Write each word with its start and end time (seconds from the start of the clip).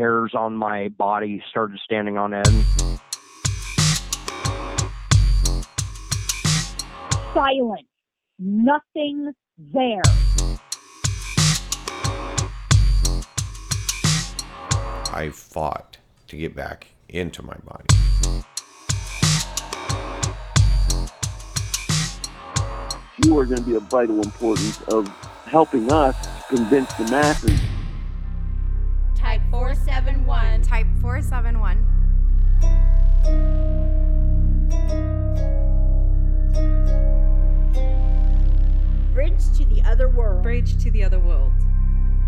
hairs 0.00 0.32
on 0.34 0.56
my 0.56 0.88
body 0.88 1.42
started 1.50 1.78
standing 1.84 2.16
on 2.16 2.32
end. 2.32 2.64
Silent. 7.34 7.86
Nothing 8.38 9.34
there. 9.58 10.00
I 15.12 15.28
fought 15.30 15.98
to 16.28 16.36
get 16.36 16.56
back 16.56 16.86
into 17.10 17.42
my 17.42 17.56
body. 17.66 17.84
You 23.22 23.38
are 23.38 23.44
going 23.44 23.58
to 23.58 23.62
be 23.62 23.74
of 23.74 23.82
vital 23.82 24.22
importance 24.22 24.80
of 24.88 25.08
helping 25.44 25.92
us 25.92 26.16
convince 26.48 26.90
the 26.94 27.04
masses. 27.10 27.69
Type 29.50 29.58
471. 29.58 30.62
Type 30.62 30.86
471. 31.00 31.84
Bridge 39.12 39.50
to 39.56 39.64
the 39.64 39.82
other 39.84 40.08
world. 40.08 40.44
Bridge 40.44 40.80
to 40.80 40.90
the 40.92 41.02
other 41.02 41.18
world. 41.18 41.52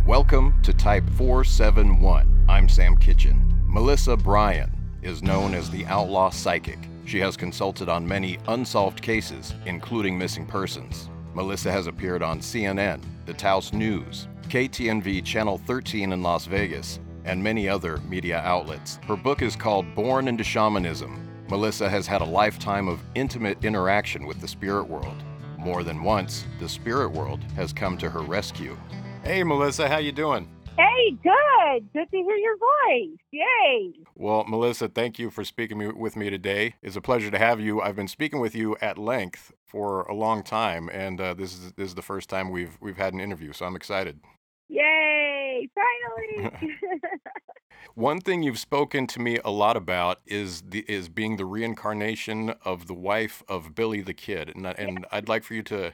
Welcome 0.04 0.60
to 0.62 0.72
Type 0.72 1.08
471. 1.10 2.44
I'm 2.48 2.68
Sam 2.68 2.96
Kitchen. 2.96 3.54
Melissa 3.68 4.16
Bryan 4.16 4.72
is 5.02 5.22
known 5.22 5.54
as 5.54 5.70
the 5.70 5.86
Outlaw 5.86 6.30
Psychic. 6.30 6.80
She 7.04 7.20
has 7.20 7.36
consulted 7.36 7.88
on 7.88 8.04
many 8.04 8.40
unsolved 8.48 9.00
cases, 9.00 9.54
including 9.64 10.18
missing 10.18 10.44
persons. 10.44 11.08
Melissa 11.34 11.70
has 11.70 11.86
appeared 11.86 12.24
on 12.24 12.40
CNN, 12.40 13.00
the 13.26 13.34
Taos 13.34 13.72
News, 13.72 14.26
KTNV 14.48 15.24
Channel 15.24 15.58
13 15.58 16.12
in 16.12 16.20
Las 16.20 16.46
Vegas, 16.46 16.98
and 17.24 17.42
many 17.42 17.68
other 17.68 17.98
media 18.08 18.38
outlets. 18.38 18.98
Her 19.06 19.16
book 19.16 19.42
is 19.42 19.56
called 19.56 19.94
Born 19.94 20.28
into 20.28 20.44
Shamanism. 20.44 21.28
Melissa 21.48 21.88
has 21.88 22.06
had 22.06 22.22
a 22.22 22.24
lifetime 22.24 22.88
of 22.88 23.02
intimate 23.14 23.64
interaction 23.64 24.26
with 24.26 24.40
the 24.40 24.48
spirit 24.48 24.84
world. 24.84 25.22
More 25.58 25.82
than 25.82 26.02
once, 26.02 26.44
the 26.58 26.68
spirit 26.68 27.10
world 27.10 27.42
has 27.54 27.72
come 27.72 27.96
to 27.98 28.10
her 28.10 28.22
rescue. 28.22 28.76
Hey 29.22 29.44
Melissa, 29.44 29.88
how 29.88 29.98
you 29.98 30.12
doing? 30.12 30.48
Hey, 30.76 31.10
good. 31.22 31.92
Good 31.92 32.10
to 32.10 32.16
hear 32.16 32.36
your 32.36 32.56
voice. 32.56 33.18
Yay. 33.30 33.92
Well, 34.14 34.44
Melissa, 34.44 34.88
thank 34.88 35.18
you 35.18 35.30
for 35.30 35.44
speaking 35.44 35.98
with 35.98 36.16
me 36.16 36.30
today. 36.30 36.76
It's 36.82 36.96
a 36.96 37.02
pleasure 37.02 37.30
to 37.30 37.38
have 37.38 37.60
you. 37.60 37.82
I've 37.82 37.94
been 37.96 38.08
speaking 38.08 38.40
with 38.40 38.54
you 38.54 38.76
at 38.80 38.96
length 38.96 39.52
for 39.66 40.02
a 40.02 40.14
long 40.14 40.42
time, 40.42 40.88
and 40.90 41.20
uh, 41.20 41.34
this 41.34 41.52
is 41.52 41.72
this 41.72 41.88
is 41.88 41.94
the 41.94 42.02
first 42.02 42.30
time 42.30 42.50
we've 42.50 42.78
we've 42.80 42.96
had 42.96 43.12
an 43.12 43.20
interview, 43.20 43.52
so 43.52 43.66
I'm 43.66 43.76
excited. 43.76 44.20
Yay. 44.68 45.68
Finally. 45.74 46.50
One 47.94 48.20
thing 48.20 48.42
you've 48.42 48.58
spoken 48.58 49.06
to 49.08 49.20
me 49.20 49.38
a 49.44 49.50
lot 49.50 49.76
about 49.76 50.20
is 50.26 50.62
the 50.62 50.84
is 50.88 51.08
being 51.08 51.36
the 51.36 51.44
reincarnation 51.44 52.54
of 52.64 52.86
the 52.86 52.94
wife 52.94 53.42
of 53.48 53.74
Billy 53.74 54.00
the 54.00 54.14
Kid, 54.14 54.52
and 54.54 54.66
and 54.66 55.06
I'd 55.10 55.28
like 55.28 55.42
for 55.44 55.54
you 55.54 55.62
to 55.64 55.92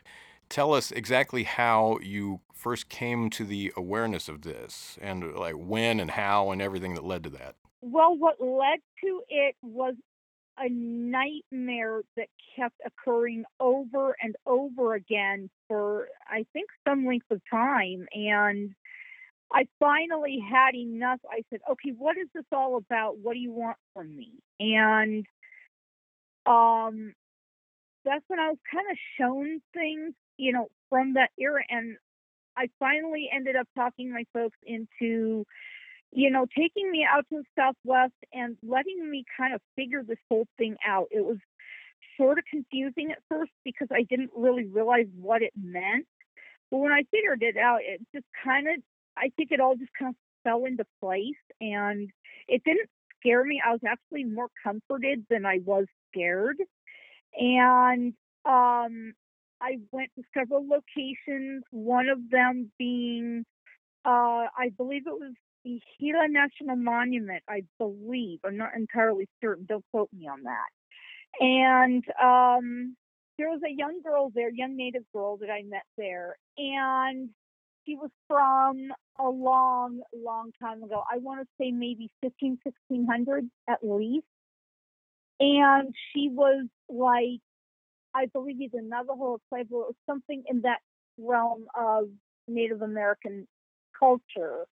tell 0.48 0.74
us 0.74 0.90
exactly 0.92 1.42
how 1.42 1.98
you 2.02 2.40
first 2.54 2.88
came 2.88 3.30
to 3.30 3.44
the 3.44 3.72
awareness 3.76 4.28
of 4.28 4.42
this, 4.42 4.98
and 5.00 5.34
like 5.34 5.54
when 5.56 5.98
and 5.98 6.12
how 6.12 6.50
and 6.50 6.62
everything 6.62 6.94
that 6.94 7.04
led 7.04 7.24
to 7.24 7.30
that. 7.30 7.56
well, 7.80 8.16
what 8.16 8.40
led 8.40 8.78
to 9.02 9.22
it 9.28 9.56
was 9.62 9.94
a 10.60 10.68
nightmare 10.68 12.02
that 12.16 12.28
kept 12.56 12.80
occurring 12.84 13.44
over 13.60 14.16
and 14.20 14.36
over 14.46 14.94
again 14.94 15.50
for, 15.68 16.08
I 16.26 16.44
think, 16.52 16.68
some 16.86 17.06
length 17.06 17.30
of 17.30 17.40
time. 17.50 18.06
And 18.12 18.74
I 19.52 19.66
finally 19.78 20.38
had 20.38 20.74
enough. 20.74 21.20
I 21.30 21.42
said, 21.50 21.60
okay, 21.70 21.90
what 21.96 22.16
is 22.16 22.28
this 22.34 22.44
all 22.52 22.76
about? 22.76 23.18
What 23.18 23.34
do 23.34 23.38
you 23.40 23.52
want 23.52 23.76
from 23.94 24.14
me? 24.16 24.32
And 24.60 25.24
um, 26.46 27.14
that's 28.04 28.24
when 28.28 28.40
I 28.40 28.48
was 28.48 28.58
kind 28.72 28.86
of 28.90 28.96
shown 29.18 29.60
things, 29.72 30.14
you 30.36 30.52
know, 30.52 30.68
from 30.90 31.14
that 31.14 31.30
era. 31.38 31.62
And 31.68 31.96
I 32.56 32.68
finally 32.78 33.30
ended 33.32 33.56
up 33.56 33.68
talking 33.74 34.12
my 34.12 34.24
folks 34.32 34.58
into, 34.66 35.46
you 36.12 36.30
know, 36.30 36.46
taking 36.56 36.90
me 36.90 37.06
out 37.10 37.26
to 37.30 37.42
the 37.42 37.44
Southwest 37.56 38.14
and 38.32 38.56
letting 38.62 39.10
me 39.10 39.24
kind 39.36 39.54
of 39.54 39.60
figure 39.76 40.02
this 40.02 40.18
whole 40.28 40.46
thing 40.56 40.76
out. 40.86 41.08
It 41.10 41.24
was 41.24 41.38
sort 42.16 42.38
of 42.38 42.44
confusing 42.50 43.12
at 43.12 43.18
first 43.28 43.52
because 43.64 43.88
I 43.92 44.02
didn't 44.02 44.30
really 44.36 44.64
realize 44.64 45.06
what 45.20 45.42
it 45.42 45.52
meant. 45.56 46.06
But 46.70 46.78
when 46.78 46.92
I 46.92 47.04
figured 47.10 47.42
it 47.42 47.56
out, 47.56 47.80
it 47.82 48.00
just 48.14 48.26
kind 48.44 48.68
of, 48.68 48.74
I 49.16 49.30
think 49.36 49.50
it 49.52 49.60
all 49.60 49.76
just 49.76 49.92
kind 49.98 50.10
of 50.10 50.16
fell 50.44 50.64
into 50.64 50.84
place 51.00 51.36
and 51.60 52.10
it 52.46 52.62
didn't 52.64 52.88
scare 53.20 53.44
me. 53.44 53.60
I 53.64 53.72
was 53.72 53.80
actually 53.86 54.24
more 54.24 54.48
comforted 54.62 55.24
than 55.28 55.44
I 55.44 55.60
was 55.64 55.86
scared. 56.10 56.56
And 57.34 58.14
um, 58.44 59.12
I 59.60 59.78
went 59.92 60.10
to 60.16 60.22
several 60.36 60.66
locations, 60.66 61.64
one 61.70 62.08
of 62.08 62.18
them 62.30 62.70
being, 62.78 63.44
uh, 64.04 64.48
I 64.56 64.70
believe 64.76 65.06
it 65.06 65.12
was 65.12 65.34
the 65.64 65.80
Gila 66.00 66.28
National 66.28 66.76
Monument, 66.76 67.42
I 67.48 67.62
believe. 67.78 68.40
I'm 68.44 68.56
not 68.56 68.74
entirely 68.76 69.28
certain. 69.42 69.66
Don't 69.66 69.84
quote 69.90 70.10
me 70.12 70.28
on 70.28 70.42
that. 70.44 70.68
And 71.40 72.04
um, 72.22 72.96
there 73.38 73.48
was 73.48 73.60
a 73.66 73.72
young 73.72 74.00
girl 74.02 74.30
there, 74.34 74.50
young 74.50 74.76
native 74.76 75.04
girl 75.12 75.36
that 75.38 75.50
I 75.50 75.62
met 75.62 75.84
there. 75.96 76.36
And 76.56 77.30
she 77.86 77.96
was 77.96 78.10
from 78.26 78.92
a 79.18 79.28
long, 79.28 80.00
long 80.14 80.52
time 80.60 80.82
ago. 80.82 81.02
I 81.10 81.18
want 81.18 81.40
to 81.40 81.46
say 81.60 81.70
maybe 81.70 82.10
15, 82.22 82.58
1600 82.62 83.48
at 83.68 83.78
least. 83.82 84.26
And 85.40 85.94
she 86.12 86.28
was 86.28 86.66
like, 86.88 87.40
I 88.14 88.26
believe 88.26 88.60
either 88.60 88.82
Navajo 88.82 89.14
or 89.14 89.38
Pueblo 89.48 89.78
or 89.78 89.92
something 90.06 90.42
in 90.48 90.62
that 90.62 90.78
realm 91.18 91.66
of 91.78 92.08
Native 92.48 92.82
American 92.82 93.46
culture. 93.98 94.66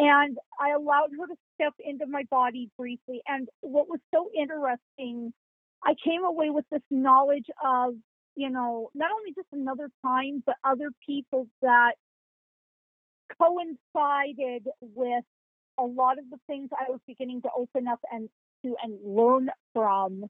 And 0.00 0.38
I 0.58 0.70
allowed 0.70 1.10
her 1.18 1.26
to 1.26 1.34
step 1.54 1.74
into 1.78 2.06
my 2.06 2.22
body 2.30 2.70
briefly. 2.78 3.20
And 3.28 3.48
what 3.60 3.86
was 3.86 4.00
so 4.14 4.30
interesting, 4.34 5.30
I 5.84 5.94
came 6.02 6.24
away 6.24 6.48
with 6.48 6.64
this 6.72 6.80
knowledge 6.90 7.44
of, 7.62 7.92
you 8.34 8.48
know, 8.48 8.88
not 8.94 9.10
only 9.14 9.34
just 9.34 9.48
another 9.52 9.90
time, 10.02 10.42
but 10.46 10.54
other 10.64 10.88
people 11.06 11.48
that 11.60 11.92
coincided 13.38 14.68
with 14.80 15.24
a 15.78 15.84
lot 15.84 16.18
of 16.18 16.24
the 16.30 16.38
things 16.46 16.70
I 16.72 16.90
was 16.90 17.00
beginning 17.06 17.42
to 17.42 17.50
open 17.54 17.86
up 17.86 18.00
and 18.10 18.30
to 18.64 18.76
and 18.82 18.98
learn 19.04 19.50
from. 19.74 20.24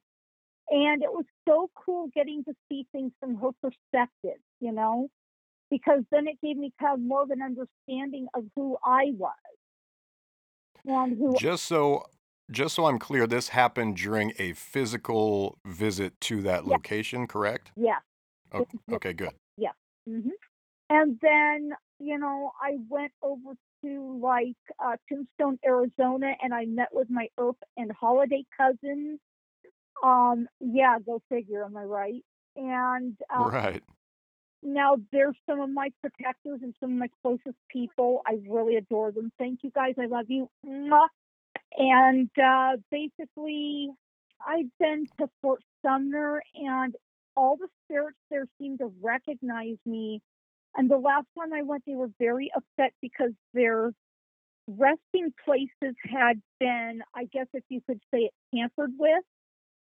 And 0.68 1.02
it 1.04 1.12
was 1.12 1.26
so 1.48 1.70
cool 1.76 2.08
getting 2.12 2.42
to 2.44 2.54
see 2.68 2.88
things 2.90 3.12
from 3.20 3.36
her 3.36 3.50
perspective, 3.62 4.40
you 4.58 4.72
know, 4.72 5.10
because 5.70 6.02
then 6.10 6.26
it 6.26 6.40
gave 6.42 6.56
me 6.56 6.72
kind 6.80 6.94
of 6.94 7.00
more 7.00 7.22
of 7.22 7.30
an 7.30 7.40
understanding 7.40 8.26
of 8.34 8.44
who 8.56 8.76
I 8.84 9.12
was 9.16 9.30
and 10.84 11.18
who 11.18 11.32
Just 11.34 11.64
so 11.64 12.04
just 12.50 12.74
so 12.74 12.86
I'm 12.86 12.98
clear, 12.98 13.26
this 13.26 13.48
happened 13.48 13.96
during 13.96 14.32
a 14.38 14.52
physical 14.54 15.58
visit 15.64 16.20
to 16.22 16.42
that 16.42 16.64
Yeah. 16.64 16.74
location, 16.74 17.26
correct? 17.28 17.72
O- 18.52 18.66
Okay, 18.92 19.12
good. 19.12 19.32
hmm 20.06 20.30
And 20.88 21.18
then, 21.22 21.72
you 21.98 22.18
know, 22.18 22.52
I 22.60 22.78
went 22.88 23.12
over 23.22 23.54
to 23.84 24.20
like 24.20 24.56
uh, 24.84 24.96
Tombstone, 25.08 25.58
Arizona, 25.64 26.34
and 26.42 26.52
I 26.54 26.64
met 26.66 26.88
with 26.92 27.10
my 27.10 27.28
Earp 27.38 27.56
and 27.76 27.92
Holliday 27.92 28.44
cousins. 28.56 29.20
Um, 30.02 30.48
yeah, 30.60 30.98
go 31.04 31.22
figure, 31.28 31.64
am 31.64 31.76
I 31.76 31.84
right? 31.84 32.24
And 32.56 33.16
uh, 33.34 33.50
Right. 33.50 33.82
Now 34.62 34.96
they're 35.12 35.32
some 35.48 35.60
of 35.60 35.70
my 35.70 35.90
protectors 36.00 36.60
and 36.62 36.74
some 36.80 36.92
of 36.92 36.98
my 36.98 37.08
closest 37.22 37.56
people. 37.70 38.22
I 38.26 38.38
really 38.48 38.76
adore 38.76 39.12
them. 39.12 39.32
Thank 39.38 39.60
you 39.62 39.70
guys. 39.70 39.94
I 39.98 40.06
love 40.06 40.26
you. 40.28 40.48
And 41.76 42.30
uh, 42.38 42.76
basically, 42.90 43.88
I've 44.46 44.70
been 44.78 45.06
to 45.18 45.28
Fort 45.40 45.62
Sumner, 45.84 46.42
and 46.54 46.94
all 47.36 47.56
the 47.56 47.68
spirits 47.84 48.18
there 48.30 48.46
seem 48.58 48.78
to 48.78 48.92
recognize 49.00 49.76
me. 49.86 50.20
And 50.76 50.90
the 50.90 50.98
last 50.98 51.26
time 51.38 51.52
I 51.52 51.62
went, 51.62 51.84
they 51.86 51.94
were 51.94 52.10
very 52.18 52.50
upset 52.54 52.92
because 53.00 53.32
their 53.54 53.92
resting 54.68 55.32
places 55.44 55.96
had 56.04 56.40
been, 56.58 57.02
I 57.14 57.24
guess, 57.24 57.46
if 57.54 57.64
you 57.68 57.80
could 57.86 58.00
say 58.12 58.20
it, 58.20 58.32
tampered 58.54 58.92
with. 58.98 59.24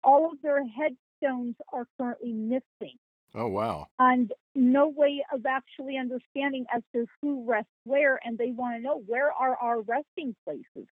All 0.03 0.31
of 0.33 0.41
their 0.43 0.63
headstones 0.67 1.57
are 1.73 1.87
currently 1.99 2.33
missing 2.33 2.97
Oh 3.35 3.47
wow. 3.49 3.87
and 3.99 4.32
no 4.55 4.88
way 4.88 5.25
of 5.32 5.47
actually 5.47 5.97
understanding 5.97 6.67
as 6.75 6.82
to 6.94 7.06
who 7.23 7.44
rests 7.49 7.71
where, 7.85 8.19
and 8.25 8.37
they 8.37 8.50
want 8.50 8.77
to 8.77 8.82
know 8.82 8.99
where 9.06 9.32
are 9.32 9.56
our 9.56 9.81
resting 9.82 10.35
places. 10.44 10.88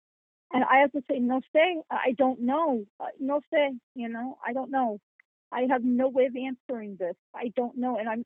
And 0.52 0.64
I 0.64 0.78
have 0.78 0.92
to 0.92 1.02
say, 1.10 1.18
no 1.18 1.40
say, 1.54 1.82
I 1.90 2.12
don't 2.16 2.40
know. 2.40 2.84
Uh, 3.00 3.06
no 3.20 3.40
say, 3.52 3.72
you 3.94 4.08
know, 4.08 4.38
I 4.46 4.52
don't 4.52 4.70
know. 4.70 4.98
I 5.52 5.66
have 5.70 5.84
no 5.84 6.08
way 6.08 6.26
of 6.26 6.34
answering 6.36 6.96
this. 6.98 7.14
I 7.34 7.52
don't 7.56 7.76
know, 7.78 7.98
and 7.98 8.08
I'm 8.08 8.24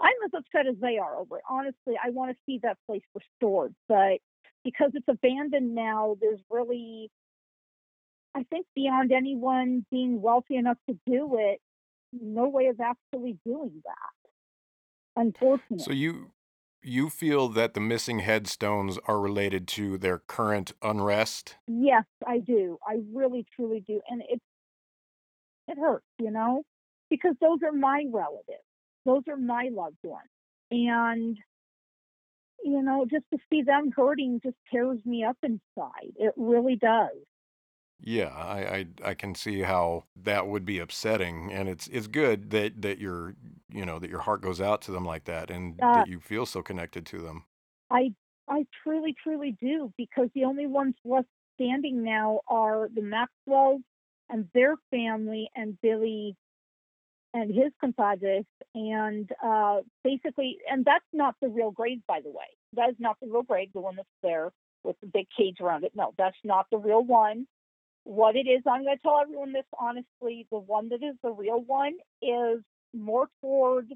I'm 0.00 0.14
as 0.24 0.30
upset 0.34 0.66
as 0.66 0.76
they 0.80 0.98
are 0.98 1.16
over 1.16 1.36
it. 1.38 1.42
Honestly, 1.48 1.94
I 2.02 2.10
want 2.10 2.30
to 2.32 2.36
see 2.46 2.58
that 2.62 2.78
place 2.86 3.02
restored, 3.14 3.74
but 3.88 4.18
because 4.64 4.90
it's 4.94 5.08
abandoned 5.08 5.74
now, 5.74 6.16
there's 6.20 6.40
really, 6.50 7.10
I 8.34 8.44
think, 8.44 8.66
beyond 8.74 9.12
anyone 9.12 9.84
being 9.90 10.22
wealthy 10.22 10.56
enough 10.56 10.78
to 10.88 10.98
do 11.06 11.36
it, 11.38 11.60
no 12.12 12.48
way 12.48 12.66
of 12.66 12.80
actually 12.80 13.38
doing 13.44 13.82
that. 13.84 15.20
Unfortunately. 15.20 15.78
So 15.78 15.92
you 15.92 16.32
you 16.82 17.10
feel 17.10 17.48
that 17.48 17.74
the 17.74 17.80
missing 17.80 18.20
headstones 18.20 18.98
are 19.06 19.20
related 19.20 19.68
to 19.68 19.98
their 19.98 20.18
current 20.18 20.72
unrest? 20.82 21.56
Yes, 21.68 22.04
I 22.26 22.38
do. 22.38 22.78
I 22.86 23.00
really, 23.12 23.44
truly 23.54 23.84
do, 23.86 24.00
and 24.08 24.22
it 24.28 24.40
it 25.68 25.78
hurts, 25.78 26.06
you 26.18 26.30
know, 26.30 26.62
because 27.10 27.34
those 27.40 27.58
are 27.64 27.72
my 27.72 28.04
relatives. 28.10 28.64
Those 29.04 29.22
are 29.28 29.36
my 29.36 29.68
loved 29.72 29.96
ones, 30.02 30.28
and 30.70 31.36
you 32.62 32.82
know, 32.82 33.06
just 33.10 33.24
to 33.32 33.38
see 33.50 33.62
them 33.62 33.90
hurting 33.94 34.40
just 34.42 34.56
tears 34.70 34.98
me 35.04 35.24
up 35.24 35.36
inside. 35.42 36.12
It 36.16 36.34
really 36.36 36.76
does. 36.76 37.16
Yeah, 38.02 38.28
I, 38.28 38.76
I 38.78 39.10
I 39.10 39.14
can 39.14 39.34
see 39.34 39.60
how 39.60 40.06
that 40.16 40.46
would 40.46 40.64
be 40.64 40.78
upsetting, 40.78 41.52
and 41.52 41.68
it's 41.68 41.86
it's 41.88 42.06
good 42.08 42.50
that 42.50 42.80
that 42.82 42.98
your 42.98 43.36
you 43.68 43.84
know 43.84 43.98
that 43.98 44.08
your 44.10 44.20
heart 44.20 44.40
goes 44.40 44.60
out 44.60 44.80
to 44.82 44.92
them 44.92 45.04
like 45.04 45.24
that, 45.24 45.50
and 45.50 45.82
Uh, 45.82 45.86
that 45.92 46.06
you 46.06 46.18
feel 46.20 46.46
so 46.46 46.62
connected 46.62 47.04
to 47.06 47.20
them. 47.20 47.44
I 47.90 48.14
I 48.48 48.66
truly, 48.82 49.14
truly 49.22 49.52
do 49.60 49.92
because 49.96 50.28
the 50.34 50.44
only 50.44 50.66
ones 50.66 50.94
left 51.04 51.28
standing 51.54 52.02
now 52.02 52.40
are 52.48 52.88
the 52.88 53.02
Maxwells 53.02 53.82
and 54.28 54.48
their 54.54 54.76
family 54.90 55.50
and 55.54 55.80
Billy 55.80 56.36
and 57.32 57.54
his 57.54 57.72
compadres 57.80 58.44
and 58.74 59.30
uh 59.42 59.80
basically 60.02 60.58
and 60.68 60.84
that's 60.84 61.04
not 61.12 61.36
the 61.40 61.48
real 61.48 61.70
grave 61.70 62.00
by 62.06 62.20
the 62.20 62.30
way. 62.30 62.46
That 62.74 62.90
is 62.90 62.96
not 62.98 63.18
the 63.20 63.28
real 63.28 63.42
grave, 63.42 63.70
the 63.72 63.80
one 63.80 63.96
that's 63.96 64.08
there 64.22 64.50
with 64.84 64.96
the 65.00 65.06
big 65.06 65.26
cage 65.36 65.60
around 65.60 65.84
it. 65.84 65.92
No, 65.94 66.12
that's 66.18 66.38
not 66.44 66.66
the 66.70 66.78
real 66.78 67.04
one. 67.04 67.46
What 68.04 68.36
it 68.36 68.48
is, 68.48 68.62
I'm 68.66 68.84
gonna 68.84 68.96
tell 69.02 69.20
everyone 69.20 69.52
this 69.52 69.64
honestly, 69.78 70.46
the 70.50 70.58
one 70.58 70.88
that 70.90 71.02
is 71.02 71.16
the 71.22 71.30
real 71.30 71.60
one 71.60 71.94
is 72.22 72.62
more 72.94 73.28
toward 73.40 73.92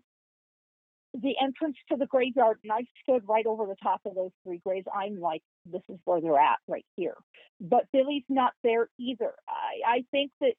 the 1.14 1.34
entrance 1.40 1.76
to 1.90 1.96
the 1.96 2.06
graveyard, 2.06 2.58
and 2.64 2.72
I've 2.72 2.86
stood 3.02 3.22
right 3.28 3.46
over 3.46 3.66
the 3.66 3.76
top 3.82 4.00
of 4.04 4.14
those 4.14 4.32
three 4.42 4.58
graves. 4.58 4.86
I'm 4.92 5.20
like, 5.20 5.42
this 5.64 5.82
is 5.88 5.98
where 6.04 6.20
they're 6.20 6.38
at 6.38 6.58
right 6.66 6.84
here. 6.96 7.14
But 7.60 7.84
Billy's 7.92 8.24
not 8.28 8.52
there 8.64 8.88
either. 8.98 9.32
I, 9.48 9.98
I 9.98 10.04
think 10.10 10.32
that 10.40 10.54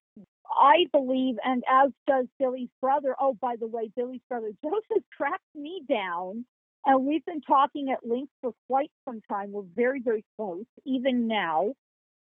I 0.49 0.85
believe, 0.93 1.35
and 1.43 1.63
as 1.69 1.91
does 2.07 2.27
Billy's 2.39 2.69
brother. 2.81 3.15
Oh, 3.19 3.37
by 3.39 3.55
the 3.59 3.67
way, 3.67 3.91
Billy's 3.95 4.21
brother 4.29 4.51
Joseph 4.63 5.03
tracked 5.15 5.43
me 5.53 5.81
down, 5.89 6.45
and 6.85 7.05
we've 7.05 7.25
been 7.25 7.41
talking 7.41 7.89
at 7.91 8.07
length 8.07 8.31
for 8.41 8.53
quite 8.67 8.91
some 9.03 9.21
time. 9.29 9.51
We're 9.51 9.63
very, 9.75 10.01
very 10.01 10.23
close, 10.37 10.65
even 10.85 11.27
now. 11.27 11.73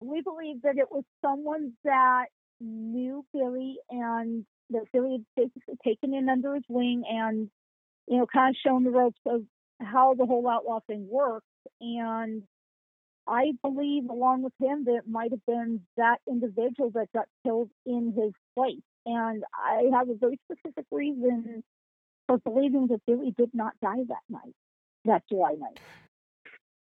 We 0.06 0.22
believe 0.22 0.62
that 0.62 0.76
it 0.78 0.90
was 0.90 1.04
someone 1.22 1.72
that 1.84 2.26
knew 2.60 3.24
Billy 3.32 3.76
and 3.90 4.44
that 4.70 4.84
Billy 4.92 5.12
had 5.12 5.24
basically 5.36 5.76
taken 5.84 6.14
in 6.14 6.28
under 6.28 6.54
his 6.54 6.64
wing 6.68 7.04
and 7.08 7.50
you 8.06 8.18
know, 8.18 8.26
kind 8.26 8.54
of 8.54 8.56
shown 8.64 8.84
the 8.84 8.90
ropes 8.90 9.20
of 9.26 9.42
how 9.80 10.14
the 10.14 10.26
whole 10.26 10.48
outlaw 10.48 10.80
thing 10.86 11.06
works. 11.10 11.46
And 11.80 12.42
I 13.26 13.52
believe, 13.62 14.08
along 14.10 14.42
with 14.42 14.52
him, 14.60 14.84
that 14.84 14.96
it 14.96 15.08
might 15.08 15.30
have 15.30 15.44
been 15.46 15.80
that 15.96 16.18
individual 16.28 16.90
that 16.94 17.08
got 17.14 17.26
killed 17.44 17.70
in 17.86 18.12
his 18.16 18.32
place. 18.54 18.82
And 19.06 19.44
I 19.54 19.90
have 19.96 20.08
a 20.08 20.14
very 20.14 20.38
specific 20.50 20.84
reason 20.90 21.62
for 22.26 22.38
believing 22.38 22.88
that 22.88 23.00
Billy 23.06 23.34
did 23.36 23.50
not 23.54 23.72
die 23.82 24.04
that 24.08 24.22
night, 24.28 24.54
that 25.04 25.22
July 25.28 25.54
night. 25.58 25.78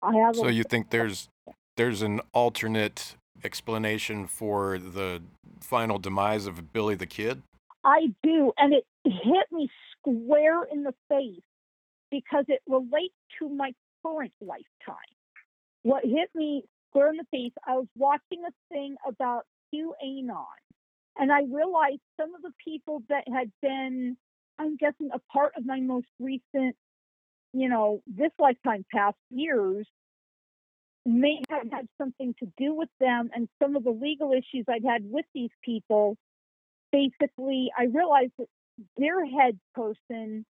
I 0.02 0.16
have 0.18 0.36
So 0.36 0.48
a, 0.48 0.52
you 0.52 0.64
think 0.64 0.90
there's 0.90 1.30
there's 1.76 2.02
an 2.02 2.22
alternate 2.34 3.16
explanation 3.44 4.28
for 4.28 4.78
the 4.78 5.22
final 5.62 6.00
demise 6.00 6.46
of 6.46 6.72
Billy 6.72 6.96
the 6.96 7.06
Kid? 7.06 7.42
I 7.84 8.08
do, 8.24 8.54
and 8.58 8.74
it 8.74 8.86
hit 9.04 9.52
me 9.52 9.70
square 9.98 10.64
in 10.72 10.84
the 10.84 10.94
face 11.10 11.42
because 12.12 12.46
it 12.48 12.62
relates 12.68 13.16
to 13.40 13.50
my 13.50 13.74
current 14.06 14.34
lifetime. 14.40 14.96
What 15.82 16.06
hit 16.06 16.30
me 16.36 16.64
square 16.90 17.10
in 17.10 17.18
the 17.18 17.26
face, 17.32 17.52
I 17.68 17.74
was 17.74 17.88
watching 17.98 18.44
a 18.48 18.52
thing 18.74 18.96
about 19.08 19.46
QAnon, 19.74 20.46
and 21.18 21.32
I 21.32 21.42
realized 21.50 22.02
some 22.20 22.34
of 22.36 22.42
the 22.42 22.54
people 22.64 23.04
that 23.10 23.24
had 23.28 23.52
been, 23.62 24.16
I'm 24.60 24.78
guessing, 24.78 25.10
a 25.14 25.20
part 25.32 25.54
of 25.58 25.66
my 25.66 25.80
most 25.80 26.08
recent, 26.20 26.76
you 27.52 27.68
know, 27.68 28.02
this 28.08 28.32
lifetime 28.40 28.86
past 28.94 29.18
years 29.30 29.88
may 31.06 31.42
have 31.50 31.70
had 31.72 31.88
something 31.98 32.34
to 32.40 32.48
do 32.58 32.74
with 32.74 32.90
them 33.00 33.30
and 33.36 33.50
some 33.62 33.76
of 33.76 33.84
the 33.84 33.92
legal 33.92 34.32
issues 34.32 34.66
I'd 34.70 34.86
had 34.86 35.04
with 35.10 35.26
these 35.34 35.52
people 35.64 36.18
basically 36.94 37.72
I 37.78 37.86
realized 37.86 38.32
that 38.38 38.48
their 38.98 39.26
head 39.26 39.60
person 39.76 40.46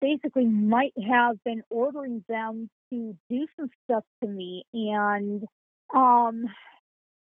basically 0.00 0.44
might 0.46 0.92
have 1.08 1.42
been 1.44 1.62
ordering 1.70 2.24
them 2.28 2.68
to 2.90 3.16
do 3.30 3.46
some 3.58 3.70
stuff 3.84 4.04
to 4.22 4.28
me. 4.28 4.64
And 4.74 5.44
um 5.94 6.46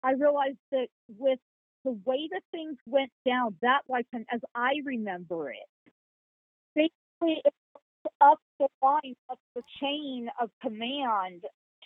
I 0.03 0.13
realized 0.13 0.59
that 0.71 0.89
with 1.19 1.39
the 1.85 1.93
way 2.05 2.29
that 2.33 2.43
things 2.53 2.77
went 2.87 3.11
down 3.27 3.57
that 3.63 3.81
lifetime 3.89 4.25
as 4.33 4.41
I 4.55 4.75
remember 4.85 5.51
it, 5.51 5.93
basically 6.75 7.43
it's 7.45 7.57
up 8.21 8.39
the 8.59 8.69
line, 8.83 9.15
up 9.31 9.39
the 9.55 9.63
chain 9.81 10.29
of 10.41 10.51
command 10.63 11.43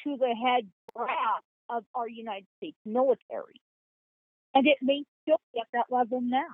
to 0.07 0.17
the 0.17 0.35
head 0.35 0.69
brass 0.95 1.43
of 1.69 1.85
our 1.95 2.09
United 2.09 2.47
States 2.59 2.77
military. 2.85 3.61
And 4.55 4.67
it 4.67 4.79
may 4.81 5.03
still 5.23 5.41
be 5.53 5.61
at 5.61 5.67
that 5.73 5.87
level 5.91 6.21
now. 6.21 6.47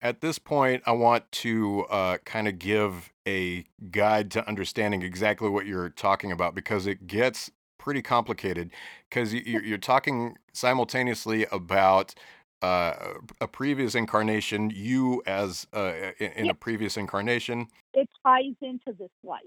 At 0.00 0.20
this 0.20 0.38
point, 0.38 0.82
I 0.86 0.92
want 0.92 1.30
to 1.32 1.84
uh, 1.90 2.18
kind 2.18 2.46
of 2.46 2.58
give 2.58 3.12
a 3.26 3.64
guide 3.90 4.30
to 4.32 4.46
understanding 4.46 5.02
exactly 5.02 5.48
what 5.48 5.66
you're 5.66 5.88
talking 5.88 6.30
about 6.30 6.54
because 6.54 6.86
it 6.86 7.06
gets 7.08 7.50
pretty 7.78 8.02
complicated. 8.02 8.70
Because 9.08 9.34
you, 9.34 9.60
you're 9.60 9.78
talking 9.78 10.36
simultaneously 10.52 11.46
about 11.50 12.14
uh, 12.62 13.14
a 13.40 13.48
previous 13.48 13.94
incarnation, 13.94 14.70
you 14.72 15.22
as 15.26 15.66
uh, 15.72 15.92
in, 16.20 16.32
in 16.32 16.44
Yeah. 16.46 16.52
a 16.52 16.54
previous 16.54 16.96
incarnation. 16.96 17.66
It 17.94 18.08
ties 18.24 18.54
into 18.60 18.92
this 18.98 19.10
life. 19.24 19.42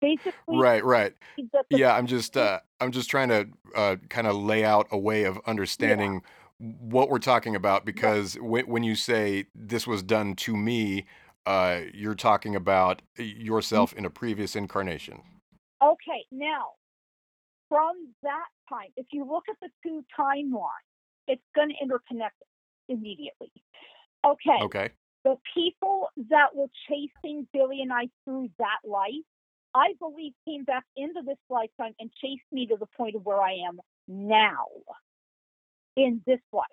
Basically, 0.00 0.32
Right, 0.48 0.84
right. 0.84 1.14
Yeah, 1.70 1.94
I'm 1.94 2.06
just 2.06 2.36
uh, 2.36 2.60
I'm 2.80 2.92
just 2.92 3.10
trying 3.10 3.28
to 3.28 3.48
uh, 3.74 3.96
kind 4.08 4.26
of 4.26 4.36
lay 4.36 4.64
out 4.64 4.86
a 4.90 4.98
way 4.98 5.24
of 5.24 5.38
understanding 5.46 6.22
what 6.58 7.10
we're 7.10 7.18
talking 7.18 7.54
about 7.54 7.84
because 7.84 8.34
when 8.40 8.66
when 8.66 8.82
you 8.82 8.94
say 8.94 9.46
this 9.54 9.86
was 9.86 10.02
done 10.02 10.34
to 10.36 10.56
me, 10.56 11.06
uh, 11.44 11.80
you're 11.92 12.14
talking 12.14 12.54
about 12.56 13.02
yourself 13.16 13.92
in 13.92 14.04
a 14.04 14.10
previous 14.10 14.56
incarnation. 14.56 15.22
Okay, 15.82 16.24
now 16.30 16.72
from 17.68 18.12
that 18.22 18.46
time, 18.68 18.88
if 18.96 19.06
you 19.12 19.24
look 19.28 19.44
at 19.50 19.56
the 19.60 19.68
two 19.82 20.04
timelines, 20.18 20.86
it's 21.28 21.42
going 21.54 21.68
to 21.68 21.74
interconnect 21.84 22.30
immediately. 22.88 23.52
Okay, 24.24 24.62
Okay. 24.62 24.90
the 25.24 25.36
people 25.54 26.08
that 26.30 26.54
were 26.54 26.68
chasing 26.88 27.46
Billy 27.52 27.82
and 27.82 27.92
I 27.92 28.08
through 28.24 28.50
that 28.58 28.78
life, 28.88 29.26
I 29.76 29.92
believe 29.98 30.32
came 30.48 30.64
back 30.64 30.84
into 30.96 31.20
this 31.24 31.36
lifetime 31.50 31.92
and 32.00 32.10
chased 32.22 32.50
me 32.50 32.66
to 32.68 32.76
the 32.80 32.86
point 32.96 33.14
of 33.14 33.26
where 33.26 33.42
I 33.42 33.56
am 33.68 33.78
now 34.08 34.64
in 35.96 36.22
this 36.26 36.40
life. 36.50 36.64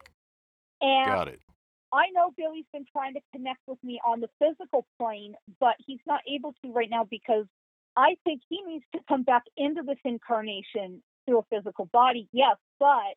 And 0.81 1.07
Got 1.07 1.27
it. 1.27 1.41
I 1.91 2.09
know 2.13 2.31
Billy's 2.37 2.65
been 2.71 2.85
trying 2.91 3.13
to 3.15 3.19
connect 3.33 3.59
with 3.67 3.77
me 3.83 3.99
on 4.07 4.21
the 4.21 4.29
physical 4.39 4.87
plane, 4.97 5.35
but 5.59 5.75
he's 5.85 5.99
not 6.07 6.21
able 6.33 6.55
to 6.63 6.71
right 6.71 6.89
now 6.89 7.05
because 7.09 7.45
I 7.97 8.15
think 8.23 8.41
he 8.47 8.61
needs 8.65 8.85
to 8.95 9.01
come 9.07 9.23
back 9.23 9.43
into 9.57 9.83
this 9.85 9.99
incarnation 10.05 11.03
through 11.25 11.39
a 11.39 11.55
physical 11.55 11.89
body. 11.91 12.29
Yes, 12.31 12.55
but 12.79 13.15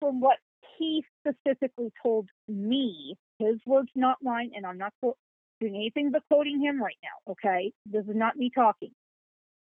from 0.00 0.20
what 0.20 0.38
he 0.78 1.04
specifically 1.20 1.92
told 2.00 2.28
me, 2.48 3.16
his 3.38 3.56
words, 3.66 3.90
not 3.94 4.18
mine, 4.22 4.52
and 4.54 4.64
I'm 4.64 4.78
not 4.78 4.92
doing 5.02 5.74
anything 5.74 6.10
but 6.12 6.22
quoting 6.30 6.60
him 6.62 6.82
right 6.82 6.96
now, 7.02 7.32
okay? 7.32 7.72
This 7.84 8.04
is 8.04 8.16
not 8.16 8.36
me 8.36 8.50
talking. 8.54 8.92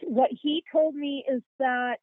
What 0.03 0.29
he 0.31 0.63
told 0.71 0.95
me 0.95 1.23
is 1.29 1.41
that 1.59 1.97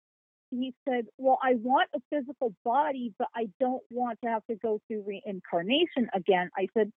he 0.50 0.74
said, 0.88 1.06
Well, 1.18 1.38
I 1.42 1.54
want 1.54 1.88
a 1.94 2.00
physical 2.10 2.54
body, 2.64 3.12
but 3.18 3.28
I 3.34 3.48
don't 3.60 3.82
want 3.90 4.18
to 4.24 4.30
have 4.30 4.44
to 4.50 4.56
go 4.56 4.80
through 4.86 5.04
reincarnation 5.06 6.08
again. 6.14 6.50
I 6.56 6.68
said, 6.74 6.92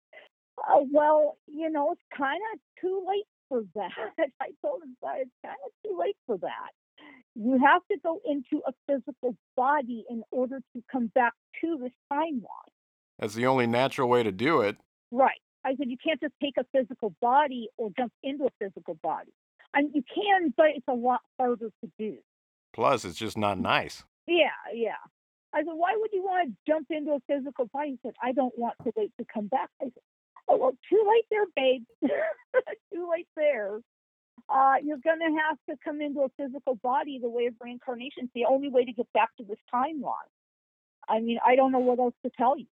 uh, 0.58 0.82
Well, 0.92 1.38
you 1.48 1.70
know, 1.70 1.92
it's 1.94 2.02
kind 2.16 2.42
of 2.54 2.60
too 2.82 3.06
late 3.08 3.26
for 3.48 3.64
that. 3.76 3.92
I 4.42 4.50
told 4.64 4.84
him 4.84 4.96
that 5.02 5.18
it's 5.22 5.32
kind 5.44 5.58
of 5.66 5.72
too 5.84 5.98
late 6.00 6.18
for 6.26 6.38
that. 6.38 6.72
You 7.36 7.60
have 7.66 7.82
to 7.92 7.98
go 8.04 8.20
into 8.26 8.62
a 8.68 8.74
physical 8.88 9.36
body 9.56 10.04
in 10.10 10.24
order 10.32 10.60
to 10.76 10.84
come 10.92 11.12
back 11.16 11.34
to 11.62 11.78
this 11.82 11.92
timeline. 12.12 12.74
That's 13.18 13.34
the 13.34 13.48
only 13.48 13.68
natural 13.68 14.10
way 14.10 14.24
to 14.24 14.32
do 14.32 14.62
it. 14.62 14.78
Right. 15.12 15.40
I 15.66 15.76
said, 15.76 15.90
You 15.90 15.98
can't 16.04 16.20
just 16.22 16.34
take 16.42 16.56
a 16.58 16.66
physical 16.72 17.14
body 17.22 17.70
or 17.78 17.90
jump 17.98 18.14
into 18.24 18.46
a 18.46 18.50
physical 18.60 18.98
body. 19.02 19.32
Mean, 19.76 19.92
you 19.94 20.04
can, 20.14 20.54
but 20.56 20.68
it's 20.76 20.88
a 20.88 20.94
lot 20.94 21.22
harder 21.40 21.70
to 21.84 21.92
do. 21.98 22.18
Plus, 22.74 23.06
it's 23.06 23.18
just 23.18 23.38
not 23.38 23.60
nice. 23.60 24.04
Yeah, 24.28 24.50
yeah. 24.74 25.02
I 25.54 25.60
said, 25.60 25.74
why 25.74 25.96
would 25.98 26.12
you 26.14 26.24
want 26.24 26.50
to 26.50 26.72
jump 26.72 26.88
into 26.90 27.14
a 27.14 27.20
physical 27.28 27.68
fight? 27.74 27.90
He 27.90 28.00
said, 28.04 28.14
I 28.22 28.32
don't 28.32 28.58
want 28.58 28.76
to 28.84 28.92
wait 28.96 29.12
to 29.20 29.26
come 29.32 29.48
back. 29.48 29.70
I 29.82 29.86
said, 29.86 30.04
oh, 30.48 30.58
well, 30.58 30.72
too 30.90 31.04
late 31.10 31.26
there, 31.32 31.46
babe. 31.56 31.84
too 32.94 33.10
late 33.12 33.28
there. 33.36 33.80
Uh, 34.48 34.76
you're 34.84 35.00
going 35.04 35.20
to 35.20 35.38
have 35.48 35.58
to 35.70 35.76
come 35.84 36.02
into 36.02 36.22
a 36.22 36.30
physical 36.38 36.76
body. 36.76 37.20
The 37.22 37.30
way 37.30 37.48
of 37.48 37.56
reincarnation 37.62 38.26
is 38.26 38.30
the 38.36 38.46
only 38.46 38.70
way 38.70 38.86
to 38.86 38.94
get 38.94 39.12
back 39.14 39.30
to 39.38 39.44
this 39.44 39.58
timeline. 39.74 40.14
I 41.08 41.20
mean, 41.20 41.40
I 41.46 41.56
don't 41.56 41.72
know 41.72 41.80
what 41.80 42.00
else 42.00 42.14
to 42.24 42.32
tell 42.38 42.58
you. 42.58 42.68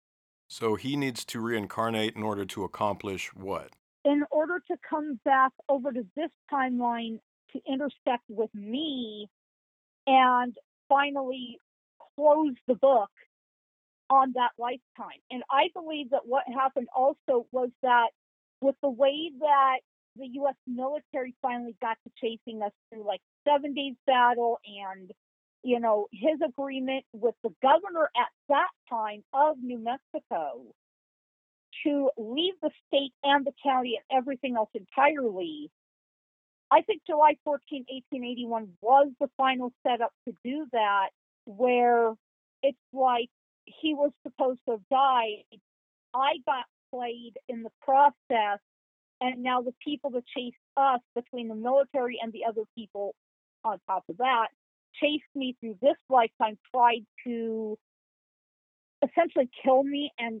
So 0.48 0.74
he 0.74 0.96
needs 0.96 1.24
to 1.26 1.40
reincarnate 1.40 2.16
in 2.16 2.22
order 2.22 2.44
to 2.44 2.64
accomplish 2.64 3.34
what? 3.34 3.70
In 4.04 4.22
order 4.30 4.60
to 4.68 4.76
come 4.88 5.18
back 5.24 5.52
over 5.68 5.92
to 5.92 6.06
this 6.14 6.30
timeline 6.52 7.20
to 7.52 7.60
intersect 7.66 8.24
with 8.28 8.54
me 8.54 9.28
and 10.06 10.54
finally 10.88 11.58
close 12.16 12.54
the 12.66 12.74
book 12.74 13.10
on 14.10 14.32
that 14.34 14.50
lifetime. 14.58 15.20
And 15.30 15.42
I 15.50 15.68
believe 15.74 16.10
that 16.10 16.26
what 16.26 16.44
happened 16.52 16.88
also 16.94 17.46
was 17.52 17.70
that 17.82 18.08
with 18.60 18.76
the 18.82 18.90
way 18.90 19.30
that 19.40 19.78
the 20.16 20.26
U.S. 20.34 20.54
military 20.66 21.34
finally 21.42 21.76
got 21.80 21.96
to 22.04 22.12
chasing 22.20 22.62
us 22.62 22.72
through 22.90 23.06
like 23.06 23.20
seven 23.46 23.74
days 23.74 23.94
battle 24.06 24.58
and 24.64 25.10
you 25.62 25.80
know 25.80 26.06
his 26.12 26.38
agreement 26.46 27.04
with 27.12 27.34
the 27.42 27.50
governor 27.62 28.08
at 28.16 28.28
that 28.48 28.68
time 28.88 29.24
of 29.32 29.56
New 29.60 29.78
Mexico 29.78 30.62
to 31.84 32.10
leave 32.16 32.54
the 32.62 32.70
state 32.86 33.12
and 33.22 33.44
the 33.44 33.52
county 33.62 33.98
and 33.98 34.18
everything 34.18 34.56
else 34.56 34.70
entirely. 34.74 35.70
I 36.70 36.82
think 36.82 37.02
July 37.06 37.36
14, 37.44 37.84
1881 37.88 38.68
was 38.80 39.08
the 39.20 39.28
final 39.36 39.72
setup 39.86 40.12
to 40.26 40.34
do 40.44 40.66
that, 40.72 41.10
where 41.44 42.14
it's 42.62 42.78
like 42.92 43.28
he 43.64 43.94
was 43.94 44.10
supposed 44.22 44.60
to 44.66 44.72
have 44.72 44.88
died. 44.90 45.44
I 46.14 46.34
got 46.46 46.64
played 46.92 47.34
in 47.48 47.62
the 47.62 47.70
process, 47.82 48.60
and 49.20 49.42
now 49.42 49.62
the 49.62 49.74
people 49.84 50.10
that 50.10 50.24
chased 50.26 50.56
us 50.76 51.00
between 51.14 51.48
the 51.48 51.54
military 51.54 52.18
and 52.22 52.32
the 52.32 52.44
other 52.48 52.62
people 52.76 53.14
on 53.64 53.78
top 53.86 54.04
of 54.08 54.16
that 54.18 54.48
chased 55.00 55.24
me 55.34 55.56
through 55.60 55.76
this 55.80 55.96
lifetime, 56.08 56.58
tried 56.72 57.04
to 57.24 57.76
essentially 59.02 59.48
kill 59.62 59.82
me 59.82 60.10
and 60.18 60.40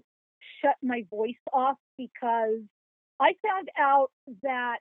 shut 0.62 0.76
my 0.82 1.04
voice 1.10 1.34
off 1.52 1.78
because 1.98 2.60
I 3.20 3.34
found 3.42 3.68
out 3.78 4.10
that 4.42 4.78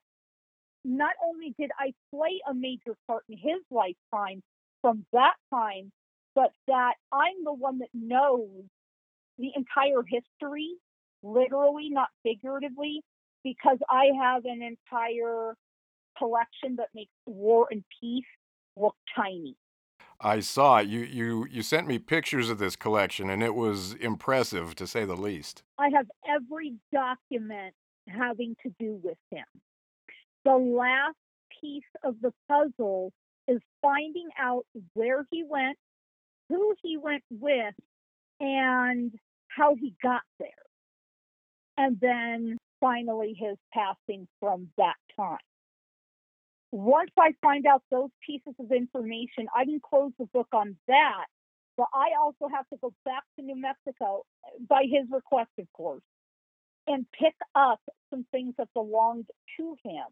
not 0.85 1.13
only 1.23 1.53
did 1.57 1.71
I 1.79 1.93
play 2.13 2.41
a 2.49 2.53
major 2.53 2.95
part 3.07 3.23
in 3.29 3.37
his 3.37 3.61
lifetime 3.71 4.41
from 4.81 5.05
that 5.13 5.35
time, 5.53 5.91
but 6.35 6.51
that 6.67 6.93
I'm 7.11 7.43
the 7.43 7.53
one 7.53 7.79
that 7.79 7.89
knows 7.93 8.63
the 9.37 9.51
entire 9.55 10.03
history, 10.07 10.71
literally, 11.21 11.89
not 11.89 12.09
figuratively, 12.23 13.01
because 13.43 13.77
I 13.89 14.09
have 14.21 14.45
an 14.45 14.61
entire 14.61 15.55
collection 16.17 16.75
that 16.77 16.89
makes 16.93 17.11
War 17.25 17.67
and 17.71 17.83
Peace 18.01 18.25
look 18.75 18.95
tiny. 19.15 19.55
I 20.23 20.39
saw 20.39 20.77
it. 20.77 20.87
You 20.87 21.01
you 21.01 21.47
you 21.51 21.61
sent 21.61 21.85
me 21.85 21.99
pictures 21.99 22.49
of 22.49 22.57
this 22.57 22.77
collection 22.77 23.29
and 23.29 23.43
it 23.43 23.53
was 23.53 23.93
impressive 23.95 24.73
to 24.75 24.87
say 24.87 25.03
the 25.03 25.17
least. 25.17 25.63
I 25.77 25.89
have 25.89 26.07
every 26.27 26.75
document 26.93 27.75
having 28.07 28.55
to 28.63 28.73
do 28.79 28.99
with 29.03 29.17
him. 29.29 29.45
The 30.45 30.55
last 30.55 31.17
piece 31.61 31.83
of 32.03 32.15
the 32.21 32.31
puzzle 32.47 33.11
is 33.49 33.59
finding 33.81 34.29
out 34.39 34.65
where 34.93 35.25
he 35.29 35.43
went, 35.43 35.77
who 36.47 36.73
he 36.81 36.97
went 36.97 37.23
with, 37.29 37.75
and 38.39 39.13
how 39.49 39.75
he 39.75 39.93
got 40.01 40.21
there. 40.39 40.49
And 41.77 41.99
then 41.99 42.57
finally 42.79 43.35
his 43.37 43.57
passing 43.73 44.27
from 44.39 44.69
that 44.77 44.95
time. 45.17 45.37
Once 46.73 47.11
I 47.19 47.35
find 47.39 47.67
out 47.67 47.83
those 47.91 48.09
pieces 48.25 48.55
of 48.59 48.71
information, 48.71 49.45
I 49.55 49.63
can 49.63 49.79
close 49.79 50.11
the 50.17 50.25
book 50.25 50.47
on 50.53 50.75
that. 50.87 51.25
But 51.77 51.85
I 51.93 52.17
also 52.19 52.47
have 52.51 52.67
to 52.69 52.77
go 52.81 52.91
back 53.05 53.21
to 53.35 53.45
New 53.45 53.55
Mexico 53.55 54.25
uh, 54.43 54.57
by 54.67 54.81
his 54.89 55.05
request, 55.11 55.51
of 55.59 55.71
course, 55.73 56.01
and 56.87 57.05
pick 57.11 57.35
up 57.53 57.79
some 58.09 58.25
things 58.31 58.55
that 58.57 58.69
belonged 58.73 59.27
to 59.57 59.75
him. 59.83 60.05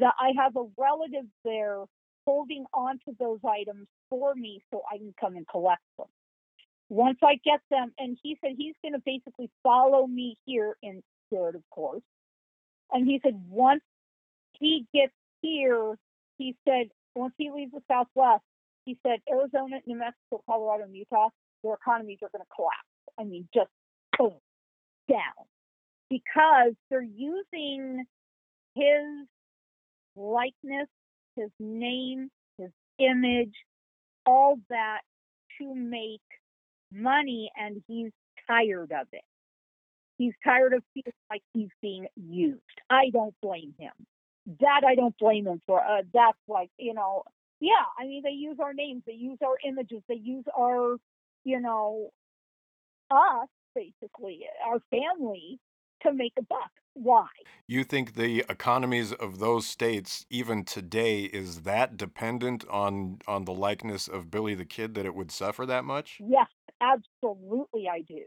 That 0.00 0.14
I 0.18 0.32
have 0.36 0.56
a 0.56 0.66
relative 0.76 1.26
there 1.44 1.84
holding 2.26 2.64
on 2.74 2.98
to 3.08 3.14
those 3.20 3.38
items 3.48 3.86
for 4.08 4.34
me 4.34 4.64
so 4.72 4.82
I 4.92 4.98
can 4.98 5.14
come 5.20 5.36
and 5.36 5.46
collect 5.46 5.82
them. 5.96 6.08
Once 6.88 7.18
I 7.22 7.38
get 7.44 7.60
them, 7.70 7.92
and 7.98 8.18
he 8.20 8.36
said 8.40 8.54
he's 8.56 8.74
going 8.82 8.94
to 8.94 9.02
basically 9.06 9.48
follow 9.62 10.08
me 10.08 10.36
here 10.44 10.74
in 10.82 11.04
spirit, 11.28 11.54
of 11.54 11.62
course. 11.70 12.02
And 12.90 13.06
he 13.06 13.20
said 13.22 13.40
once 13.48 13.82
he 14.58 14.86
gets 14.92 15.12
here, 15.42 15.96
he 16.38 16.56
said 16.66 16.88
once 17.14 17.34
he 17.38 17.50
leaves 17.50 17.72
the 17.72 17.82
Southwest, 17.88 18.42
he 18.84 18.96
said 19.06 19.18
Arizona, 19.30 19.80
New 19.86 19.98
Mexico, 19.98 20.42
Colorado, 20.46 20.84
and 20.84 20.96
Utah, 20.96 21.28
their 21.62 21.74
economies 21.74 22.18
are 22.22 22.30
going 22.32 22.42
to 22.42 22.54
collapse. 22.54 22.88
I 23.18 23.24
mean, 23.24 23.48
just 23.54 23.70
boom, 24.18 24.34
down 25.08 25.46
because 26.10 26.74
they're 26.90 27.02
using 27.02 28.04
his 28.74 29.26
likeness, 30.16 30.88
his 31.36 31.50
name, 31.58 32.28
his 32.58 32.70
image, 32.98 33.54
all 34.26 34.56
that 34.68 35.00
to 35.58 35.74
make 35.74 36.20
money, 36.92 37.50
and 37.56 37.82
he's 37.86 38.10
tired 38.46 38.92
of 38.92 39.06
it. 39.12 39.22
He's 40.18 40.34
tired 40.44 40.74
of 40.74 40.82
feeling 40.92 41.12
like 41.30 41.42
he's 41.54 41.70
being 41.80 42.06
used. 42.16 42.60
I 42.90 43.10
don't 43.10 43.34
blame 43.40 43.74
him. 43.78 43.92
That 44.60 44.82
I 44.86 44.94
don't 44.94 45.16
blame 45.18 45.44
them 45.44 45.60
for. 45.66 45.80
Uh, 45.80 46.02
that's 46.12 46.38
like, 46.48 46.70
you 46.78 46.94
know, 46.94 47.24
yeah, 47.60 47.84
I 47.98 48.06
mean, 48.06 48.22
they 48.24 48.30
use 48.30 48.56
our 48.60 48.72
names, 48.72 49.02
they 49.06 49.12
use 49.12 49.38
our 49.44 49.56
images, 49.66 50.02
they 50.08 50.14
use 50.14 50.44
our, 50.58 50.96
you 51.44 51.60
know, 51.60 52.10
us, 53.10 53.48
basically, 53.74 54.40
our 54.66 54.80
family 54.90 55.58
to 56.02 56.12
make 56.12 56.32
a 56.38 56.42
buck. 56.42 56.70
Why? 56.94 57.26
You 57.68 57.84
think 57.84 58.14
the 58.14 58.44
economies 58.48 59.12
of 59.12 59.38
those 59.38 59.66
states, 59.66 60.26
even 60.30 60.64
today, 60.64 61.24
is 61.24 61.62
that 61.62 61.96
dependent 61.96 62.64
on 62.68 63.18
on 63.28 63.44
the 63.44 63.52
likeness 63.52 64.08
of 64.08 64.30
Billy 64.30 64.54
the 64.54 64.64
Kid 64.64 64.94
that 64.94 65.06
it 65.06 65.14
would 65.14 65.30
suffer 65.30 65.66
that 65.66 65.84
much? 65.84 66.20
Yes, 66.20 66.48
absolutely, 66.80 67.88
I 67.88 68.00
do. 68.00 68.24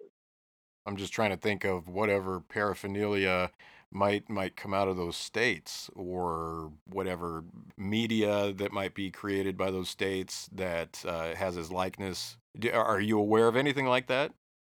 I'm 0.86 0.96
just 0.96 1.14
trying 1.14 1.32
to 1.32 1.38
think 1.38 1.64
of 1.66 1.88
whatever 1.88 2.40
paraphernalia 2.40 3.52
might 3.94 4.30
might 4.30 4.56
come 4.56 4.74
out 4.74 4.88
of 4.88 4.98
those 4.98 5.16
states 5.16 5.90
or 5.96 6.72
whatever 6.90 7.44
media 7.78 8.54
that 8.54 8.72
might 8.72 8.94
be 8.94 9.12
created 9.12 9.58
by 9.58 9.72
those 9.72 9.90
states 9.90 10.50
that 10.54 11.04
uh, 11.08 11.34
has 11.36 11.56
his 11.56 11.72
likeness. 11.72 12.38
Are 12.74 13.02
you 13.02 13.20
aware 13.20 13.48
of 13.48 13.56
anything 13.56 13.86
like 13.86 14.08
that? 14.08 14.32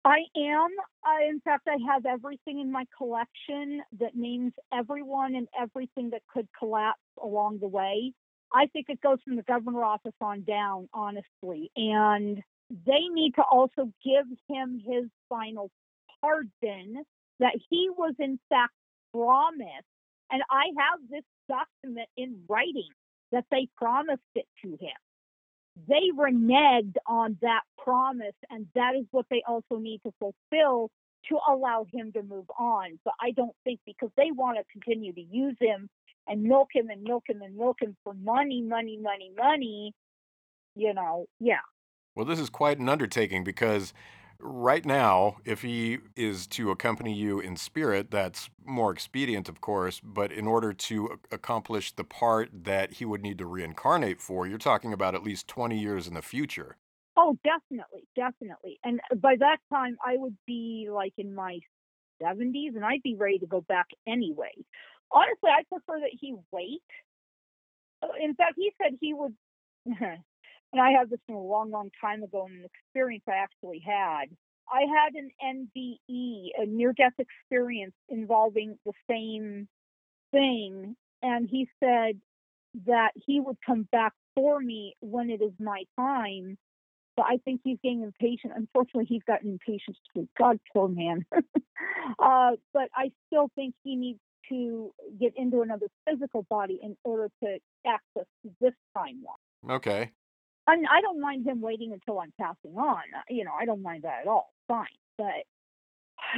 I 0.06 0.20
am. 0.38 0.70
Uh, 1.06 1.28
in 1.28 1.42
fact, 1.42 1.68
I 1.68 1.78
have 1.92 2.06
everything 2.06 2.60
in 2.60 2.72
my 2.72 2.86
collection 2.98 3.82
that 4.00 4.16
names 4.16 4.54
everyone 4.74 5.36
and 5.36 5.48
everything 5.60 6.12
that 6.12 6.22
could 6.34 6.48
collapse 6.58 7.02
along 7.22 7.60
the 7.60 7.68
way. 7.68 8.14
I 8.54 8.68
think 8.68 8.86
it 8.90 9.02
goes 9.02 9.18
from 9.26 9.36
the 9.36 9.44
governor 9.44 9.84
office 9.84 10.14
on 10.22 10.44
down, 10.44 10.88
honestly. 10.94 11.72
And 11.76 12.42
they 12.70 13.08
need 13.12 13.36
to 13.36 13.44
also 13.44 13.92
give 14.04 14.26
him 14.48 14.82
his 14.86 15.06
final 15.28 15.70
pardon 16.22 17.04
that 17.40 17.56
he 17.70 17.90
was, 17.90 18.14
in 18.20 18.40
fact, 18.50 18.74
promised. 19.14 19.88
And 20.32 20.42
I 20.50 20.66
have 20.78 21.00
this 21.10 21.24
document 21.48 22.10
in 22.18 22.42
writing 22.50 22.90
that 23.32 23.46
they 23.52 23.68
promised 23.78 24.22
it 24.36 24.46
to 24.64 24.72
him 24.72 24.98
they 25.88 26.10
reneged 26.18 26.96
on 27.06 27.38
that 27.42 27.62
promise, 27.78 28.34
and 28.50 28.66
that 28.74 28.96
is 28.96 29.06
what 29.12 29.26
they 29.30 29.44
also 29.48 29.78
need 29.78 30.02
to 30.04 30.12
fulfill 30.20 30.90
to 31.30 31.38
allow 31.48 31.86
him 31.92 32.12
to 32.14 32.24
move 32.24 32.46
on. 32.58 33.00
But 33.04 33.14
I 33.22 33.32
don't 33.32 33.56
think 33.64 33.80
because 33.86 34.10
they 34.18 34.32
want 34.32 34.58
to 34.58 34.64
continue 34.72 35.14
to 35.14 35.22
use 35.22 35.56
him 35.60 35.90
and 36.28 36.44
milk 36.44 36.70
him 36.74 36.90
and 36.90 37.04
milk 37.04 37.24
him 37.28 37.42
and 37.42 37.56
milk 37.56 37.78
him 37.82 37.96
for 38.04 38.14
money, 38.14 38.62
money, 38.62 38.98
money, 38.98 39.32
money, 39.38 39.94
you 40.76 40.94
know, 40.94 41.26
yeah. 41.40 41.60
Well, 42.16 42.26
this 42.26 42.40
is 42.40 42.50
quite 42.50 42.80
an 42.80 42.90
undertaking 42.90 43.44
because 43.44 43.94
right 44.40 44.86
now, 44.86 45.38
if 45.46 45.62
he 45.62 46.00
is 46.16 46.48
to 46.48 46.72
accompany 46.72 47.14
you 47.14 47.40
in 47.40 47.56
spirit, 47.56 48.12
that's 48.12 48.50
more 48.66 48.92
expedient, 48.92 49.50
of 49.50 49.62
course. 49.62 50.00
But 50.04 50.32
in 50.32 50.48
order 50.48 50.74
to 50.74 51.20
accomplish 51.32 51.92
the 51.94 52.04
part 52.04 52.50
that 52.54 52.94
he 52.94 53.06
would 53.06 53.22
need 53.22 53.38
to 53.40 53.46
reincarnate 53.46 54.22
for, 54.22 54.48
you're 54.48 54.58
talking 54.58 54.94
about 54.94 55.16
at 55.16 55.24
least 55.24 55.48
20 55.48 55.80
years 55.80 56.08
in 56.08 56.14
the 56.14 56.22
future. 56.22 56.78
Oh, 57.16 57.38
definitely, 57.44 58.08
definitely. 58.16 58.80
And 58.84 59.02
by 59.18 59.36
that 59.40 59.58
time, 59.74 59.98
I 60.06 60.18
would 60.18 60.38
be 60.46 60.88
like 60.92 61.14
in 61.18 61.34
my 61.34 61.60
70s 62.22 62.76
and 62.76 62.86
I'd 62.86 63.04
be 63.04 63.16
ready 63.16 63.40
to 63.40 63.48
go 63.48 63.62
back 63.62 63.88
anyway. 64.08 64.52
Honestly, 65.12 65.50
I 65.50 65.64
prefer 65.70 66.00
that 66.00 66.12
he 66.20 66.36
wait. 66.52 66.82
Uh, 68.04 68.08
In 68.22 68.36
fact, 68.36 68.54
he 68.58 68.72
said 68.82 68.98
he 69.02 69.14
would. 69.14 69.34
and 70.74 70.82
I 70.82 70.92
had 70.92 71.10
this 71.10 71.20
from 71.26 71.36
a 71.36 71.44
long, 71.44 71.72
long 71.72 71.90
time 72.02 72.24
ago, 72.24 72.46
and 72.46 72.60
an 72.60 72.66
experience 72.66 73.24
I 73.28 73.36
actually 73.36 73.82
had. 73.86 74.26
I 74.72 74.82
had 74.82 75.14
an 75.16 75.32
NDE, 75.42 76.50
a 76.58 76.66
near 76.66 76.94
death 76.94 77.14
experience 77.18 77.94
involving 78.10 78.78
the 78.86 78.92
same 79.10 79.68
thing, 80.32 80.96
and 81.22 81.48
he 81.50 81.68
said 81.82 82.20
that 82.86 83.12
he 83.16 83.40
would 83.40 83.58
come 83.66 83.88
back 83.92 84.14
for 84.36 84.60
me 84.60 84.96
when 85.00 85.30
it 85.30 85.42
is 85.42 85.54
my 85.60 85.84
time. 85.98 86.58
But 87.16 87.26
I 87.28 87.38
think 87.44 87.62
he's 87.64 87.80
getting 87.82 88.04
impatient. 88.04 88.54
Unfortunately, 88.56 89.06
he's 89.06 89.24
gotten 89.26 89.52
impatient 89.52 89.98
too. 90.14 90.28
God, 90.38 90.60
poor 90.72 90.88
man. 90.88 91.26
uh, 91.34 92.52
but 92.74 92.90
I 92.94 93.12
still 93.28 93.50
think 93.56 93.74
he 93.84 93.96
needs 93.96 94.20
to 94.50 94.94
get 95.20 95.34
into 95.36 95.62
another 95.62 95.88
physical 96.08 96.46
body 96.50 96.80
in 96.82 96.96
order 97.04 97.30
to 97.44 97.58
access 97.86 98.26
this 98.62 98.74
timeline. 98.96 99.72
Okay. 99.72 100.12
And 100.68 100.86
I 100.92 101.02
don't 101.02 101.22
mind 101.22 101.46
him 101.48 101.62
waiting 101.62 101.94
until 101.94 102.20
I'm 102.20 102.34
passing 102.40 102.78
on. 102.78 103.02
Uh, 103.16 103.22
You 103.30 103.46
know, 103.46 103.54
I 103.60 103.66
don't 103.66 103.82
mind 103.82 104.04
that 104.04 104.22
at 104.22 104.28
all. 104.28 104.54
Fine, 104.68 104.88
but 105.18 105.44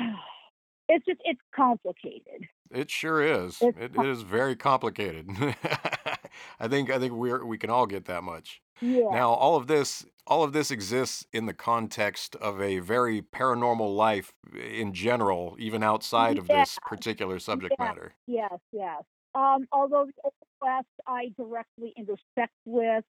it's 0.88 1.06
just 1.06 1.20
it's 1.24 1.42
complicated. 1.56 2.48
It 2.72 2.92
sure 2.92 3.22
is. 3.22 3.58
It's 3.62 3.78
It, 3.80 3.94
com- 3.96 4.06
it 4.06 4.10
is 4.10 4.22
very 4.22 4.56
complicated. 4.56 5.28
I 6.60 6.68
think 6.68 6.90
I 6.92 7.00
think 7.00 7.14
we 7.14 7.34
we 7.44 7.58
can 7.58 7.70
all 7.70 7.88
get 7.88 8.06
that 8.06 8.24
much. 8.24 8.62
Yeah. 8.82 9.10
Now, 9.12 9.32
all 9.32 9.56
of 9.56 9.68
this 9.68 10.06
all 10.28 10.44
of 10.44 10.54
this 10.54 10.70
exists 10.70 11.26
in 11.34 11.48
the 11.48 11.54
context 11.54 12.36
of 12.36 12.62
a 12.62 12.80
very 12.80 13.22
paranormal 13.24 13.96
life 13.96 14.32
in 14.54 14.94
general, 14.94 15.56
even 15.60 15.82
outside 15.84 16.38
of 16.38 16.48
Yeah. 16.48 16.60
this 16.60 16.78
particular 16.86 17.40
subject 17.40 17.76
Yeah. 17.80 17.86
matter. 17.86 18.14
Yes, 18.28 18.60
yes. 18.72 19.04
Um, 19.36 19.68
although 19.72 20.06
the 20.06 20.14
Old 20.24 20.34
West 20.62 20.88
I 21.08 21.34
directly 21.38 21.94
intersect 21.98 22.54
with, 22.66 23.04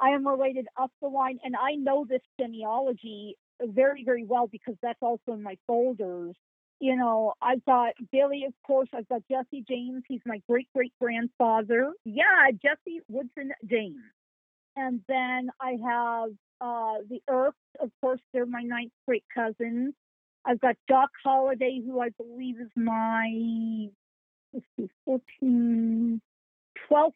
I 0.00 0.10
am 0.10 0.26
related 0.26 0.66
up 0.80 0.90
the 1.02 1.08
line, 1.08 1.38
and 1.44 1.54
I 1.56 1.74
know 1.74 2.06
this 2.08 2.22
genealogy 2.38 3.36
very, 3.62 4.04
very 4.04 4.24
well 4.24 4.46
because 4.46 4.74
that's 4.82 5.02
also 5.02 5.32
in 5.32 5.42
my 5.42 5.56
folders. 5.66 6.34
You 6.80 6.96
know, 6.96 7.34
I've 7.42 7.64
got 7.66 7.92
Billy, 8.10 8.44
of 8.46 8.54
course. 8.66 8.88
I've 8.94 9.08
got 9.08 9.22
Jesse 9.30 9.64
James. 9.68 10.02
He's 10.08 10.22
my 10.24 10.40
great 10.48 10.68
great 10.74 10.94
grandfather. 11.00 11.92
Yeah, 12.04 12.50
Jesse 12.52 13.00
Woodson 13.08 13.52
James. 13.66 14.00
And 14.76 15.02
then 15.06 15.50
I 15.60 15.76
have 15.84 16.30
uh, 16.62 17.02
the 17.08 17.20
Earps. 17.28 17.58
Of 17.80 17.90
course, 18.00 18.20
they're 18.32 18.46
my 18.46 18.62
ninth 18.62 18.92
great 19.06 19.24
cousins. 19.34 19.92
I've 20.46 20.60
got 20.60 20.76
Doc 20.88 21.10
Holliday, 21.22 21.82
who 21.84 22.00
I 22.00 22.08
believe 22.10 22.60
is 22.60 22.70
my 22.74 23.90
let's 24.54 24.66
see, 24.76 24.88
14, 25.04 26.20
12th 26.90 27.12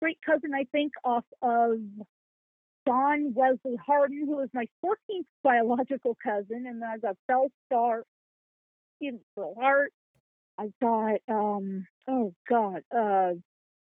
great 0.00 0.18
cousin, 0.24 0.52
I 0.54 0.64
think, 0.72 0.92
off 1.04 1.24
of 1.42 1.78
John 2.86 3.32
Wesley 3.34 3.76
Hardin, 3.84 4.26
who 4.26 4.40
is 4.40 4.50
my 4.52 4.66
14th 4.84 5.26
biological 5.42 6.16
cousin. 6.22 6.66
And 6.66 6.82
then 6.82 6.88
I've 6.92 7.02
got 7.02 7.16
Belle 7.28 7.48
Starr, 7.66 8.04
Stephen 8.96 9.20
Pearl 9.34 9.54
Hart. 9.58 9.92
I've 10.58 10.72
got, 10.80 11.20
um, 11.28 11.86
oh 12.08 12.32
God, 12.48 12.82
uh, 12.94 13.32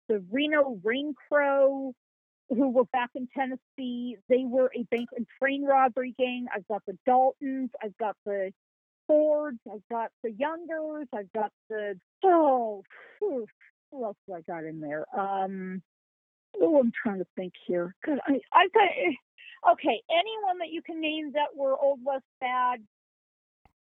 the 0.08 0.24
Reno 0.30 0.80
Rain 0.82 1.14
Crow, 1.28 1.92
who 2.48 2.70
were 2.70 2.84
back 2.86 3.10
in 3.14 3.28
Tennessee. 3.36 4.16
They 4.28 4.44
were 4.44 4.70
a 4.74 4.82
bank 4.84 5.08
and 5.16 5.26
train 5.40 5.64
robbery 5.64 6.14
gang. 6.18 6.46
I've 6.54 6.66
got 6.66 6.82
the 6.86 6.98
Daltons. 7.06 7.70
I've 7.82 7.96
got 7.98 8.16
the 8.24 8.52
Fords. 9.06 9.58
I've 9.70 9.86
got 9.90 10.10
the 10.22 10.32
Youngers. 10.32 11.06
I've 11.14 11.32
got 11.32 11.50
the 11.70 11.98
oh, 12.24 12.82
phew, 13.18 13.46
who 13.90 14.04
else 14.04 14.16
do 14.26 14.34
I 14.34 14.40
got 14.42 14.64
in 14.64 14.80
there? 14.80 15.04
Um, 15.18 15.82
oh, 16.60 16.78
I'm 16.78 16.92
trying 17.02 17.18
to 17.18 17.26
think 17.36 17.52
here. 17.66 17.94
Good, 18.04 18.18
I 18.26 18.40
I've 18.52 18.72
got 18.72 18.84
eh, 18.84 19.72
okay. 19.72 20.02
Anyone 20.10 20.58
that 20.58 20.70
you 20.70 20.82
can 20.82 21.00
name 21.00 21.32
that 21.32 21.56
were 21.56 21.76
Old 21.76 22.00
West 22.04 22.24
bad 22.40 22.80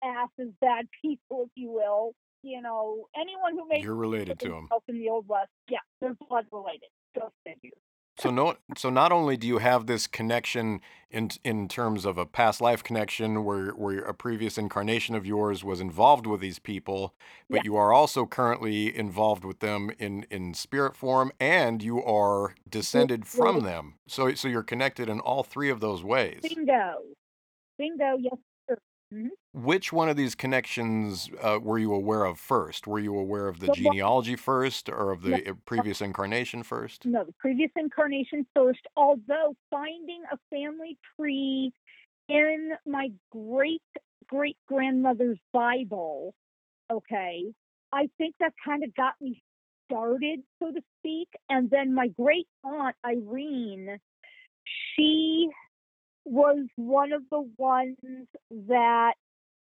asses, 0.04 0.54
bad 0.62 0.88
people, 1.01 1.43
if 1.45 1.49
you 1.56 1.71
will. 1.71 2.13
You 2.43 2.62
know, 2.62 3.08
anyone 3.19 3.54
who 3.54 3.67
made 3.67 3.84
You're 3.84 3.95
related 3.95 4.39
to 4.39 4.49
them. 4.49 4.67
in 4.88 4.99
the 4.99 5.10
Old 5.10 5.28
West, 5.28 5.49
yeah, 5.67 5.80
they're 5.99 6.15
blood 6.30 6.45
related. 6.51 6.89
Go 7.17 7.32
figure. 7.43 7.71
So 8.17 8.30
no, 8.30 8.56
so 8.78 8.89
not 8.89 9.12
only 9.12 9.36
do 9.36 9.45
you 9.45 9.58
have 9.58 9.88
this 9.88 10.08
connection 10.08 10.80
in 11.12 11.30
in 11.43 11.67
terms 11.67 12.06
of 12.06 12.17
a 12.17 12.25
past 12.25 12.62
life 12.62 12.82
connection 12.82 13.43
where 13.43 13.71
where 13.71 13.99
a 13.99 14.13
previous 14.13 14.58
incarnation 14.58 15.15
of 15.15 15.25
yours 15.25 15.63
was 15.65 15.82
involved 15.82 16.25
with 16.25 16.39
these 16.39 16.58
people, 16.60 17.13
but 17.49 17.58
Yeah. 17.58 17.62
you 17.65 17.75
are 17.75 17.91
also 17.91 18.25
currently 18.25 18.95
involved 18.95 19.43
with 19.43 19.60
them 19.60 19.91
in 19.99 20.25
in 20.32 20.54
spirit 20.54 20.95
form, 20.95 21.32
and 21.41 21.84
you 21.84 22.01
are 22.04 22.56
descended 22.69 23.28
from 23.28 23.62
them. 23.62 23.95
So 24.08 24.34
so 24.34 24.47
you're 24.47 24.63
connected 24.63 25.10
in 25.10 25.19
all 25.19 25.43
three 25.43 25.69
of 25.69 25.82
those 25.82 26.01
ways. 26.04 26.41
Bingo, 26.41 27.01
bingo. 27.78 28.17
Yes, 28.17 28.38
Mhm. 29.12 29.30
Which 29.54 29.91
one 29.94 30.10
of 30.10 30.18
these 30.18 30.36
connections 30.36 31.30
uh, 31.41 31.60
were 31.62 31.80
you 31.80 31.94
aware 31.94 32.26
of 32.26 32.39
first? 32.39 32.86
Were 32.88 33.00
you 33.00 33.18
aware 33.18 33.48
of 33.48 33.60
the 33.60 33.68
The 33.68 33.74
one- 33.74 33.96
genealogy 33.96 34.36
first, 34.36 34.89
or 34.89 35.12
of 35.12 35.22
the 35.24 35.50
uh, 35.50 35.54
previous 35.65 36.02
incarnation 36.02 36.62
first? 36.63 37.08
No, 37.08 37.24
the 37.24 37.34
previous 37.34 37.72
incarnation 37.76 38.48
first. 38.56 38.86
Although 38.96 39.56
finding 39.70 40.24
a 40.32 40.38
family 40.50 40.98
tree 41.15 41.72
in 42.30 42.74
my 42.86 43.12
great 43.32 43.84
great 44.28 44.58
grandmother's 44.68 45.39
Bible, 45.54 46.34
okay, 46.91 47.54
I 47.91 48.10
think 48.18 48.36
that 48.39 48.54
kind 48.65 48.84
of 48.84 48.94
got 48.96 49.15
me 49.22 49.44
started, 49.86 50.44
so 50.60 50.72
to 50.72 50.82
speak. 51.00 51.30
And 51.50 51.70
then 51.70 51.94
my 51.94 52.10
great 52.10 52.48
aunt 52.63 52.96
Irene, 53.06 54.00
she 54.96 55.50
was 56.26 56.66
one 56.76 57.14
of 57.14 57.22
the 57.30 57.48
ones 57.58 57.98
that 58.68 59.14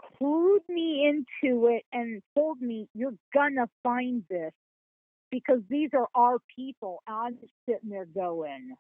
clued 0.01 0.69
me 0.69 1.07
into 1.09 1.69
it 1.69 1.85
and 1.93 2.23
told 2.37 2.61
me, 2.61 2.89
You're 2.95 3.15
gonna 3.33 3.69
find 3.83 4.25
this 4.29 4.53
because 5.31 5.61
these 5.69 5.91
are 5.95 6.09
our 6.15 6.39
people. 6.55 7.03
And 7.07 7.17
I'm 7.17 7.35
just 7.41 7.53
sitting 7.69 7.91
there 7.91 8.07
going, 8.07 8.75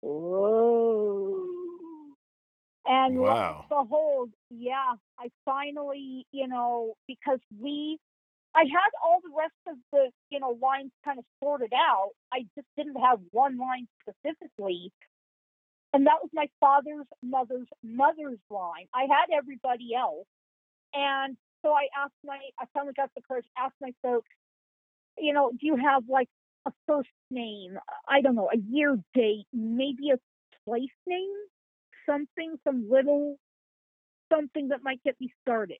Whoa. 0.00 1.46
And 2.86 3.16
lo 3.16 3.24
Wow. 3.24 3.58
and 3.60 3.68
behold, 3.68 4.30
yeah, 4.50 4.94
I 5.18 5.28
finally, 5.44 6.26
you 6.32 6.48
know, 6.48 6.94
because 7.06 7.40
we, 7.60 7.98
I 8.54 8.60
had 8.60 8.90
all 9.04 9.20
the 9.22 9.34
rest 9.36 9.52
of 9.68 9.76
the, 9.92 10.10
you 10.30 10.40
know, 10.40 10.56
lines 10.62 10.92
kind 11.04 11.18
of 11.18 11.24
sorted 11.42 11.72
out. 11.74 12.10
I 12.32 12.46
just 12.54 12.66
didn't 12.76 12.96
have 12.96 13.20
one 13.30 13.58
line 13.58 13.86
specifically. 14.00 14.90
And 15.98 16.06
that 16.06 16.22
was 16.22 16.30
my 16.32 16.46
father's 16.60 17.08
mother's 17.24 17.66
mother's 17.82 18.38
line. 18.50 18.86
I 18.94 19.08
had 19.10 19.36
everybody 19.36 19.96
else. 19.98 20.28
And 20.94 21.36
so 21.60 21.70
I 21.72 21.88
asked 22.00 22.14
my, 22.24 22.38
I 22.56 22.66
finally 22.72 22.92
got 22.96 23.10
the 23.16 23.22
courage, 23.26 23.46
asked 23.58 23.74
my 23.80 23.90
folks, 24.00 24.28
you 25.18 25.32
know, 25.32 25.50
do 25.50 25.66
you 25.66 25.74
have 25.74 26.04
like 26.08 26.28
a 26.66 26.72
first 26.86 27.08
name? 27.32 27.78
I 28.08 28.20
don't 28.20 28.36
know, 28.36 28.48
a 28.48 28.58
year 28.70 28.96
date, 29.12 29.46
maybe 29.52 30.10
a 30.14 30.18
place 30.64 30.88
name, 31.04 31.34
something, 32.08 32.54
some 32.62 32.88
little 32.88 33.34
something 34.32 34.68
that 34.68 34.84
might 34.84 35.02
get 35.02 35.16
me 35.20 35.32
started. 35.42 35.78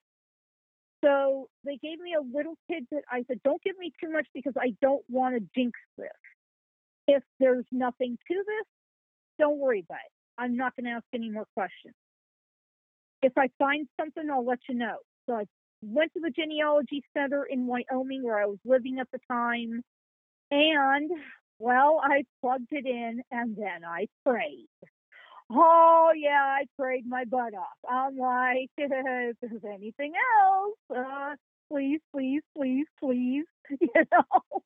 So 1.05 1.49
they 1.65 1.77
gave 1.77 2.01
me 2.01 2.17
a 2.19 2.37
little 2.37 2.57
tidbit. 2.69 3.05
I 3.09 3.23
said, 3.29 3.39
don't 3.45 3.63
give 3.63 3.79
me 3.79 3.93
too 4.03 4.11
much 4.11 4.27
because 4.35 4.55
I 4.59 4.75
don't 4.83 5.05
want 5.09 5.37
to 5.37 5.49
jinx 5.55 5.79
this. 5.97 6.09
If 7.07 7.23
there's 7.39 7.67
nothing 7.71 8.19
to 8.27 8.35
this, 8.35 8.67
don't 9.39 9.59
worry 9.59 9.85
about 9.89 9.97
it. 9.97 10.13
I'm 10.39 10.57
not 10.57 10.75
going 10.77 10.85
to 10.85 10.93
ask 10.93 11.05
any 11.15 11.31
more 11.31 11.47
questions. 11.55 11.95
If 13.23 13.33
I 13.37 13.49
find 13.59 13.89
something, 13.99 14.29
I'll 14.31 14.47
let 14.47 14.61
you 14.69 14.77
know. 14.77 14.99
So 15.27 15.35
I 15.35 15.45
went 15.83 16.13
to 16.15 16.21
the 16.21 16.31
genealogy 16.31 17.03
center 17.17 17.45
in 17.45 17.67
Wyoming 17.67 18.23
where 18.23 18.41
I 18.41 18.47
was 18.47 18.59
living 18.65 18.99
at 19.01 19.09
the 19.13 19.19
time. 19.31 19.83
And, 20.51 21.11
well, 21.59 22.01
I 22.03 22.23
plugged 22.41 22.73
it 22.73 22.87
in 22.87 23.23
and 23.31 23.57
then 23.57 23.85
I 23.85 24.07
prayed. 24.25 24.69
Oh, 25.51 26.13
yeah, 26.15 26.43
I 26.43 26.65
prayed 26.79 27.07
my 27.07 27.25
butt 27.25 27.55
off. 27.55 27.79
I'm 27.89 28.17
like, 28.17 28.71
if 28.77 29.37
there's 29.41 29.65
anything 29.65 30.13
else, 30.45 30.77
uh, 30.97 31.35
please, 31.71 32.01
please, 32.13 32.43
please, 32.57 32.87
please. 33.01 33.45
You 33.81 33.89
know, 33.95 34.63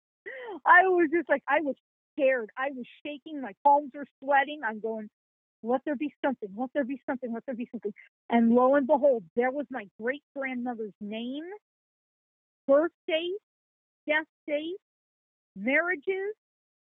I 0.65 0.87
was 0.87 1.11
just 1.13 1.29
like, 1.29 1.43
I 1.49 1.61
was 1.61 1.75
scared. 2.12 2.51
I 2.57 2.70
was 2.75 2.87
shaking. 3.05 3.40
My 3.42 3.53
palms 3.64 3.92
were 3.94 4.07
sweating. 4.22 4.61
I'm 4.66 4.81
going, 4.81 5.09
let 5.62 5.83
there 5.85 5.96
be 5.96 6.12
something. 6.25 6.51
Let 6.57 6.70
there 6.75 6.85
be 6.85 7.01
something. 7.07 7.33
Let 7.33 7.44
there 7.46 7.55
be 7.55 7.68
something. 7.72 7.92
And 8.31 8.51
lo 8.55 8.75
and 8.77 8.87
behold, 8.87 9.25
there 9.37 9.51
was 9.51 9.66
my 9.70 9.87
great 10.01 10.22
grandmother's 10.37 10.94
name, 11.01 11.44
birth 12.68 12.92
date, 13.09 13.38
death 14.07 14.27
date, 14.46 14.77
marriages, 15.57 16.35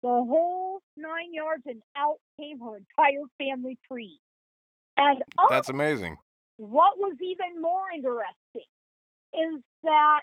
the 0.03 0.09
whole 0.09 0.81
nine 0.97 1.33
yards, 1.35 1.65
and 1.67 1.83
out 1.97 2.19
came 2.41 2.61
her 2.61 2.77
entire 2.79 3.25
family 3.39 3.79
tree. 3.91 4.19
And 4.97 5.23
oh, 5.39 5.49
That's 5.51 5.69
amazing. 5.71 6.17
what 6.59 6.99
was 6.99 7.17
even 7.23 7.61
more 7.63 7.85
interesting 7.95 8.71
is 9.35 9.63
that 9.85 10.21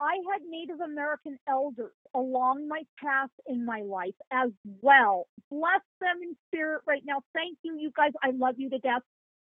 I 0.00 0.16
had 0.32 0.42
Native 0.48 0.80
American 0.80 1.38
elders 1.48 1.92
along 2.14 2.68
my 2.68 2.82
path 3.02 3.30
in 3.46 3.64
my 3.64 3.80
life 3.82 4.14
as 4.32 4.50
well. 4.82 5.26
Bless 5.50 5.80
them 6.00 6.18
in 6.22 6.36
spirit 6.48 6.82
right 6.86 7.02
now. 7.04 7.22
Thank 7.34 7.58
you, 7.62 7.76
you 7.78 7.90
guys. 7.96 8.12
I 8.22 8.30
love 8.30 8.56
you 8.58 8.70
to 8.70 8.78
death. 8.78 9.02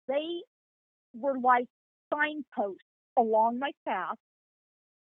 They 0.07 0.41
were 1.13 1.37
like 1.39 1.67
signposts 2.13 2.81
along 3.17 3.59
my 3.59 3.71
path. 3.87 4.17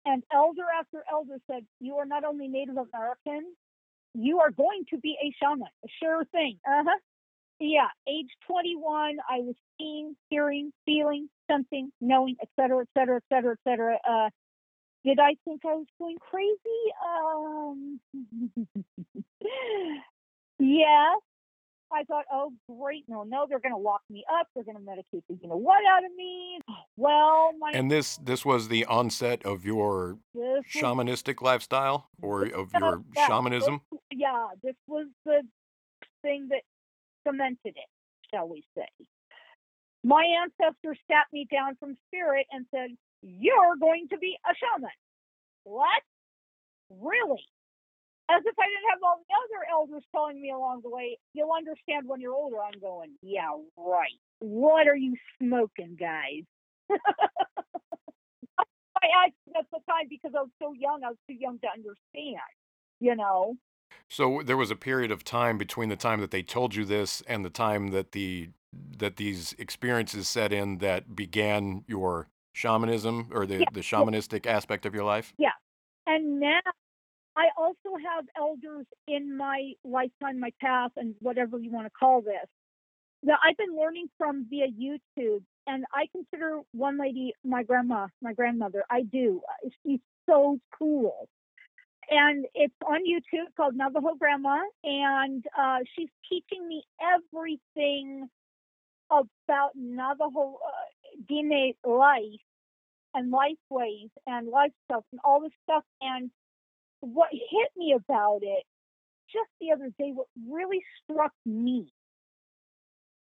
And 0.06 0.24
elder 0.34 0.66
after 0.80 1.04
elder 1.12 1.38
said, 1.50 1.66
You 1.80 1.96
are 1.98 2.06
not 2.06 2.24
only 2.26 2.48
Native 2.48 2.78
American, 2.78 3.46
you 4.14 4.40
are 4.40 4.52
going 4.52 4.86
to 4.92 4.98
be 4.98 5.18
a 5.24 5.34
shaman. 5.42 5.68
A 5.86 5.88
sure 6.02 6.26
thing. 6.32 6.60
Uh 6.68 6.84
huh. 6.86 7.00
Yeah, 7.60 7.88
age 8.08 8.28
21, 8.48 9.18
I 9.30 9.40
was 9.40 9.56
seeing, 9.80 10.16
hearing, 10.30 10.74
feeling, 10.86 11.30
sensing, 11.50 11.92
knowing, 12.02 12.36
et 12.42 12.50
cetera, 12.60 12.82
et 12.82 12.90
cetera, 12.98 13.18
et 13.18 13.24
cetera, 13.34 13.54
et 13.54 13.60
cetera. 13.70 13.98
Uh, 14.10 14.30
did 15.06 15.20
I 15.20 15.36
think 15.46 15.62
I 15.66 15.74
was 15.76 15.88
going 16.00 16.18
crazy? 16.20 16.58
Um, 17.06 18.00
yes. 20.60 21.20
I 21.96 22.04
thought, 22.06 22.26
oh, 22.32 22.52
great. 22.68 23.04
No, 23.08 23.22
no, 23.24 23.46
they're 23.48 23.60
going 23.60 23.74
to 23.76 23.78
lock 23.80 24.02
me 24.10 24.26
up. 24.40 24.48
They're 24.56 24.64
going 24.64 24.78
to 24.78 24.82
medicate 24.84 25.22
the 25.30 25.38
you 25.42 25.48
know 25.48 25.58
what 25.58 25.82
out 25.90 26.04
of 26.04 26.12
me. 26.16 26.60
Well, 26.96 27.52
my. 27.60 27.72
And 27.74 27.90
this 27.90 28.18
this 28.18 28.46
was 28.46 28.68
the 28.68 28.86
onset 28.86 29.44
of 29.46 29.66
your 29.66 30.18
this 30.36 30.42
was- 30.44 30.64
shamanistic 30.76 31.42
lifestyle 31.42 32.08
or 32.22 32.44
of 32.46 32.72
your 32.74 33.02
yeah, 33.16 33.28
shamanism? 33.28 33.82
this- 33.92 34.00
yeah, 34.12 34.48
this 34.64 34.76
was 34.88 35.08
the 35.26 35.42
thing 36.22 36.50
that 36.50 36.62
cemented 37.28 37.58
it, 37.76 37.90
shall 38.32 38.48
we 38.48 38.64
say. 38.78 38.88
My 40.04 40.24
ancestors 40.44 41.00
sat 41.10 41.26
me 41.32 41.48
down 41.52 41.76
from 41.80 41.98
spirit 42.08 42.46
and 42.52 42.66
said, 42.70 42.90
You're 43.24 43.78
going 43.80 44.08
to 44.10 44.18
be 44.18 44.38
a 44.46 44.54
shaman. 44.54 44.92
What? 45.64 46.04
Really? 46.90 47.44
As 48.30 48.42
if 48.46 48.56
I 48.60 48.66
didn't 48.68 48.90
have 48.92 49.00
all 49.04 49.24
the 49.28 49.34
other 49.34 49.66
elders 49.72 50.04
telling 50.12 50.42
me 50.42 50.52
along 50.52 50.82
the 50.84 50.90
way, 50.90 51.18
you'll 51.34 51.52
understand 51.56 52.08
when 52.08 52.22
you're 52.22 52.34
older. 52.34 52.58
I'm 52.62 52.80
going, 52.80 53.12
yeah, 53.22 53.50
right. 53.78 54.20
What 54.40 54.88
are 54.88 54.96
you 54.96 55.16
smoking, 55.40 55.98
guys? 56.00 56.44
I 59.12 59.28
at 59.58 59.66
the 59.72 59.80
time 59.90 60.08
because 60.10 60.32
I 60.38 60.42
was 60.42 60.52
so 60.62 60.74
young, 60.74 61.04
I 61.04 61.10
was 61.10 61.18
too 61.28 61.36
young 61.36 61.60
to 61.60 61.68
understand, 61.68 62.40
you 63.00 63.16
know? 63.16 63.56
So 64.10 64.42
there 64.44 64.58
was 64.58 64.72
a 64.72 64.76
period 64.76 65.12
of 65.12 65.24
time 65.24 65.58
between 65.58 65.90
the 65.90 65.96
time 65.96 66.20
that 66.22 66.32
they 66.32 66.44
told 66.44 66.76
you 66.76 66.86
this 66.86 67.22
and 67.28 67.44
the 67.46 67.50
time 67.50 67.92
that 67.92 68.12
the 68.12 68.50
that 68.98 69.18
these 69.18 69.54
experiences 69.60 70.28
set 70.28 70.52
in 70.52 70.80
that 70.80 71.16
began 71.16 71.84
your 71.88 72.28
shamanism 72.54 73.30
or 73.34 73.46
the, 73.46 73.60
Yeah. 73.60 73.66
the 73.74 73.82
shamanistic 73.82 74.46
aspect 74.46 74.86
of 74.86 74.94
your 74.96 75.04
life? 75.04 75.34
Yeah. 75.38 75.52
And 76.08 76.40
now 76.40 76.60
I 77.36 77.48
also 77.58 77.98
have 78.14 78.26
elders 78.38 78.86
in 79.08 79.36
my 79.36 79.74
lifetime, 79.84 80.40
my 80.40 80.52
path, 80.62 80.92
and 80.96 81.16
whatever 81.20 81.58
you 81.60 81.72
want 81.72 81.86
to 81.88 81.92
call 81.92 82.22
this, 82.22 82.48
that 83.24 83.40
I've 83.44 83.58
been 83.58 83.76
learning 83.76 84.08
from 84.18 84.46
via 84.50 84.68
YouTube. 84.68 85.44
And 85.66 85.86
I 85.94 86.08
consider 86.12 86.60
one 86.74 87.00
lady 87.00 87.34
my 87.44 87.64
grandma, 87.64 88.08
my 88.22 88.34
grandmother. 88.34 88.84
I 88.90 89.04
do. 89.04 89.42
Uh, 89.66 89.70
She's 89.86 90.00
so 90.30 90.60
cool. 90.78 91.28
And 92.10 92.46
it's 92.54 92.74
on 92.86 93.00
YouTube 93.06 93.48
called 93.56 93.76
Navajo 93.76 94.16
Grandma. 94.20 94.60
And 94.84 95.44
uh, 95.58 95.80
she's 95.96 96.10
teaching 96.30 96.68
me 96.68 96.84
everything 97.02 98.28
about 99.10 99.72
Navajo 99.76 100.58
uh, 100.66 100.70
Diné 101.30 101.76
life 101.86 102.42
and 103.14 103.32
life 103.32 103.58
ways 103.70 104.10
and 104.26 104.48
life 104.48 104.72
stuff 104.86 105.04
and 105.12 105.22
all 105.24 105.42
this 105.42 105.52
stuff. 105.64 105.84
And 106.02 106.32
what 107.02 107.30
hit 107.32 107.70
me 107.76 107.94
about 107.94 108.40
it 108.42 108.64
just 109.32 109.50
the 109.60 109.72
other 109.72 109.90
day, 109.98 110.12
what 110.14 110.28
really 110.48 110.82
struck 111.04 111.34
me 111.46 111.92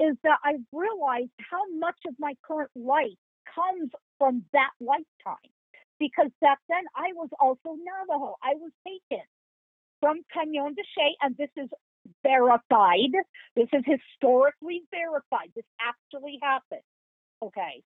is 0.00 0.16
that 0.22 0.38
I 0.44 0.56
realized 0.72 1.30
how 1.50 1.62
much 1.78 1.98
of 2.06 2.14
my 2.18 2.34
current 2.46 2.70
life 2.74 3.18
comes 3.54 3.90
from 4.18 4.44
that 4.52 4.70
lifetime. 4.80 5.50
Because 5.98 6.30
back 6.40 6.58
then 6.68 6.84
I 6.94 7.12
was 7.14 7.28
also 7.40 7.76
Navajo. 7.76 8.36
I 8.42 8.54
was 8.54 8.70
taken 8.86 9.24
from 10.00 10.22
Canyon 10.32 10.74
de 10.74 10.82
Chelly, 10.94 11.16
and 11.20 11.36
this 11.36 11.50
is 11.56 11.68
verified. 12.22 13.12
This 13.56 13.68
is 13.72 13.82
historically 13.84 14.82
verified. 14.90 15.50
This 15.56 15.64
actually 15.80 16.38
happened. 16.40 16.86
Okay. 17.42 17.82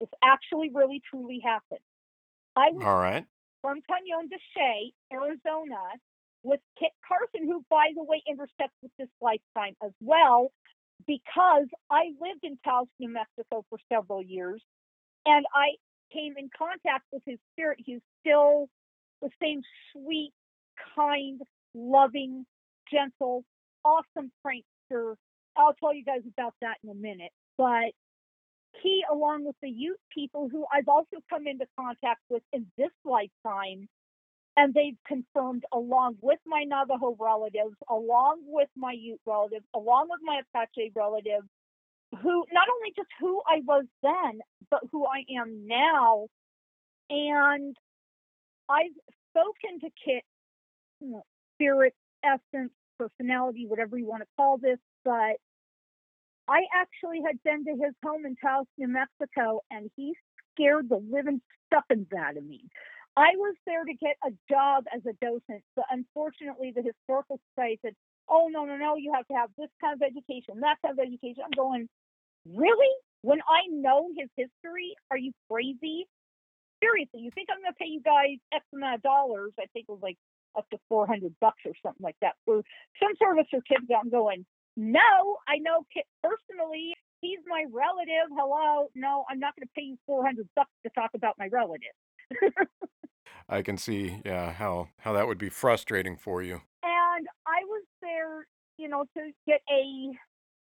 This 0.00 0.08
actually 0.22 0.70
really 0.74 1.00
truly 1.08 1.40
happened. 1.44 1.84
I 2.56 2.70
was 2.72 2.84
All 2.84 2.96
right. 2.96 3.24
from 3.60 3.80
Canyon 3.88 4.28
de 4.28 4.36
Chelly, 4.54 4.94
Arizona, 5.12 5.80
with 6.42 6.60
Kit 6.78 6.90
Carson, 7.06 7.46
who, 7.46 7.64
by 7.70 7.92
the 7.94 8.02
way, 8.02 8.22
intersects 8.28 8.76
with 8.82 8.90
this 8.98 9.08
lifetime 9.20 9.76
as 9.84 9.92
well, 10.00 10.50
because 11.06 11.66
I 11.90 12.10
lived 12.20 12.42
in 12.42 12.58
Taos, 12.64 12.88
New 12.98 13.10
Mexico 13.10 13.64
for 13.70 13.78
several 13.88 14.22
years, 14.22 14.60
and 15.24 15.46
I 15.54 15.76
came 16.12 16.34
in 16.36 16.50
contact 16.56 17.04
with 17.12 17.22
his 17.24 17.38
spirit. 17.52 17.78
He's 17.84 18.00
still 18.20 18.68
the 19.20 19.30
same 19.40 19.62
sweet, 19.92 20.32
kind, 20.96 21.40
loving, 21.74 22.44
gentle, 22.90 23.44
awesome 23.84 24.32
prankster. 24.44 25.14
I'll 25.56 25.74
tell 25.74 25.94
you 25.94 26.04
guys 26.04 26.22
about 26.36 26.54
that 26.60 26.78
in 26.82 26.90
a 26.90 26.94
minute. 26.94 27.30
But 27.56 27.92
he, 28.80 29.02
along 29.10 29.44
with 29.44 29.56
the 29.62 29.68
Ute 29.68 30.00
people 30.14 30.48
who 30.50 30.64
I've 30.72 30.88
also 30.88 31.18
come 31.28 31.46
into 31.46 31.66
contact 31.78 32.20
with 32.30 32.42
in 32.52 32.66
this 32.78 32.90
lifetime, 33.04 33.88
and 34.56 34.74
they've 34.74 34.98
confirmed, 35.06 35.64
along 35.72 36.16
with 36.20 36.38
my 36.46 36.64
Navajo 36.64 37.16
relatives, 37.18 37.76
along 37.88 38.42
with 38.46 38.68
my 38.76 38.92
Ute 38.92 39.20
relatives, 39.26 39.64
along 39.74 40.08
with 40.10 40.20
my 40.22 40.40
Apache 40.54 40.92
relatives, 40.94 41.48
who 42.22 42.44
not 42.52 42.68
only 42.74 42.92
just 42.94 43.08
who 43.20 43.40
I 43.46 43.60
was 43.64 43.84
then, 44.02 44.40
but 44.70 44.80
who 44.90 45.06
I 45.06 45.24
am 45.40 45.66
now. 45.66 46.26
And 47.08 47.76
I've 48.68 48.92
spoken 49.30 49.80
to 49.80 49.90
Kit, 50.04 50.24
you 51.00 51.12
know, 51.12 51.22
spirit, 51.54 51.94
essence, 52.22 52.72
personality, 52.98 53.66
whatever 53.66 53.98
you 53.98 54.06
want 54.06 54.22
to 54.22 54.28
call 54.36 54.58
this, 54.58 54.78
but 55.04 55.36
I 56.48 56.62
actually 56.74 57.20
had 57.24 57.42
been 57.44 57.64
to 57.64 57.72
his 57.72 57.94
home 58.04 58.26
in 58.26 58.36
Taos, 58.36 58.66
New 58.76 58.88
Mexico, 58.88 59.60
and 59.70 59.90
he 59.96 60.14
scared 60.54 60.88
the 60.88 61.02
living 61.10 61.40
stuffings 61.66 62.08
out 62.18 62.36
of 62.36 62.44
me. 62.44 62.64
I 63.16 63.36
was 63.36 63.54
there 63.66 63.84
to 63.84 63.94
get 63.94 64.16
a 64.24 64.30
job 64.50 64.84
as 64.94 65.02
a 65.06 65.12
docent, 65.24 65.62
but 65.76 65.84
unfortunately, 65.90 66.72
the 66.74 66.82
historical 66.82 67.38
society 67.50 67.78
said, 67.82 67.94
"Oh 68.28 68.48
no, 68.50 68.64
no, 68.64 68.76
no! 68.76 68.96
You 68.96 69.12
have 69.12 69.26
to 69.28 69.34
have 69.34 69.50
this 69.56 69.68
kind 69.80 69.94
of 69.94 70.02
education, 70.02 70.60
that 70.60 70.78
kind 70.82 70.98
of 70.98 71.06
education." 71.06 71.44
I'm 71.44 71.50
going, 71.50 71.88
really? 72.46 72.94
When 73.22 73.40
I 73.42 73.68
know 73.68 74.10
his 74.16 74.28
history, 74.36 74.94
are 75.10 75.18
you 75.18 75.32
crazy? 75.50 76.08
Seriously, 76.82 77.20
you 77.20 77.30
think 77.30 77.48
I'm 77.50 77.62
going 77.62 77.72
to 77.72 77.78
pay 77.78 77.86
you 77.86 78.00
guys 78.02 78.38
X 78.52 78.64
amount 78.74 78.96
of 78.96 79.02
dollars? 79.02 79.52
I 79.60 79.66
think 79.72 79.86
it 79.88 79.92
was 79.92 80.02
like 80.02 80.18
up 80.56 80.68
to 80.70 80.78
400 80.88 81.32
bucks 81.40 81.62
or 81.64 81.72
something 81.82 82.02
like 82.02 82.16
that 82.20 82.34
for 82.44 82.62
some 82.98 83.12
sort 83.18 83.38
of 83.38 83.46
a 83.46 83.48
certificate. 83.48 83.96
I'm 84.02 84.10
going, 84.10 84.44
no, 84.76 85.36
I 85.48 85.58
know 85.58 85.84
Kit 85.92 86.04
personally. 86.22 86.94
He's 87.20 87.38
my 87.46 87.64
relative. 87.72 88.28
Hello. 88.36 88.88
No, 88.94 89.24
I'm 89.30 89.38
not 89.38 89.54
going 89.56 89.66
to 89.66 89.72
pay 89.76 89.82
you 89.82 89.96
400 90.06 90.48
bucks 90.56 90.70
to 90.84 90.90
talk 90.94 91.10
about 91.14 91.34
my 91.38 91.48
relative. 91.48 91.94
I 93.48 93.62
can 93.62 93.76
see, 93.76 94.20
yeah, 94.24 94.52
how 94.52 94.88
how 94.98 95.12
that 95.12 95.26
would 95.26 95.38
be 95.38 95.48
frustrating 95.48 96.16
for 96.16 96.42
you. 96.42 96.62
and 96.82 97.26
I 97.46 97.64
was 97.66 97.84
there, 98.00 98.46
you 98.78 98.88
know, 98.88 99.04
to 99.16 99.30
get 99.46 99.60
a, 99.70 99.82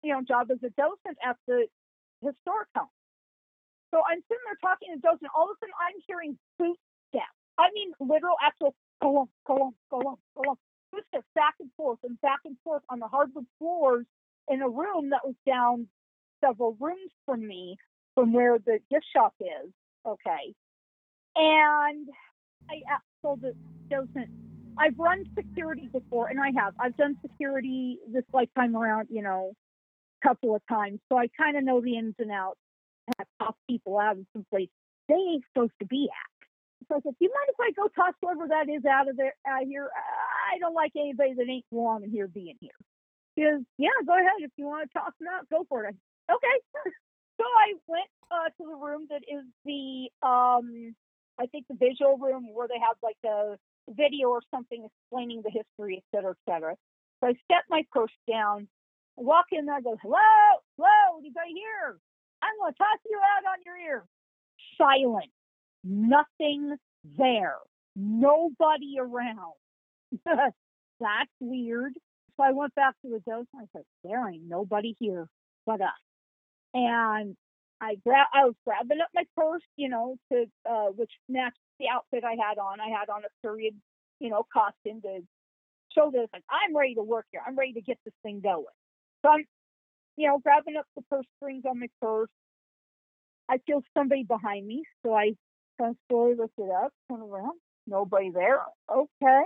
you 0.02 0.12
know, 0.12 0.22
job 0.22 0.50
as 0.50 0.58
a 0.62 0.70
docent 0.70 1.18
at 1.24 1.37
the 1.46 1.66
historic 2.22 2.68
home. 2.76 2.88
So 3.92 4.02
I'm 4.08 4.20
sitting 4.28 4.44
there 4.46 4.61
talking 4.62 4.88
to 4.94 5.00
docent. 5.00 5.30
All 5.34 5.50
of 5.50 5.56
a 5.56 5.58
sudden, 5.61 5.74
I'm 5.80 5.98
hearing 6.06 6.38
footsteps. 6.58 7.34
I 7.58 7.68
mean, 7.74 7.92
literal, 8.00 8.37
actual 8.44 8.74
go 9.02 9.16
on, 9.18 9.28
go 9.46 9.54
on, 9.54 9.72
go 9.90 9.98
on, 10.08 10.16
go 10.37 10.50
on. 10.50 10.56
Footsteps 10.90 11.27
back 11.35 11.55
and 11.61 11.70
forth 11.77 11.98
and 12.05 12.20
back 12.20 12.40
and 12.44 12.57
forth 12.64 12.83
on 12.88 12.98
the 12.98 13.07
hardwood 13.07 13.46
floors 13.59 14.07
in 14.48 14.62
a 14.62 14.68
room 14.68 15.11
that 15.11 15.20
was 15.24 15.35
down 15.46 15.87
several 16.44 16.77
rooms 16.81 17.11
from 17.27 17.46
me, 17.46 17.77
from 18.14 18.33
where 18.33 18.59
the 18.59 18.79
gift 18.90 19.05
shop 19.14 19.35
is. 19.40 19.70
Okay, 20.07 20.55
and 21.37 22.09
I 22.70 22.81
told 23.22 23.42
the 23.42 23.55
docent, 23.90 24.29
I've 24.79 24.98
run 24.98 25.24
security 25.37 25.88
before, 25.92 26.29
and 26.29 26.40
I 26.40 26.51
have. 26.57 26.74
I've 26.81 26.96
done 26.96 27.16
security 27.22 27.98
this 28.12 28.24
lifetime 28.33 28.77
around, 28.77 29.09
you 29.11 29.22
know, 29.22 29.53
a 30.22 30.29
couple 30.29 30.55
of 30.55 30.62
times, 30.68 31.01
so 31.09 31.18
I 31.18 31.29
kind 31.37 31.57
of 31.57 31.64
know 31.64 31.81
the 31.81 31.96
ins 31.98 32.14
and 32.18 32.31
outs. 32.31 32.59
Have 33.18 33.27
toss 33.40 33.55
people 33.66 33.98
out 33.98 34.18
of 34.18 34.27
some 34.35 34.44
place 34.51 34.68
they 35.09 35.14
ain't 35.14 35.44
supposed 35.53 35.72
to 35.81 35.87
be 35.87 36.09
at. 36.11 36.38
So 36.88 36.96
I 36.96 37.01
said, 37.01 37.14
"Do 37.18 37.24
you 37.24 37.33
mind 37.33 37.48
if 37.51 37.61
I 37.61 37.70
go 37.72 37.88
toss 37.88 38.14
whoever 38.20 38.48
that 38.48 38.68
is 38.68 38.85
out 38.85 39.09
of 39.09 39.16
there 39.16 39.35
out 39.46 39.64
here? 39.64 39.90
I 40.53 40.59
don't 40.59 40.74
like 40.74 40.92
anybody 40.96 41.35
that 41.35 41.48
ain't 41.48 41.68
belonging 41.70 42.11
here 42.11 42.29
being 42.29 42.57
here." 42.61 42.77
He 43.37 43.42
goes, 43.42 43.62
"Yeah, 43.77 43.96
go 44.07 44.14
ahead. 44.14 44.40
If 44.40 44.53
you 44.57 44.66
want 44.66 44.90
to 44.90 44.98
toss 44.98 45.12
them 45.18 45.29
out, 45.29 45.48
go 45.51 45.64
for 45.68 45.85
it." 45.85 45.94
I, 46.29 46.35
okay. 46.35 46.57
so 47.40 47.44
I 47.44 47.74
went 47.87 48.11
uh, 48.31 48.48
to 48.57 48.64
the 48.70 48.77
room 48.77 49.07
that 49.11 49.22
is 49.29 49.44
the 49.64 50.11
um 50.27 50.94
I 51.38 51.46
think 51.46 51.66
the 51.68 51.77
visual 51.77 52.18
room 52.18 52.53
where 52.53 52.68
they 52.68 52.79
have 52.81 52.96
like 53.03 53.18
a 53.24 53.57
video 53.90 54.29
or 54.29 54.42
something 54.51 54.87
explaining 54.87 55.42
the 55.42 55.51
history, 55.51 56.03
et 56.03 56.05
cetera, 56.14 56.33
et 56.33 56.51
cetera. 56.51 56.74
So 57.20 57.29
I 57.29 57.35
step 57.44 57.64
my 57.70 57.83
purse 57.92 58.12
down, 58.29 58.68
walk 59.16 59.46
in 59.53 59.66
there, 59.66 59.81
go, 59.81 59.96
hello, 60.03 60.62
hello, 60.77 61.18
anybody 61.18 61.55
here? 61.55 61.98
I'm 62.42 62.55
to 62.72 62.77
toss 62.79 63.01
you 63.09 63.18
out 63.18 63.51
on 63.51 63.59
your 63.64 63.77
ear. 63.77 64.05
Silent. 64.77 65.31
Nothing 65.88 66.77
there. 67.16 67.57
Nobody 67.96 68.96
around. 69.01 69.55
That's 70.24 71.31
weird. 71.40 71.94
So 72.37 72.44
I 72.44 72.53
went 72.53 72.74
back 72.74 72.94
to 73.05 73.11
the 73.11 73.22
ghost 73.29 73.48
and 73.55 73.62
I 73.62 73.66
said, 73.72 73.85
there 74.05 74.29
ain't 74.29 74.44
nobody 74.46 74.94
here 74.98 75.27
but 75.66 75.81
us. 75.81 75.88
And 76.74 77.37
I 77.81 77.96
grab, 78.05 78.27
I 78.35 78.44
was 78.44 78.55
grabbing 78.66 79.01
up 79.01 79.09
my 79.14 79.24
purse, 79.37 79.62
you 79.77 79.88
know, 79.88 80.16
to 80.31 80.44
uh, 80.68 80.87
which 80.94 81.11
matched 81.29 81.59
the 81.81 81.87
outfit 81.92 82.24
I 82.24 82.33
had 82.33 82.59
on. 82.59 82.81
I 82.81 82.88
had 82.88 83.09
on 83.09 83.22
a 83.24 83.46
period, 83.46 83.74
you 84.20 84.31
know, 84.31 84.44
costume 84.53 85.01
to 85.03 85.20
show 85.94 86.11
this 86.11 86.29
like 86.33 86.44
I'm 86.51 86.77
ready 86.77 86.94
to 86.96 87.03
work 87.03 87.27
here. 87.33 87.40
I'm 87.46 87.57
ready 87.57 87.72
to 87.74 87.81
get 87.81 87.98
this 88.05 88.14
thing 88.22 88.40
going. 88.40 88.64
So 89.22 89.31
I'm, 89.31 89.44
you 90.16 90.29
know, 90.29 90.38
grabbing 90.38 90.77
up 90.77 90.87
the 90.96 91.03
purse 91.03 91.27
strings 91.37 91.64
on 91.68 91.81
my 91.81 91.88
purse. 92.03 92.29
I 93.48 93.59
feel 93.66 93.83
somebody 93.96 94.24
behind 94.24 94.66
me, 94.66 94.83
so 95.03 95.14
I 95.14 95.33
of 95.80 95.96
slowly 96.08 96.34
lift 96.34 96.52
it 96.58 96.70
up, 96.70 96.92
turn 97.10 97.20
around, 97.20 97.58
nobody 97.86 98.30
there. 98.30 98.62
Okay, 98.90 99.42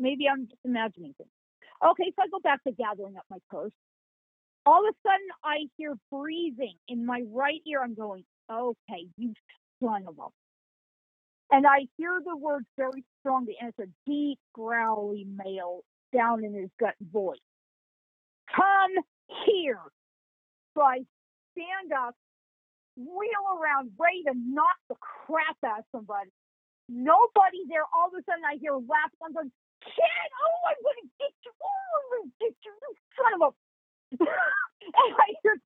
maybe 0.00 0.28
I'm 0.28 0.46
just 0.46 0.60
imagining 0.64 1.14
things. 1.16 1.30
Okay, 1.84 2.12
so 2.14 2.22
I 2.22 2.28
go 2.30 2.38
back 2.42 2.62
to 2.64 2.72
gathering 2.72 3.16
up 3.16 3.24
my 3.30 3.38
purse. 3.50 3.72
All 4.64 4.86
of 4.86 4.94
a 4.94 5.08
sudden, 5.08 5.26
I 5.44 5.66
hear 5.76 5.94
breathing 6.10 6.76
in 6.88 7.04
my 7.04 7.22
right 7.32 7.60
ear. 7.66 7.82
I'm 7.82 7.94
going, 7.94 8.24
okay, 8.50 9.06
you 9.16 9.34
son 9.82 10.04
of 10.06 10.18
a. 10.18 10.28
And 11.50 11.66
I 11.66 11.86
hear 11.98 12.20
the 12.24 12.36
words 12.36 12.66
very 12.76 13.04
strongly, 13.20 13.56
and 13.60 13.72
it's 13.76 13.90
a 13.90 14.10
deep, 14.10 14.38
growly 14.54 15.26
male 15.36 15.80
down 16.14 16.44
in 16.44 16.54
his 16.54 16.70
gut 16.78 16.94
voice. 17.12 17.38
Come 18.54 19.04
here. 19.46 19.80
So 20.74 20.82
I 20.82 21.00
stand 21.52 21.92
up, 21.92 22.14
wheel 22.96 23.44
around, 23.56 23.92
ready 23.98 24.22
to 24.28 24.34
knock 24.36 24.76
the 24.88 24.96
crap 25.00 25.56
out 25.64 25.80
of 25.80 25.86
somebody. 25.92 26.30
Nobody 26.88 27.64
there. 27.68 27.86
All 27.94 28.08
of 28.08 28.14
a 28.14 28.22
sudden, 28.28 28.44
I 28.44 28.58
hear 28.60 28.74
laughing. 28.74 29.22
I'm 29.24 29.32
going, 29.32 29.52
kid, 29.80 30.28
oh, 30.36 30.60
I'm 30.68 30.80
going 30.82 31.00
to 31.00 31.08
get 31.16 31.34
you. 31.44 31.52
Oh, 31.56 31.88
I'm 31.96 32.06
going 32.10 32.26
to 32.28 32.34
get 32.42 32.54
you. 32.60 32.72
You 32.72 32.90
son 33.16 33.32
of 33.38 33.42
a. 33.42 33.50
and 34.20 35.12
I 35.16 35.28
hear 35.40 35.56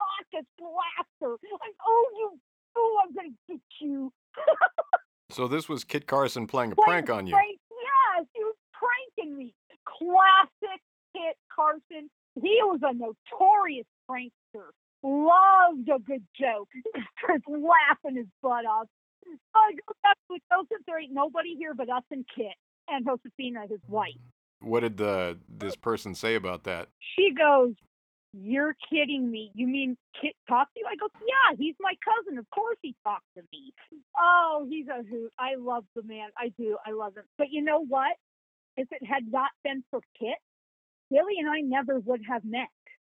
raucous 0.00 0.48
laughter. 0.60 1.36
Like, 1.42 1.76
oh, 1.84 2.04
you 2.16 2.26
fool, 2.72 2.96
I'm 3.04 3.12
going 3.12 3.32
to 3.32 3.38
get 3.48 3.62
you. 3.80 4.12
So 5.30 5.48
this 5.48 5.68
was 5.68 5.82
Kit 5.82 6.06
Carson 6.06 6.46
playing 6.46 6.70
a 6.72 6.76
Playing 6.76 7.06
prank 7.06 7.10
on 7.10 7.26
you. 7.26 7.34
Prank, 7.34 7.58
yes, 7.70 8.26
he 8.34 8.44
was 8.44 8.54
pranking 8.72 9.36
me. 9.36 9.52
Classic 9.84 10.80
Kit 11.12 11.36
Carson. 11.52 12.08
He 12.40 12.60
was 12.62 12.78
a 12.82 12.92
notorious 12.92 13.86
prankster. 14.08 14.70
Loved 15.04 15.88
a 15.94 15.98
good 16.00 16.24
joke. 16.40 16.68
Just 17.28 17.44
laughing 17.46 18.16
his 18.16 18.26
butt 18.42 18.64
off. 18.64 18.88
So 19.26 19.30
I 19.54 19.72
go 19.72 19.94
back 20.02 20.16
to 20.16 20.36
the 20.36 20.40
Joseph. 20.50 20.84
There 20.86 20.98
ain't 20.98 21.12
nobody 21.12 21.56
here 21.56 21.74
but 21.74 21.90
us 21.90 22.04
and 22.10 22.24
Kit 22.34 22.54
and 22.88 23.04
Josefina, 23.04 23.66
his 23.68 23.80
wife. 23.86 24.16
What 24.60 24.80
did 24.80 24.96
the 24.96 25.38
this 25.46 25.76
person 25.76 26.14
say 26.14 26.36
about 26.36 26.64
that? 26.64 26.88
She 27.16 27.34
goes, 27.36 27.74
You're 28.32 28.74
kidding 28.90 29.30
me. 29.30 29.50
You 29.54 29.66
mean 29.66 29.98
Kit 30.20 30.34
talked 30.48 30.72
to 30.74 30.80
you? 30.80 30.86
I 30.90 30.96
go, 30.96 31.08
Yeah, 31.20 31.56
he's 31.58 31.74
my 31.80 31.92
cousin. 32.02 32.38
Of 32.38 32.48
course 32.50 32.78
he 32.80 32.94
talked 33.04 33.26
to 33.36 33.42
me. 33.52 33.74
Oh, 34.18 34.66
he's 34.70 34.86
a 34.88 35.02
hoot. 35.02 35.32
I 35.38 35.56
love 35.58 35.84
the 35.94 36.02
man. 36.02 36.30
I 36.38 36.50
do. 36.58 36.78
I 36.86 36.92
love 36.92 37.14
him. 37.16 37.24
But 37.36 37.48
you 37.50 37.62
know 37.62 37.84
what? 37.84 38.16
If 38.78 38.88
it 38.90 39.06
had 39.06 39.30
not 39.30 39.50
been 39.62 39.84
for 39.90 40.00
Kit, 40.18 40.38
Billy 41.10 41.34
and 41.40 41.48
I 41.48 41.60
never 41.60 42.00
would 42.00 42.22
have 42.28 42.44
met 42.44 42.68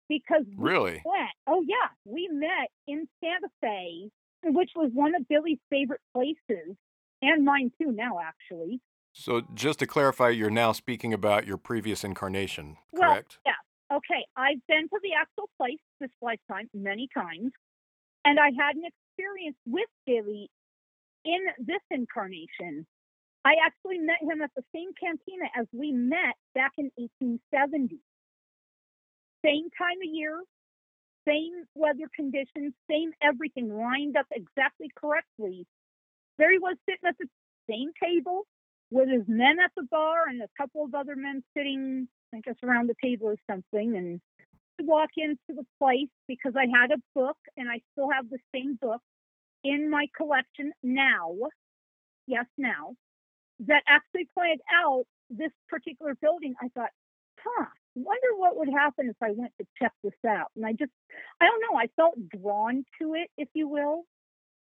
because 0.08 0.44
Really? 0.56 1.02
met. 1.04 1.30
Oh, 1.46 1.62
yeah. 1.66 1.88
We 2.04 2.28
met 2.32 2.68
in 2.86 3.06
Santa 3.22 3.48
Fe, 3.60 4.10
which 4.44 4.70
was 4.76 4.90
one 4.92 5.14
of 5.14 5.26
Billy's 5.28 5.58
favorite 5.70 6.00
places 6.14 6.76
and 7.22 7.44
mine 7.44 7.70
too, 7.80 7.92
now, 7.92 8.18
actually. 8.20 8.80
So 9.12 9.42
just 9.54 9.78
to 9.78 9.86
clarify, 9.86 10.30
you're 10.30 10.50
now 10.50 10.72
speaking 10.72 11.12
about 11.12 11.46
your 11.46 11.56
previous 11.56 12.02
incarnation, 12.04 12.76
Well, 12.92 13.12
correct? 13.12 13.38
yeah. 13.46 13.52
Okay, 13.96 14.24
I've 14.36 14.60
been 14.66 14.88
to 14.88 14.98
the 15.02 15.12
actual 15.20 15.48
place 15.56 15.78
this 16.00 16.10
lifetime 16.20 16.68
many 16.74 17.08
times, 17.14 17.52
and 18.24 18.40
I 18.40 18.50
had 18.58 18.74
an 18.76 18.82
experience 18.84 19.56
with 19.66 19.88
Billy 20.06 20.50
in 21.24 21.40
this 21.58 21.80
incarnation. 21.90 22.86
I 23.44 23.54
actually 23.64 23.98
met 23.98 24.20
him 24.22 24.42
at 24.42 24.50
the 24.56 24.64
same 24.74 24.88
cantina 24.98 25.44
as 25.56 25.66
we 25.72 25.92
met 25.92 26.34
back 26.54 26.72
in 26.78 26.90
1870. 26.96 28.00
Same 29.44 29.68
time 29.76 29.98
of 30.02 30.14
year, 30.14 30.42
same 31.26 31.52
weather 31.74 32.08
conditions, 32.14 32.72
same 32.90 33.12
everything 33.22 33.76
lined 33.76 34.16
up 34.16 34.26
exactly 34.32 34.90
correctly. 34.96 35.66
There 36.38 36.50
he 36.50 36.58
was 36.58 36.76
sitting 36.88 37.08
at 37.08 37.16
the 37.18 37.28
same 37.68 37.90
table 38.02 38.42
with 38.90 39.08
his 39.08 39.22
men 39.28 39.56
at 39.64 39.72
the 39.76 39.84
bar 39.90 40.28
and 40.28 40.42
a 40.42 40.48
couple 40.56 40.84
of 40.84 40.94
other 40.94 41.16
men 41.16 41.42
sitting, 41.56 42.08
I 42.34 42.40
guess, 42.40 42.56
around 42.62 42.88
the 42.88 42.94
table 43.02 43.26
or 43.26 43.36
something. 43.50 43.96
And 43.96 44.20
I 44.80 44.84
walk 44.84 45.10
into 45.16 45.38
the 45.48 45.66
place 45.78 46.08
because 46.26 46.54
I 46.56 46.66
had 46.66 46.90
a 46.90 47.02
book 47.14 47.36
and 47.56 47.68
I 47.68 47.80
still 47.92 48.10
have 48.10 48.28
the 48.30 48.38
same 48.54 48.78
book 48.80 49.00
in 49.62 49.90
my 49.90 50.06
collection 50.16 50.72
now. 50.82 51.34
Yes, 52.26 52.46
now. 52.56 52.94
That 53.60 53.82
actually 53.86 54.28
pointed 54.34 54.60
out 54.74 55.04
this 55.30 55.52
particular 55.68 56.14
building. 56.20 56.54
I 56.60 56.68
thought, 56.74 56.90
huh, 57.38 57.66
wonder 57.94 58.28
what 58.36 58.56
would 58.56 58.68
happen 58.68 59.08
if 59.08 59.16
I 59.22 59.30
went 59.32 59.52
to 59.60 59.66
check 59.80 59.92
this 60.02 60.12
out. 60.26 60.48
And 60.56 60.66
I 60.66 60.72
just, 60.72 60.92
I 61.40 61.46
don't 61.46 61.60
know, 61.60 61.78
I 61.78 61.88
felt 61.96 62.14
drawn 62.28 62.84
to 63.00 63.14
it, 63.14 63.30
if 63.36 63.48
you 63.54 63.68
will. 63.68 64.04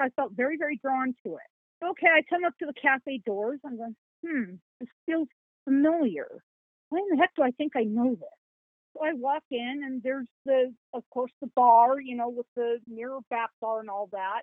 I 0.01 0.11
felt 0.11 0.33
very, 0.33 0.57
very 0.57 0.79
drawn 0.83 1.15
to 1.25 1.35
it. 1.35 1.85
Okay, 1.85 2.07
I 2.07 2.23
come 2.29 2.45
up 2.45 2.57
to 2.59 2.67
the 2.67 2.75
cafe 2.81 3.21
doors. 3.25 3.61
I'm 3.65 3.77
going, 3.77 3.97
hmm, 4.25 4.55
this 4.81 4.89
feels 5.07 5.29
familiar. 5.65 6.29
Why 6.89 7.01
in 7.01 7.17
the 7.17 7.17
heck 7.17 7.35
do 7.37 7.43
I 7.43 7.51
think 7.53 7.73
I 7.77 7.83
know 7.83 8.11
this? 8.11 8.29
So 8.95 9.05
I 9.05 9.13
walk 9.13 9.43
in, 9.51 9.83
and 9.85 10.03
there's 10.03 10.29
the, 10.45 10.73
of 10.95 11.03
course, 11.11 11.33
the 11.41 11.51
bar, 11.55 12.01
you 12.01 12.17
know, 12.17 12.29
with 12.31 12.47
the 12.55 12.79
mirror 12.87 13.19
back 13.29 13.51
bar 13.61 13.81
and 13.81 13.91
all 13.91 14.09
that, 14.13 14.43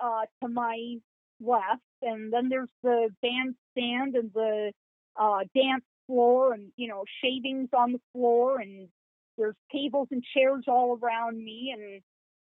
uh, 0.00 0.26
to 0.42 0.48
my 0.48 0.96
left, 1.40 1.82
and 2.02 2.32
then 2.32 2.48
there's 2.48 2.70
the 2.82 3.08
bandstand 3.22 4.14
and 4.14 4.32
the 4.34 4.72
uh, 5.16 5.40
dance 5.54 5.84
floor, 6.08 6.52
and 6.52 6.72
you 6.76 6.88
know, 6.88 7.04
shavings 7.22 7.68
on 7.72 7.92
the 7.92 8.00
floor, 8.12 8.60
and 8.60 8.88
there's 9.36 9.54
tables 9.72 10.08
and 10.10 10.24
chairs 10.36 10.64
all 10.66 10.98
around 11.00 11.38
me, 11.38 11.72
and 11.72 12.02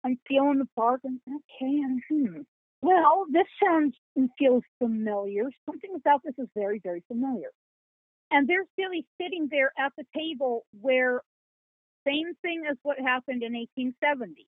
I'm 0.03 0.19
feeling 0.27 0.57
the 0.57 0.67
bar, 0.75 0.99
and 1.03 1.19
okay, 1.27 1.81
hmm. 2.09 2.41
Well, 2.81 3.25
this 3.31 3.45
sounds 3.63 3.95
and 4.15 4.29
feels 4.39 4.63
familiar. 4.79 5.43
Something 5.67 5.91
about 5.95 6.21
this 6.25 6.33
is 6.39 6.47
very, 6.55 6.81
very 6.83 7.03
familiar. 7.07 7.51
And 8.31 8.47
there's 8.47 8.65
Billy 8.75 9.05
sitting 9.21 9.49
there 9.51 9.71
at 9.77 9.91
the 9.97 10.05
table 10.17 10.65
where 10.79 11.21
same 12.07 12.33
thing 12.41 12.63
as 12.69 12.77
what 12.81 12.97
happened 12.97 13.43
in 13.43 13.53
1870. 13.53 14.47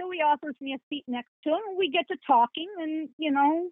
So 0.00 0.10
he 0.10 0.20
offers 0.20 0.54
me 0.60 0.74
a 0.74 0.80
seat 0.88 1.04
next 1.06 1.30
to 1.44 1.50
him, 1.50 1.60
and 1.68 1.78
we 1.78 1.90
get 1.90 2.08
to 2.08 2.16
talking, 2.26 2.68
and 2.78 3.08
you 3.18 3.30
know, 3.30 3.68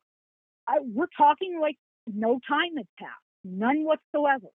I, 0.69 0.79
we're 0.83 1.09
talking 1.17 1.59
like 1.61 1.77
no 2.07 2.39
time 2.47 2.77
had 2.77 2.87
passed, 2.99 3.30
none 3.44 3.85
whatsoever. 3.85 4.48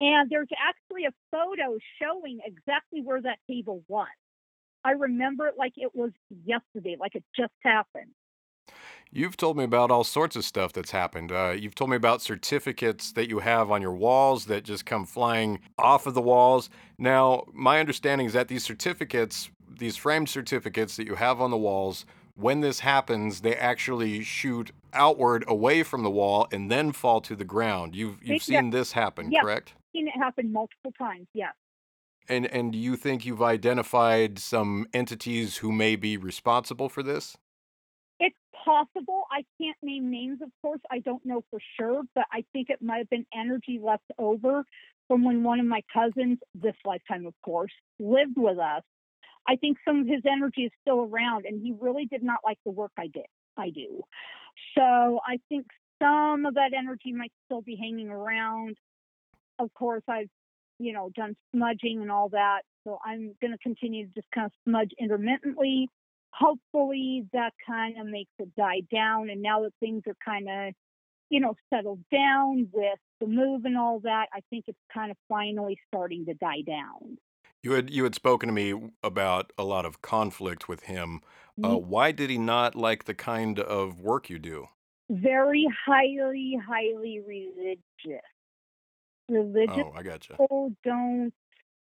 And 0.00 0.28
there's 0.30 0.48
actually 0.58 1.04
a 1.04 1.12
photo 1.30 1.78
showing 2.00 2.40
exactly 2.44 3.02
where 3.02 3.22
that 3.22 3.38
table 3.48 3.84
was. 3.88 4.08
I 4.84 4.92
remember 4.92 5.46
it 5.46 5.54
like 5.56 5.74
it 5.76 5.94
was 5.94 6.10
yesterday, 6.44 6.96
like 6.98 7.14
it 7.14 7.24
just 7.36 7.52
happened. 7.62 8.10
You've 9.14 9.36
told 9.36 9.58
me 9.58 9.64
about 9.64 9.90
all 9.90 10.04
sorts 10.04 10.36
of 10.36 10.44
stuff 10.44 10.72
that's 10.72 10.90
happened. 10.90 11.30
Uh, 11.30 11.54
you've 11.56 11.74
told 11.74 11.90
me 11.90 11.96
about 11.96 12.22
certificates 12.22 13.12
that 13.12 13.28
you 13.28 13.40
have 13.40 13.70
on 13.70 13.82
your 13.82 13.92
walls 13.92 14.46
that 14.46 14.64
just 14.64 14.86
come 14.86 15.04
flying 15.04 15.60
off 15.78 16.06
of 16.06 16.14
the 16.14 16.22
walls. 16.22 16.70
Now, 16.98 17.44
my 17.52 17.78
understanding 17.78 18.26
is 18.26 18.32
that 18.32 18.48
these 18.48 18.64
certificates, 18.64 19.50
these 19.78 19.96
framed 19.96 20.30
certificates 20.30 20.96
that 20.96 21.06
you 21.06 21.14
have 21.16 21.40
on 21.40 21.50
the 21.50 21.58
walls, 21.58 22.06
when 22.42 22.60
this 22.60 22.80
happens, 22.80 23.40
they 23.40 23.54
actually 23.54 24.22
shoot 24.22 24.72
outward 24.92 25.44
away 25.48 25.82
from 25.82 26.02
the 26.02 26.10
wall 26.10 26.46
and 26.52 26.70
then 26.70 26.92
fall 26.92 27.20
to 27.22 27.34
the 27.34 27.44
ground. 27.44 27.94
You've 27.94 28.22
you've 28.22 28.42
seen 28.42 28.70
this 28.70 28.92
happen, 28.92 29.30
Yeah. 29.30 29.40
correct? 29.40 29.74
Seen 29.94 30.08
it 30.08 30.14
happen 30.18 30.52
multiple 30.52 30.92
times, 30.98 31.28
yes. 31.32 31.54
And 32.28 32.46
and 32.46 32.72
do 32.72 32.78
you 32.78 32.96
think 32.96 33.24
you've 33.24 33.42
identified 33.42 34.38
some 34.38 34.86
entities 34.92 35.58
who 35.58 35.72
may 35.72 35.96
be 35.96 36.16
responsible 36.16 36.88
for 36.88 37.02
this? 37.02 37.36
It's 38.20 38.36
possible. 38.64 39.24
I 39.30 39.44
can't 39.60 39.76
name 39.82 40.10
names, 40.10 40.40
of 40.42 40.50
course. 40.62 40.80
I 40.90 41.00
don't 41.00 41.24
know 41.24 41.42
for 41.50 41.58
sure, 41.78 42.02
but 42.14 42.24
I 42.32 42.44
think 42.52 42.70
it 42.70 42.80
might 42.82 42.98
have 42.98 43.10
been 43.10 43.26
energy 43.34 43.80
left 43.82 44.04
over 44.18 44.64
from 45.08 45.24
when 45.24 45.42
one 45.42 45.58
of 45.60 45.66
my 45.66 45.82
cousins, 45.92 46.38
this 46.54 46.76
lifetime, 46.84 47.26
of 47.26 47.34
course, 47.44 47.72
lived 47.98 48.36
with 48.36 48.58
us. 48.58 48.82
I 49.48 49.56
think 49.56 49.78
some 49.86 50.00
of 50.00 50.06
his 50.06 50.22
energy 50.24 50.62
is 50.62 50.72
still 50.82 51.00
around, 51.00 51.46
and 51.46 51.60
he 51.60 51.74
really 51.80 52.06
did 52.06 52.22
not 52.22 52.38
like 52.44 52.58
the 52.64 52.70
work 52.70 52.92
I 52.98 53.08
did. 53.08 53.26
I 53.56 53.70
do. 53.70 54.02
So 54.76 55.20
I 55.26 55.38
think 55.48 55.66
some 56.02 56.46
of 56.46 56.54
that 56.54 56.72
energy 56.76 57.12
might 57.12 57.32
still 57.46 57.62
be 57.62 57.76
hanging 57.76 58.08
around. 58.08 58.76
Of 59.58 59.72
course, 59.74 60.02
I've, 60.08 60.28
you 60.78 60.92
know, 60.92 61.10
done 61.14 61.36
smudging 61.54 62.00
and 62.00 62.10
all 62.10 62.28
that. 62.30 62.62
So 62.84 62.98
I'm 63.04 63.34
going 63.40 63.52
to 63.52 63.58
continue 63.58 64.06
to 64.06 64.12
just 64.14 64.28
kind 64.34 64.46
of 64.46 64.52
smudge 64.66 64.90
intermittently. 64.98 65.88
Hopefully 66.32 67.26
that 67.32 67.52
kind 67.66 68.00
of 68.00 68.06
makes 68.06 68.32
it 68.38 68.54
die 68.56 68.80
down. 68.92 69.30
And 69.30 69.42
now 69.42 69.62
that 69.62 69.72
things 69.80 70.02
are 70.06 70.16
kind 70.24 70.48
of, 70.48 70.74
you 71.28 71.40
know, 71.40 71.54
settled 71.72 72.00
down 72.10 72.68
with 72.72 72.98
the 73.20 73.26
move 73.26 73.64
and 73.64 73.76
all 73.76 74.00
that, 74.00 74.26
I 74.32 74.40
think 74.50 74.64
it's 74.66 74.78
kind 74.92 75.10
of 75.10 75.16
finally 75.28 75.78
starting 75.88 76.24
to 76.26 76.34
die 76.34 76.62
down. 76.66 77.18
You 77.62 77.72
had 77.72 77.90
you 77.90 78.04
had 78.04 78.14
spoken 78.14 78.48
to 78.48 78.52
me 78.52 78.90
about 79.02 79.52
a 79.56 79.64
lot 79.64 79.86
of 79.86 80.02
conflict 80.02 80.68
with 80.68 80.84
him. 80.84 81.20
Uh, 81.62 81.76
why 81.76 82.10
did 82.12 82.30
he 82.30 82.38
not 82.38 82.74
like 82.74 83.04
the 83.04 83.14
kind 83.14 83.60
of 83.60 84.00
work 84.00 84.28
you 84.30 84.38
do? 84.38 84.66
Very 85.10 85.68
highly, 85.86 86.58
highly 86.66 87.20
religious. 87.20 88.22
Religious 89.28 89.84
Oh, 89.84 89.92
I 89.94 90.02
gotcha. 90.02 90.32
people 90.32 90.72
don't 90.82 91.32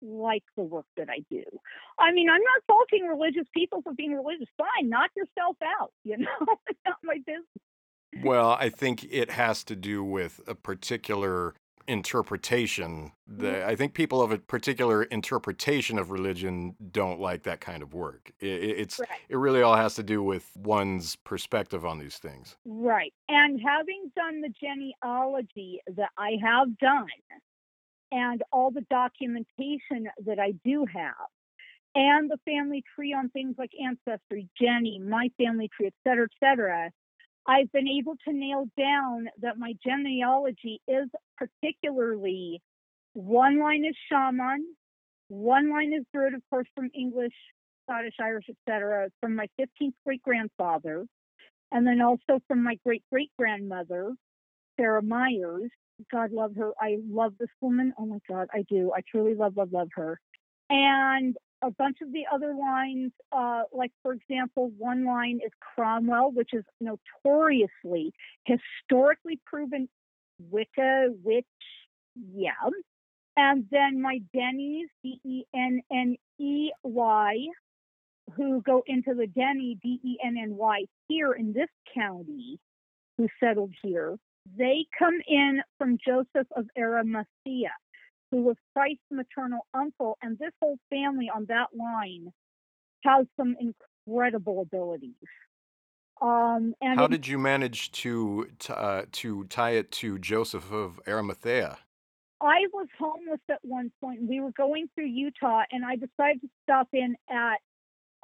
like 0.01 0.43
the 0.57 0.63
work 0.63 0.85
that 0.97 1.09
I 1.09 1.23
do. 1.31 1.43
I 1.97 2.11
mean, 2.11 2.29
I'm 2.29 2.41
not 2.41 2.63
faulting 2.67 3.07
religious 3.07 3.47
people 3.53 3.81
for 3.81 3.93
being 3.93 4.13
religious. 4.13 4.47
Fine, 4.57 4.89
knock 4.89 5.11
yourself 5.15 5.57
out. 5.63 5.91
You 6.03 6.17
know, 6.17 6.57
it's 6.67 6.79
not 6.85 6.97
my 7.03 7.17
business. 7.25 7.45
Well, 8.21 8.51
I 8.51 8.69
think 8.69 9.05
it 9.09 9.31
has 9.31 9.63
to 9.63 9.75
do 9.75 10.03
with 10.03 10.41
a 10.45 10.53
particular 10.53 11.55
interpretation. 11.87 13.11
Mm-hmm. 13.29 13.41
The, 13.41 13.67
I 13.67 13.75
think 13.75 13.93
people 13.93 14.21
of 14.21 14.31
a 14.31 14.37
particular 14.37 15.03
interpretation 15.03 15.97
of 15.99 16.11
religion 16.11 16.75
don't 16.91 17.19
like 17.19 17.43
that 17.43 17.61
kind 17.61 17.83
of 17.83 17.93
work. 17.93 18.31
I- 18.41 18.45
I- 18.45 18.49
it's 18.83 18.99
Right. 18.99 19.09
it 19.29 19.37
really 19.37 19.61
all 19.61 19.75
has 19.75 19.95
to 19.95 20.03
do 20.03 20.21
with 20.23 20.49
one's 20.55 21.15
perspective 21.17 21.85
on 21.85 21.99
these 21.99 22.17
things. 22.17 22.57
Right. 22.65 23.13
And 23.29 23.59
having 23.61 24.11
done 24.15 24.41
the 24.41 24.49
genealogy 24.49 25.81
that 25.95 26.09
I 26.17 26.37
have 26.43 26.77
done 26.77 27.07
and 28.11 28.43
all 28.51 28.71
the 28.71 28.85
documentation 28.89 30.07
that 30.25 30.39
I 30.39 30.51
do 30.63 30.85
have 30.85 31.15
and 31.95 32.29
the 32.29 32.37
family 32.45 32.83
tree 32.95 33.13
on 33.13 33.29
things 33.29 33.55
like 33.57 33.71
Ancestry, 33.83 34.47
Jenny, 34.59 34.99
my 34.99 35.29
family 35.37 35.69
tree, 35.75 35.87
et 35.87 35.93
cetera, 36.03 36.25
et 36.25 36.35
cetera, 36.39 36.91
I've 37.47 37.71
been 37.71 37.87
able 37.87 38.15
to 38.27 38.33
nail 38.33 38.65
down 38.77 39.27
that 39.41 39.57
my 39.57 39.73
genealogy 39.85 40.81
is 40.87 41.09
particularly 41.37 42.61
one 43.13 43.59
line 43.59 43.85
is 43.85 43.95
shaman, 44.11 44.65
one 45.29 45.71
line 45.71 45.93
is 45.93 46.05
druid, 46.13 46.33
of 46.33 46.41
course, 46.49 46.67
from 46.75 46.89
English, 46.95 47.33
Scottish, 47.85 48.15
Irish, 48.21 48.45
etc., 48.49 49.09
from 49.21 49.35
my 49.35 49.47
15th 49.59 49.93
great 50.05 50.21
grandfather 50.23 51.05
and 51.71 51.85
then 51.85 52.01
also 52.01 52.39
from 52.47 52.63
my 52.63 52.77
great 52.85 53.03
great 53.11 53.31
grandmother, 53.37 54.13
Sarah 54.79 55.01
Myers. 55.03 55.69
God 56.11 56.31
love 56.31 56.55
her. 56.57 56.71
I 56.79 56.97
love 57.09 57.33
this 57.39 57.49
woman. 57.61 57.93
Oh 57.99 58.05
my 58.05 58.19
God, 58.29 58.47
I 58.53 58.63
do. 58.69 58.91
I 58.95 59.01
truly 59.09 59.35
love, 59.35 59.57
love, 59.57 59.73
love 59.73 59.89
her. 59.95 60.19
And 60.73 61.37
a 61.61 61.69
bunch 61.69 61.97
of 62.01 62.11
the 62.11 62.23
other 62.33 62.55
lines, 62.55 63.11
uh, 63.31 63.61
like 63.71 63.91
for 64.01 64.13
example, 64.13 64.71
one 64.77 65.05
line 65.05 65.39
is 65.45 65.51
Cromwell, 65.59 66.31
which 66.31 66.49
is 66.51 66.63
notoriously, 66.81 68.11
historically 68.45 69.39
proven 69.45 69.87
Wicca 70.49 71.09
witch. 71.23 71.45
Yeah. 72.33 72.51
And 73.37 73.65
then 73.69 74.01
my 74.01 74.19
Denny's, 74.35 74.89
D 75.03 75.19
E 75.23 75.43
N 75.55 75.81
N 75.91 76.15
E 76.39 76.71
Y, 76.83 77.35
who 78.35 78.63
go 78.63 78.83
into 78.87 79.13
the 79.13 79.27
Denny, 79.27 79.77
D 79.83 79.99
E 80.03 80.17
N 80.25 80.35
N 80.41 80.55
Y, 80.55 80.85
here 81.07 81.33
in 81.33 81.53
this 81.53 81.69
county, 81.93 82.59
who 83.17 83.27
settled 83.39 83.71
here, 83.83 84.17
they 84.57 84.85
come 84.97 85.19
in 85.27 85.61
from 85.77 85.99
Joseph 86.03 86.47
of 86.55 86.65
Arimathea, 86.75 87.71
who 88.33 88.41
was 88.41 88.55
Christ's 88.73 89.03
maternal 89.11 89.67
uncle. 89.75 90.17
And 90.23 90.39
this 90.39 90.51
whole 90.59 90.79
family 90.89 91.29
on 91.33 91.45
that 91.49 91.67
line 91.77 92.33
has 93.03 93.27
some 93.37 93.55
incredible 93.59 94.61
abilities. 94.61 95.13
Um, 96.19 96.73
and 96.81 96.97
How 96.97 97.05
did 97.05 97.27
you 97.27 97.37
manage 97.37 97.91
to 97.91 98.47
uh, 98.69 99.03
to 99.11 99.43
tie 99.45 99.71
it 99.71 99.91
to 99.91 100.17
Joseph 100.17 100.71
of 100.71 100.99
Arimathea? 101.07 101.77
I 102.41 102.65
was 102.73 102.87
homeless 102.97 103.41
at 103.49 103.59
one 103.61 103.91
point. 104.01 104.21
We 104.27 104.39
were 104.39 104.51
going 104.51 104.89
through 104.95 105.07
Utah, 105.07 105.63
and 105.71 105.85
I 105.85 105.95
decided 105.95 106.41
to 106.41 106.49
stop 106.63 106.87
in 106.93 107.15
at 107.29 107.57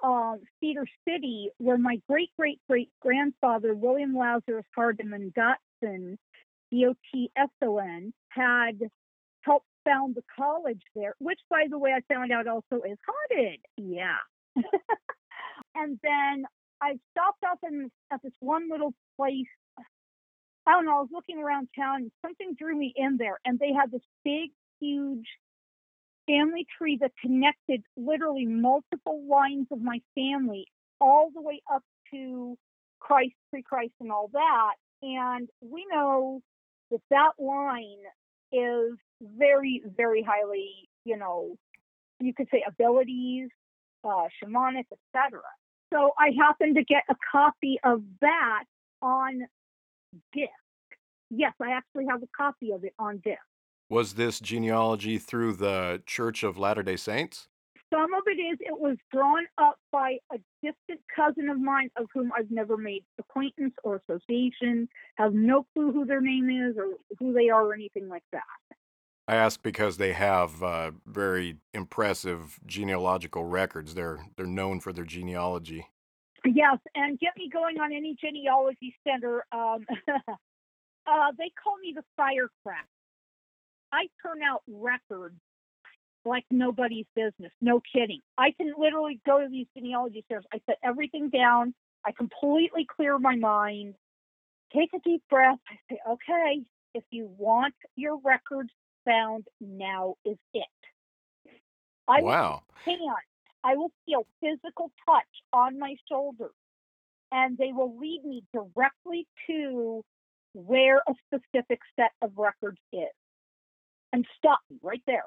um, 0.03 0.39
Cedar 0.59 0.85
City, 1.07 1.49
where 1.57 1.77
my 1.77 2.01
great 2.07 2.29
great 2.37 2.59
great 2.67 2.89
grandfather 3.01 3.75
William 3.75 4.15
Lazarus 4.15 4.65
Hardiman 4.75 5.33
Dotson, 5.37 6.17
D 6.71 6.85
O 6.87 6.95
T 7.11 7.31
S 7.35 7.49
O 7.61 7.77
N, 7.77 8.13
had 8.29 8.79
found 9.85 10.15
the 10.15 10.23
college 10.35 10.81
there. 10.95 11.15
Which, 11.19 11.39
by 11.49 11.65
the 11.69 11.77
way, 11.77 11.91
I 11.91 12.01
found 12.13 12.31
out 12.31 12.47
also 12.47 12.83
is 12.83 12.97
haunted. 13.07 13.59
Yeah. 13.77 14.17
and 15.75 15.99
then 16.03 16.45
I 16.81 16.97
stopped 17.11 17.43
off 17.49 17.59
in, 17.63 17.91
at 18.11 18.21
this 18.23 18.33
one 18.39 18.69
little 18.69 18.93
place 19.17 19.47
I 20.69 20.73
don't 20.73 20.85
know, 20.85 20.97
I 20.97 21.01
was 21.01 21.09
looking 21.11 21.39
around 21.39 21.69
town 21.75 22.03
and 22.03 22.11
something 22.21 22.53
drew 22.53 22.77
me 22.77 22.93
in 22.95 23.17
there 23.17 23.39
and 23.43 23.57
they 23.57 23.73
had 23.73 23.89
this 23.91 24.03
big, 24.23 24.51
huge 24.79 25.25
family 26.27 26.67
tree 26.77 26.97
that 27.01 27.11
connected 27.19 27.81
literally 27.97 28.45
multiple 28.45 29.23
lines 29.27 29.65
of 29.71 29.81
my 29.81 29.99
family 30.13 30.67
all 31.01 31.31
the 31.33 31.41
way 31.41 31.59
up 31.73 31.81
to 32.11 32.55
Christ, 32.99 33.33
pre 33.49 33.63
Christ, 33.63 33.93
and 33.99 34.11
all 34.11 34.29
that. 34.33 34.73
And 35.01 35.49
we 35.59 35.87
know 35.91 36.41
that 36.91 37.01
that 37.09 37.31
line 37.39 38.03
is 38.51 38.93
very, 39.21 39.81
very 39.97 40.23
highly, 40.23 40.89
you 41.05 41.17
know, 41.17 41.55
you 42.19 42.33
could 42.33 42.47
say 42.51 42.63
abilities, 42.67 43.49
uh, 44.03 44.27
shamanic, 44.41 44.85
etc. 44.91 45.41
So 45.93 46.11
I 46.19 46.31
happened 46.37 46.75
to 46.75 46.83
get 46.83 47.03
a 47.09 47.15
copy 47.31 47.79
of 47.83 48.03
that 48.21 48.63
on 49.01 49.41
disc. 50.33 50.49
Yes, 51.29 51.53
I 51.61 51.71
actually 51.71 52.05
have 52.09 52.23
a 52.23 52.27
copy 52.35 52.71
of 52.71 52.83
it 52.83 52.93
on 52.99 53.21
disc. 53.23 53.39
Was 53.89 54.13
this 54.13 54.39
genealogy 54.39 55.17
through 55.17 55.53
the 55.53 56.01
Church 56.05 56.43
of 56.43 56.57
Latter 56.57 56.83
Day 56.83 56.95
Saints? 56.95 57.47
Some 57.91 58.13
of 58.13 58.23
it 58.27 58.39
is 58.39 58.59
it 58.61 58.79
was 58.79 58.97
drawn 59.11 59.47
up 59.57 59.79
by 59.91 60.17
a 60.31 60.37
distant 60.61 61.01
cousin 61.15 61.49
of 61.49 61.59
mine 61.59 61.89
of 61.97 62.05
whom 62.13 62.31
I've 62.37 62.51
never 62.51 62.77
made 62.77 63.03
acquaintance 63.17 63.73
or 63.83 63.99
association, 64.07 64.87
have 65.15 65.33
no 65.33 65.65
clue 65.73 65.91
who 65.91 66.05
their 66.05 66.21
name 66.21 66.51
is 66.51 66.77
or 66.77 66.93
who 67.17 67.33
they 67.33 67.49
are 67.49 67.65
or 67.65 67.73
anything 67.73 68.07
like 68.07 68.23
that. 68.31 68.43
I 69.29 69.35
ask 69.35 69.61
because 69.61 69.97
they 69.97 70.13
have 70.13 70.63
uh, 70.63 70.89
very 71.05 71.57
impressive 71.75 72.59
genealogical 72.65 73.45
records. 73.45 73.93
They're 73.93 74.25
they're 74.35 74.47
known 74.47 74.79
for 74.79 74.91
their 74.91 75.05
genealogy. 75.05 75.85
Yes, 76.43 76.79
and 76.95 77.19
get 77.19 77.37
me 77.37 77.47
going 77.47 77.79
on 77.79 77.93
any 77.93 78.15
genealogy 78.19 78.95
center. 79.07 79.45
Um, 79.51 79.85
uh, 80.09 81.31
they 81.37 81.51
call 81.63 81.77
me 81.79 81.93
the 81.95 82.01
firecracker. 82.17 82.87
I 83.91 84.07
turn 84.19 84.41
out 84.41 84.63
records 84.67 85.37
like 86.25 86.45
nobody's 86.49 87.05
business. 87.15 87.51
No 87.61 87.83
kidding. 87.93 88.21
I 88.35 88.49
can 88.57 88.73
literally 88.79 89.19
go 89.27 89.41
to 89.41 89.47
these 89.47 89.67
genealogy 89.77 90.25
centers. 90.27 90.45
I 90.51 90.59
set 90.65 90.79
everything 90.83 91.29
down. 91.29 91.75
I 92.03 92.13
completely 92.13 92.87
clear 92.95 93.19
my 93.19 93.35
mind. 93.35 93.93
Take 94.75 94.89
a 94.95 94.99
deep 95.07 95.21
breath. 95.29 95.59
I 95.69 95.75
say, 95.87 95.99
okay, 96.13 96.63
if 96.95 97.03
you 97.11 97.29
want 97.37 97.75
your 97.95 98.19
records 98.25 98.71
found, 99.09 99.47
now 99.59 100.15
is 100.25 100.37
it. 100.53 100.67
I 102.07 102.21
will 102.21 102.27
Wow. 102.27 102.63
hand. 102.85 103.01
I 103.63 103.75
will 103.75 103.91
feel 104.05 104.25
physical 104.39 104.91
touch 105.05 105.27
on 105.51 105.77
my 105.79 105.95
shoulder, 106.07 106.51
and 107.31 107.57
they 107.57 107.73
will 107.73 107.97
lead 107.97 108.23
me 108.23 108.43
directly 108.53 109.27
to 109.47 110.03
where 110.53 110.97
a 111.07 111.13
specific 111.27 111.79
set 111.95 112.11
of 112.21 112.37
records 112.37 112.79
is 112.93 113.09
and 114.13 114.25
stop 114.37 114.59
me 114.69 114.79
right 114.81 115.03
there 115.05 115.25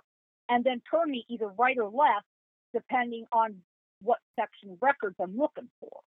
and 0.49 0.65
then 0.65 0.81
turn 0.91 1.11
me 1.11 1.25
either 1.29 1.49
right 1.49 1.79
or 1.79 1.91
left 1.91 2.27
depending 2.75 3.27
on 3.33 3.63
what 4.03 4.19
section 4.39 4.71
of 4.73 4.83
records 4.83 5.17
I'm 5.21 5.37
looking 5.37 5.69
for. 5.81 6.01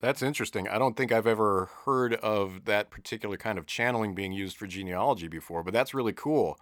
That's 0.00 0.22
interesting. 0.22 0.68
I 0.68 0.78
don't 0.78 0.96
think 0.96 1.10
I've 1.10 1.26
ever 1.26 1.70
heard 1.84 2.14
of 2.14 2.64
that 2.66 2.90
particular 2.90 3.36
kind 3.36 3.58
of 3.58 3.66
channeling 3.66 4.14
being 4.14 4.32
used 4.32 4.56
for 4.56 4.66
genealogy 4.66 5.28
before, 5.28 5.62
but 5.62 5.72
that's 5.72 5.94
really 5.94 6.12
cool. 6.12 6.58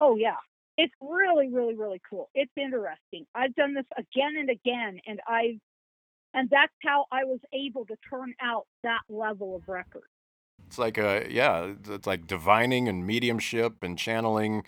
Oh, 0.00 0.16
yeah. 0.16 0.36
It's 0.76 0.94
really, 1.00 1.48
really, 1.48 1.74
really 1.74 2.00
cool. 2.08 2.30
It's 2.34 2.52
interesting. 2.56 3.26
I've 3.34 3.54
done 3.54 3.74
this 3.74 3.84
again 3.98 4.36
and 4.38 4.48
again, 4.48 5.00
and 5.06 5.20
I've, 5.28 5.58
and 6.32 6.48
that's 6.48 6.72
how 6.82 7.06
I 7.10 7.24
was 7.24 7.40
able 7.52 7.84
to 7.86 7.96
turn 8.08 8.34
out 8.40 8.66
that 8.84 9.00
level 9.08 9.56
of 9.56 9.68
record. 9.68 10.04
It's 10.66 10.78
like 10.78 10.96
a 10.96 11.26
yeah, 11.28 11.64
it's- 11.64 11.88
it's 11.88 12.06
like 12.06 12.28
divining 12.28 12.88
and 12.88 13.04
mediumship 13.04 13.82
and 13.82 13.98
channeling 13.98 14.64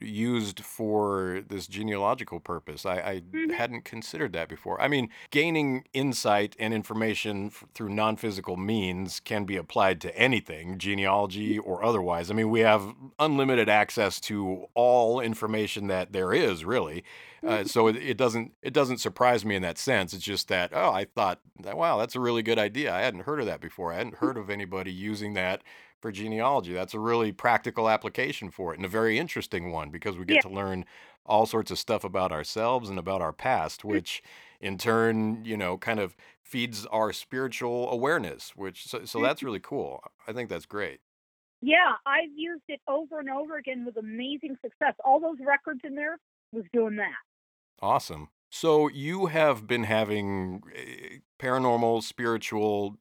used 0.00 0.60
for 0.60 1.42
this 1.48 1.66
genealogical 1.66 2.40
purpose. 2.40 2.84
I, 2.84 2.94
I 3.00 3.20
Mhm. 3.20 3.52
hadn't 3.52 3.84
considered 3.84 4.32
that 4.32 4.48
before. 4.48 4.80
I 4.80 4.88
mean, 4.88 5.08
gaining 5.30 5.84
insight 5.92 6.56
and 6.58 6.74
information 6.74 7.46
f- 7.46 7.64
through 7.74 7.90
non 7.90 8.16
physical 8.16 8.56
means 8.56 9.20
can 9.20 9.44
be 9.44 9.56
applied 9.56 10.00
to 10.02 10.16
anything, 10.18 10.78
genealogy 10.78 11.58
or 11.58 11.84
otherwise. 11.84 12.30
I 12.30 12.34
mean, 12.34 12.50
we 12.50 12.60
have 12.60 12.94
unlimited 13.18 13.68
access 13.68 14.20
to 14.22 14.66
all 14.74 15.20
information 15.20 15.86
that 15.88 16.12
there 16.12 16.32
is, 16.32 16.64
really. 16.64 17.04
Uh, 17.46 17.62
so 17.64 17.86
it, 17.88 17.96
it 17.96 18.16
doesn't 18.16 18.52
it 18.62 18.72
doesn't 18.72 18.98
surprise 18.98 19.44
me 19.44 19.54
in 19.54 19.62
that 19.62 19.76
sense. 19.78 20.14
It's 20.14 20.24
just 20.24 20.48
that 20.48 20.70
oh, 20.72 20.90
I 20.90 21.04
thought 21.04 21.40
that, 21.60 21.76
wow, 21.76 21.98
that's 21.98 22.16
a 22.16 22.20
really 22.20 22.42
good 22.42 22.58
idea. 22.58 22.92
I 22.94 23.00
hadn't 23.02 23.20
heard 23.20 23.38
of 23.40 23.46
that 23.46 23.60
before. 23.60 23.92
I 23.92 23.96
hadn't 23.96 24.16
heard 24.16 24.38
of 24.38 24.48
anybody 24.50 24.90
using 24.92 25.34
that 25.34 25.62
for 26.04 26.12
genealogy. 26.12 26.74
That's 26.74 26.92
a 26.92 27.00
really 27.00 27.32
practical 27.32 27.88
application 27.88 28.50
for 28.50 28.74
it 28.74 28.76
and 28.76 28.84
a 28.84 28.88
very 28.90 29.18
interesting 29.18 29.72
one 29.72 29.88
because 29.88 30.18
we 30.18 30.26
get 30.26 30.34
Yeah. 30.34 30.42
to 30.42 30.50
learn 30.50 30.84
all 31.24 31.46
sorts 31.46 31.70
of 31.70 31.78
stuff 31.78 32.04
about 32.04 32.30
ourselves 32.30 32.90
and 32.90 32.98
about 32.98 33.22
our 33.22 33.32
past, 33.32 33.86
which 33.86 34.22
in 34.60 34.76
turn, 34.76 35.42
you 35.46 35.56
know, 35.56 35.78
kind 35.78 35.98
of 36.00 36.14
feeds 36.42 36.84
our 36.86 37.10
spiritual 37.14 37.90
awareness, 37.90 38.54
which 38.54 38.84
so, 38.84 39.06
so 39.06 39.22
that's 39.22 39.42
really 39.42 39.60
cool. 39.60 40.02
I 40.28 40.34
think 40.34 40.50
that's 40.50 40.66
great. 40.66 41.00
Yeah, 41.62 41.94
I've 42.04 42.30
used 42.36 42.64
it 42.68 42.80
over 42.86 43.18
and 43.18 43.30
over 43.30 43.56
again 43.56 43.84
with 43.86 43.96
amazing 43.96 44.58
success. 44.62 44.94
All 45.04 45.18
those 45.20 45.38
records 45.40 45.80
in 45.84 45.94
there 45.94 46.18
was 46.52 46.64
doing 46.72 46.96
that. 46.96 47.14
Awesome. 47.80 48.28
So 48.50 48.88
you 48.88 49.26
have 49.26 49.66
been 49.66 49.84
having 49.84 50.62
eh, 50.74 51.18
paranormal, 51.38 52.02
spiritual, 52.02 52.96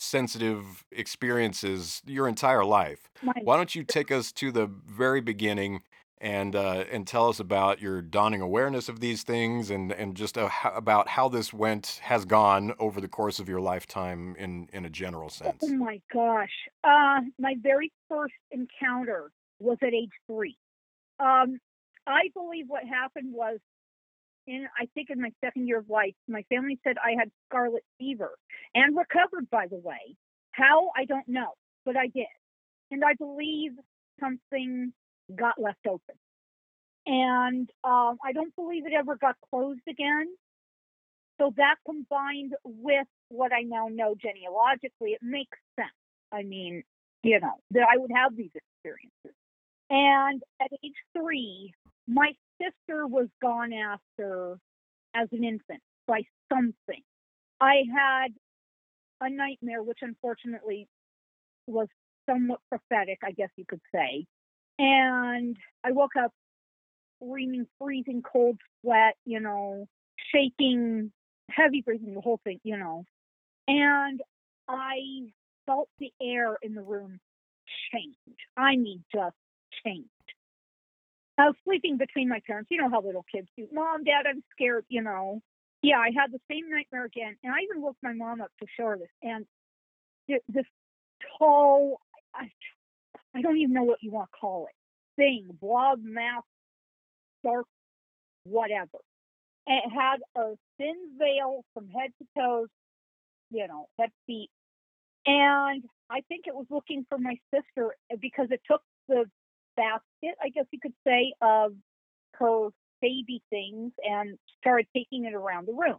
sensitive 0.00 0.84
experiences 0.90 2.02
your 2.06 2.28
entire 2.28 2.64
life. 2.64 3.10
Why 3.42 3.56
don't 3.56 3.74
you 3.74 3.84
take 3.84 4.10
us 4.10 4.32
to 4.32 4.50
the 4.50 4.66
very 4.66 5.20
beginning 5.20 5.82
and 6.20 6.54
uh, 6.54 6.84
and 6.90 7.06
tell 7.06 7.28
us 7.28 7.40
about 7.40 7.80
your 7.80 8.02
dawning 8.02 8.42
awareness 8.42 8.88
of 8.88 9.00
these 9.00 9.22
things 9.22 9.70
and 9.70 9.90
and 9.92 10.14
just 10.14 10.36
uh, 10.36 10.48
how, 10.48 10.70
about 10.72 11.08
how 11.08 11.28
this 11.28 11.52
went 11.52 12.00
has 12.02 12.24
gone 12.24 12.74
over 12.78 13.00
the 13.00 13.08
course 13.08 13.38
of 13.38 13.48
your 13.48 13.60
lifetime 13.60 14.36
in 14.38 14.68
in 14.72 14.84
a 14.84 14.90
general 14.90 15.30
sense. 15.30 15.62
Oh 15.62 15.74
my 15.74 16.00
gosh. 16.12 16.52
Uh, 16.84 17.20
my 17.38 17.54
very 17.62 17.90
first 18.08 18.34
encounter 18.50 19.30
was 19.60 19.78
at 19.82 19.94
age 19.94 20.12
three. 20.26 20.56
Um, 21.18 21.58
I 22.06 22.30
believe 22.34 22.66
what 22.68 22.84
happened 22.84 23.32
was 23.32 23.58
in, 24.46 24.66
I 24.78 24.86
think 24.94 25.10
in 25.10 25.20
my 25.20 25.30
second 25.44 25.66
year 25.68 25.78
of 25.78 25.88
life, 25.88 26.14
my 26.28 26.42
family 26.48 26.78
said 26.84 26.96
I 26.98 27.18
had 27.18 27.30
scarlet 27.48 27.84
fever 27.98 28.32
and 28.74 28.96
recovered, 28.96 29.48
by 29.50 29.66
the 29.66 29.76
way. 29.76 30.16
How? 30.52 30.90
I 30.96 31.04
don't 31.04 31.28
know, 31.28 31.54
but 31.84 31.96
I 31.96 32.08
did. 32.08 32.26
And 32.90 33.04
I 33.04 33.14
believe 33.14 33.72
something 34.18 34.92
got 35.34 35.60
left 35.60 35.86
open. 35.86 36.16
And 37.06 37.70
um, 37.84 38.18
I 38.24 38.32
don't 38.34 38.54
believe 38.56 38.86
it 38.86 38.92
ever 38.92 39.16
got 39.16 39.36
closed 39.50 39.80
again. 39.88 40.26
So 41.40 41.54
that 41.56 41.76
combined 41.86 42.52
with 42.64 43.06
what 43.28 43.52
I 43.52 43.62
now 43.62 43.88
know 43.88 44.14
genealogically, 44.20 45.12
it 45.12 45.22
makes 45.22 45.56
sense. 45.76 45.88
I 46.32 46.42
mean, 46.42 46.82
you 47.22 47.40
know, 47.40 47.54
that 47.70 47.86
I 47.90 47.96
would 47.96 48.10
have 48.14 48.36
these 48.36 48.50
experiences. 48.54 49.36
And 49.88 50.42
at 50.60 50.70
age 50.84 50.94
three, 51.16 51.72
my 52.10 52.32
sister 52.60 53.06
was 53.06 53.28
gone 53.40 53.72
after 53.72 54.58
as 55.14 55.28
an 55.32 55.44
infant 55.44 55.80
by 56.06 56.22
something. 56.52 57.02
I 57.60 57.82
had 57.94 58.28
a 59.20 59.30
nightmare, 59.30 59.82
which 59.82 59.98
unfortunately 60.02 60.88
was 61.66 61.88
somewhat 62.28 62.60
prophetic, 62.68 63.18
I 63.24 63.32
guess 63.32 63.50
you 63.56 63.64
could 63.68 63.80
say. 63.94 64.26
And 64.78 65.56
I 65.84 65.92
woke 65.92 66.16
up 66.16 66.32
screaming, 67.22 67.66
freezing 67.78 68.22
cold 68.22 68.58
sweat, 68.80 69.14
you 69.24 69.40
know, 69.40 69.86
shaking, 70.34 71.12
heavy 71.50 71.82
breathing, 71.82 72.14
the 72.14 72.20
whole 72.20 72.40
thing, 72.44 72.60
you 72.64 72.76
know. 72.76 73.04
And 73.68 74.20
I 74.68 74.96
felt 75.66 75.88
the 75.98 76.10
air 76.20 76.56
in 76.62 76.74
the 76.74 76.82
room 76.82 77.20
change. 77.92 78.16
I 78.56 78.76
mean, 78.76 79.04
just 79.14 79.36
change. 79.84 80.08
I 81.40 81.46
was 81.46 81.56
sleeping 81.64 81.96
between 81.96 82.28
my 82.28 82.40
parents. 82.46 82.70
You 82.70 82.78
know 82.82 82.90
how 82.90 83.02
little 83.02 83.24
kids 83.32 83.48
do. 83.56 83.66
Mom, 83.72 84.04
Dad, 84.04 84.26
I'm 84.28 84.42
scared, 84.52 84.84
you 84.88 85.02
know. 85.02 85.40
Yeah, 85.82 85.98
I 85.98 86.10
had 86.16 86.32
the 86.32 86.40
same 86.50 86.70
nightmare 86.70 87.06
again. 87.06 87.36
And 87.42 87.52
I 87.52 87.60
even 87.64 87.82
woke 87.82 87.96
my 88.02 88.12
mom 88.12 88.40
up 88.42 88.50
to 88.60 88.66
show 88.76 88.86
her 88.86 88.98
this. 88.98 89.08
And 89.22 89.46
this 90.48 90.66
tall, 91.38 92.00
I, 92.34 92.50
I 93.34 93.42
don't 93.42 93.56
even 93.58 93.74
know 93.74 93.84
what 93.84 94.02
you 94.02 94.10
want 94.10 94.30
to 94.32 94.38
call 94.40 94.66
it, 94.66 94.74
thing, 95.16 95.48
blob 95.60 96.00
mass, 96.02 96.42
dark, 97.44 97.66
whatever. 98.44 98.98
And 99.66 99.80
it 99.84 99.90
had 99.94 100.18
a 100.36 100.54
thin 100.78 100.96
veil 101.18 101.64
from 101.74 101.88
head 101.88 102.10
to 102.18 102.26
toes, 102.38 102.68
you 103.50 103.66
know, 103.68 103.88
head 103.98 104.08
to 104.08 104.12
feet. 104.26 104.50
And 105.26 105.84
I 106.10 106.20
think 106.28 106.46
it 106.46 106.54
was 106.54 106.66
looking 106.70 107.06
for 107.08 107.18
my 107.18 107.36
sister 107.54 107.94
uh, 108.12 108.16
because 108.20 108.48
it 108.50 108.60
took 108.70 108.82
the 109.08 109.24
basket, 109.80 110.36
I 110.42 110.50
guess 110.50 110.66
you 110.70 110.78
could 110.80 110.94
say, 111.06 111.32
of 111.40 111.72
her 112.34 112.68
baby 113.00 113.42
things 113.48 113.92
and 114.04 114.38
started 114.60 114.86
taking 114.94 115.24
it 115.24 115.34
around 115.34 115.66
the 115.66 115.72
room. 115.72 115.96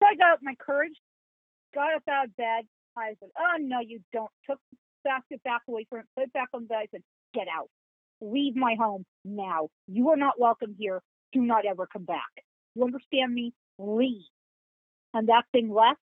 So 0.00 0.06
I 0.06 0.14
got 0.16 0.40
my 0.42 0.54
courage, 0.60 0.92
got 1.74 1.94
up 1.94 2.02
out 2.08 2.26
of 2.26 2.36
bed. 2.36 2.64
I 2.96 3.14
said, 3.20 3.30
Oh, 3.38 3.56
no, 3.58 3.80
you 3.80 4.00
don't. 4.12 4.30
Took 4.48 4.58
the 4.70 4.78
basket 5.04 5.42
back 5.44 5.62
away 5.68 5.86
from 5.88 6.00
it, 6.00 6.06
put 6.14 6.24
it 6.24 6.32
back 6.32 6.48
on 6.52 6.62
the 6.62 6.68
bed. 6.68 6.78
I 6.82 6.86
said, 6.90 7.02
Get 7.34 7.46
out. 7.48 7.68
Leave 8.20 8.54
my 8.54 8.76
home 8.78 9.04
now. 9.24 9.68
You 9.88 10.10
are 10.10 10.16
not 10.16 10.38
welcome 10.38 10.76
here. 10.78 11.00
Do 11.32 11.40
not 11.40 11.64
ever 11.64 11.86
come 11.86 12.04
back. 12.04 12.44
You 12.74 12.84
understand 12.84 13.32
me? 13.32 13.52
Leave. 13.78 14.22
And 15.14 15.28
that 15.28 15.44
thing 15.52 15.72
left, 15.72 16.00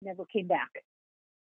never 0.00 0.24
came 0.26 0.46
back. 0.46 0.70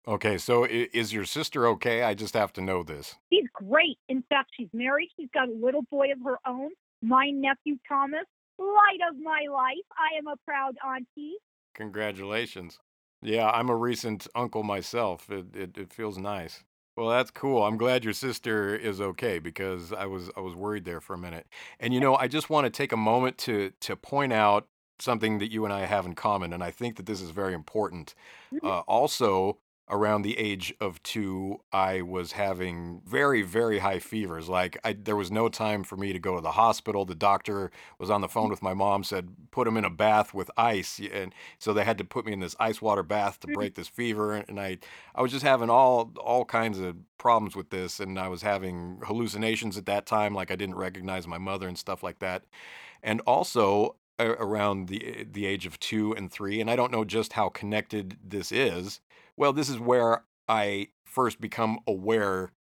Okay, 0.08 0.38
so 0.38 0.66
i- 0.66 0.89
is 0.93 1.14
your 1.14 1.26
sister 1.26 1.68
okay? 1.68 2.02
I 2.04 2.14
just 2.14 2.34
have 2.34 2.52
to 2.54 2.62
know 2.62 2.82
this. 2.84 3.16
She's 3.32 3.47
great. 3.54 3.99
In 4.10 4.24
fact, 4.24 4.52
she's 4.58 4.70
married. 4.74 5.10
She's 5.16 5.30
got 5.34 5.47
a 5.47 5.52
little 5.52 5.84
boy 5.91 6.12
of 6.12 6.20
her 6.26 6.38
own. 6.45 6.72
My 7.02 7.30
nephew 7.30 7.78
Thomas, 7.88 8.26
light 8.58 8.99
of 9.10 9.18
my 9.20 9.45
life. 9.52 9.86
I 9.97 10.18
am 10.18 10.28
a 10.28 10.36
proud 10.45 10.76
auntie. 10.86 11.36
Congratulations. 11.76 12.80
Yeah, 13.22 13.49
I'm 13.49 13.70
a 13.70 13.76
recent 13.76 14.28
uncle 14.34 14.64
myself. 14.64 15.30
It, 15.30 15.56
it 15.56 15.78
it 15.78 15.93
feels 15.93 16.18
nice. 16.18 16.64
Well, 16.97 17.10
that's 17.10 17.32
cool. 17.32 17.64
I'm 17.64 17.78
glad 17.78 18.04
your 18.04 18.14
sister 18.14 18.76
is 18.76 18.99
okay 18.99 19.39
because 19.39 19.93
I 19.93 20.06
was 20.08 20.32
I 20.36 20.39
was 20.41 20.56
worried 20.56 20.86
there 20.86 20.99
for 21.02 21.14
a 21.14 21.18
minute. 21.18 21.47
And 21.80 21.93
you 21.93 21.99
know, 21.99 22.16
I 22.16 22.28
just 22.28 22.49
want 22.49 22.66
to 22.66 22.70
take 22.72 22.91
a 22.91 22.97
moment 22.97 23.38
to 23.39 23.72
to 23.82 23.95
point 23.95 24.34
out 24.34 24.68
something 24.99 25.38
that 25.39 25.52
you 25.52 25.64
and 25.66 25.74
I 25.74 25.86
have 25.86 26.06
in 26.06 26.14
common, 26.16 26.54
and 26.54 26.64
I 26.64 26.72
think 26.72 26.95
that 26.97 27.06
this 27.06 27.22
is 27.22 27.30
very 27.32 27.54
important. 27.54 28.14
Mhm. 28.54 28.64
Uh, 28.64 28.80
also, 28.82 29.58
around 29.91 30.21
the 30.21 30.37
age 30.39 30.73
of 30.79 31.03
two, 31.03 31.59
I 31.73 32.01
was 32.01 32.31
having 32.31 33.01
very, 33.05 33.41
very 33.41 33.79
high 33.79 33.99
fevers. 33.99 34.49
Like 34.49 34.77
I, 34.85 34.93
there 34.93 35.17
was 35.17 35.29
no 35.31 35.49
time 35.49 35.83
for 35.83 35.97
me 35.97 36.13
to 36.13 36.19
go 36.19 36.35
to 36.35 36.41
the 36.41 36.53
hospital. 36.53 37.05
The 37.05 37.13
doctor 37.15 37.71
was 37.99 38.09
on 38.09 38.21
the 38.21 38.29
phone 38.29 38.49
with 38.49 38.63
my 38.63 38.73
mom, 38.73 39.03
said 39.03 39.35
put 39.51 39.67
him 39.67 39.77
in 39.77 39.85
a 39.85 39.89
bath 39.89 40.33
with 40.33 40.49
ice, 40.57 40.99
and 41.11 41.33
so 41.59 41.73
they 41.73 41.83
had 41.83 41.97
to 41.97 42.05
put 42.05 42.25
me 42.25 42.33
in 42.33 42.39
this 42.39 42.55
ice 42.59 42.81
water 42.81 43.03
bath 43.03 43.39
to 43.41 43.47
Mhm. 43.47 43.53
break 43.53 43.75
this 43.75 43.89
fever. 43.89 44.33
And 44.35 44.59
I, 44.59 44.77
I 45.13 45.21
was 45.21 45.31
just 45.31 45.43
having 45.45 45.69
all 45.69 46.13
all 46.17 46.45
kinds 46.45 46.79
of 46.79 46.95
problems 47.17 47.55
with 47.55 47.69
this, 47.69 47.99
and 47.99 48.17
I 48.17 48.29
was 48.29 48.41
having 48.41 49.01
hallucinations 49.05 49.77
at 49.77 49.85
that 49.87 50.05
time, 50.05 50.33
like 50.33 50.51
I 50.51 50.55
didn't 50.55 50.75
recognize 50.75 51.27
my 51.27 51.37
mother 51.37 51.67
and 51.67 51.77
stuff 51.77 52.01
like 52.01 52.19
that. 52.19 52.45
And 53.03 53.21
also 53.21 53.95
around 54.26 54.88
the 54.88 55.26
the 55.30 55.45
age 55.45 55.65
of 55.65 55.80
two 55.80 56.13
and 56.13 56.32
three, 56.32 56.61
and 56.61 56.69
I 56.69 56.76
don't 56.76 56.91
know 56.91 57.05
just 57.05 57.34
how 57.34 57.49
connected 57.49 58.17
this 58.24 58.51
is. 58.51 59.01
Well, 59.38 59.53
this 59.53 59.69
is 59.69 59.80
where 59.80 60.24
I 60.47 60.89
first 61.05 61.41
become 61.41 61.80
aware 61.88 62.51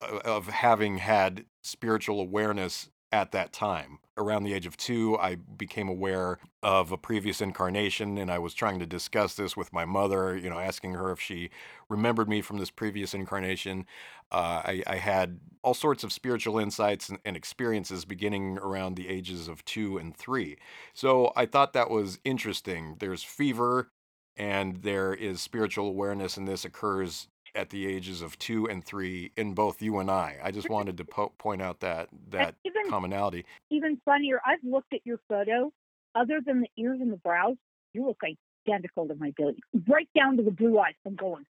uh, 0.00 0.20
of 0.24 0.48
having 0.48 0.98
had 0.98 1.44
spiritual 1.62 2.20
awareness 2.20 2.90
at 3.12 3.32
that 3.32 3.52
time. 3.52 3.98
Around 4.18 4.44
the 4.44 4.54
age 4.54 4.64
of 4.64 4.78
two, 4.78 5.18
I 5.18 5.34
became 5.34 5.90
aware 5.90 6.38
of 6.62 6.90
a 6.90 6.96
previous 6.96 7.42
incarnation, 7.42 8.16
and 8.16 8.30
I 8.30 8.38
was 8.38 8.54
trying 8.54 8.78
to 8.78 8.86
discuss 8.86 9.34
this 9.34 9.58
with 9.58 9.74
my 9.74 9.84
mother, 9.84 10.34
you 10.38 10.48
know, 10.48 10.58
asking 10.58 10.94
her 10.94 11.12
if 11.12 11.20
she 11.20 11.50
remembered 11.90 12.26
me 12.26 12.40
from 12.40 12.56
this 12.56 12.70
previous 12.70 13.12
incarnation. 13.12 13.84
Uh, 14.32 14.62
I, 14.64 14.82
I 14.86 14.96
had 14.96 15.38
all 15.62 15.74
sorts 15.74 16.02
of 16.02 16.14
spiritual 16.14 16.58
insights 16.58 17.10
and, 17.10 17.18
and 17.26 17.36
experiences 17.36 18.06
beginning 18.06 18.56
around 18.56 18.96
the 18.96 19.08
ages 19.08 19.48
of 19.48 19.62
two 19.66 19.98
and 19.98 20.16
three. 20.16 20.56
So 20.94 21.30
I 21.36 21.44
thought 21.44 21.74
that 21.74 21.90
was 21.90 22.18
interesting. 22.24 22.96
There's 23.00 23.22
fever, 23.22 23.90
and 24.34 24.76
there 24.82 25.12
is 25.12 25.42
spiritual 25.42 25.88
awareness, 25.88 26.38
and 26.38 26.48
this 26.48 26.64
occurs 26.64 27.28
at 27.56 27.70
the 27.70 27.86
ages 27.86 28.22
of 28.22 28.38
two 28.38 28.68
and 28.68 28.84
three 28.84 29.32
in 29.36 29.54
both 29.54 29.82
you 29.82 29.98
and 29.98 30.10
I. 30.10 30.36
I 30.42 30.50
just 30.50 30.68
wanted 30.68 30.96
to 30.98 31.04
po- 31.04 31.32
point 31.38 31.62
out 31.62 31.80
that 31.80 32.08
that 32.30 32.54
even 32.64 32.88
commonality. 32.88 33.44
even 33.70 34.00
funnier, 34.04 34.40
I've 34.46 34.62
looked 34.62 34.92
at 34.92 35.00
your 35.04 35.18
photo. 35.28 35.72
Other 36.14 36.40
than 36.44 36.62
the 36.62 36.68
ears 36.82 36.98
and 37.00 37.12
the 37.12 37.18
brows, 37.18 37.56
you 37.92 38.06
look 38.06 38.20
identical 38.66 39.06
to 39.08 39.14
my 39.16 39.32
baby, 39.36 39.60
right 39.86 40.08
down 40.14 40.36
to 40.38 40.42
the 40.42 40.50
blue 40.50 40.78
eyes. 40.78 40.94
I'm 41.04 41.14
going, 41.14 41.44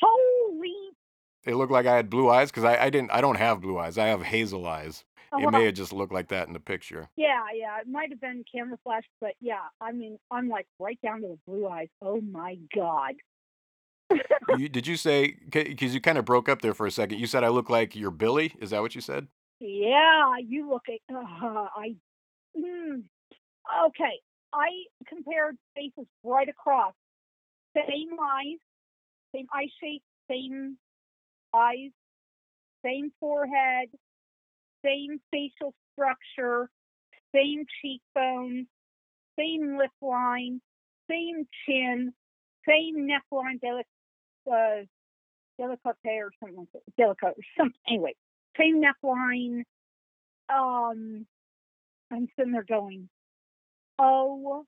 holy! 0.00 0.72
It 1.44 1.54
looked 1.54 1.72
like 1.72 1.86
I 1.86 1.94
had 1.94 2.10
blue 2.10 2.28
eyes 2.28 2.50
because 2.50 2.64
I, 2.64 2.84
I 2.84 2.90
didn't. 2.90 3.10
I 3.10 3.20
don't 3.20 3.36
have 3.36 3.60
blue 3.60 3.78
eyes. 3.78 3.98
I 3.98 4.06
have 4.06 4.22
hazel 4.22 4.66
eyes. 4.66 5.04
Uh, 5.32 5.38
it 5.38 5.50
may 5.50 5.64
have 5.64 5.74
just 5.74 5.92
looked 5.92 6.12
like 6.12 6.28
that 6.28 6.46
in 6.46 6.52
the 6.52 6.60
picture. 6.60 7.08
Yeah, 7.16 7.44
yeah, 7.54 7.80
it 7.80 7.88
might 7.88 8.10
have 8.10 8.20
been 8.20 8.44
camera 8.52 8.78
flash, 8.82 9.04
but 9.20 9.32
yeah, 9.40 9.64
I 9.80 9.92
mean, 9.92 10.18
I'm 10.30 10.48
like 10.48 10.66
right 10.78 10.98
down 11.02 11.20
to 11.22 11.28
the 11.28 11.38
blue 11.46 11.68
eyes. 11.68 11.88
Oh 12.00 12.20
my 12.20 12.56
god. 12.74 13.14
You, 14.58 14.68
did 14.68 14.86
you 14.86 14.96
say 14.96 15.36
because 15.50 15.94
you 15.94 16.00
kind 16.00 16.18
of 16.18 16.24
broke 16.24 16.48
up 16.48 16.62
there 16.62 16.74
for 16.74 16.86
a 16.86 16.90
second? 16.90 17.18
You 17.18 17.26
said 17.26 17.44
I 17.44 17.48
look 17.48 17.70
like 17.70 17.96
you're 17.96 18.10
Billy. 18.10 18.54
Is 18.60 18.70
that 18.70 18.82
what 18.82 18.94
you 18.94 19.00
said? 19.00 19.26
Yeah, 19.60 20.36
you 20.46 20.68
look 20.70 20.84
at. 20.88 21.14
Uh, 21.14 21.66
I. 21.76 21.94
Mm, 22.56 23.02
okay, 23.86 24.20
I 24.52 24.68
compared 25.08 25.56
faces 25.74 26.06
right 26.24 26.48
across. 26.48 26.92
Same 27.74 28.16
eyes, 28.20 28.58
same 29.34 29.46
eye 29.52 29.68
shape, 29.82 30.02
same 30.30 30.78
eyes, 31.54 31.90
same 32.84 33.12
forehead, 33.20 33.88
same 34.84 35.20
facial 35.30 35.74
structure, 35.92 36.70
same 37.34 37.64
cheekbones, 37.82 38.66
same 39.38 39.76
lip 39.78 39.90
line, 40.00 40.60
same 41.10 41.46
chin, 41.66 42.12
same 42.66 43.08
neckline, 43.08 43.60
delic- 43.62 43.84
uh, 44.46 44.84
delicate 45.58 45.84
or 46.06 46.30
something 46.40 46.58
like 46.58 46.72
that. 46.72 46.82
Delicate 46.96 47.34
or 47.38 47.44
something. 47.56 47.80
Anyway, 47.88 48.14
same 48.58 48.82
neckline. 48.82 49.64
Um, 50.48 51.26
I'm 52.12 52.28
sitting 52.36 52.52
there 52.52 52.62
going, 52.62 53.08
O 53.98 54.64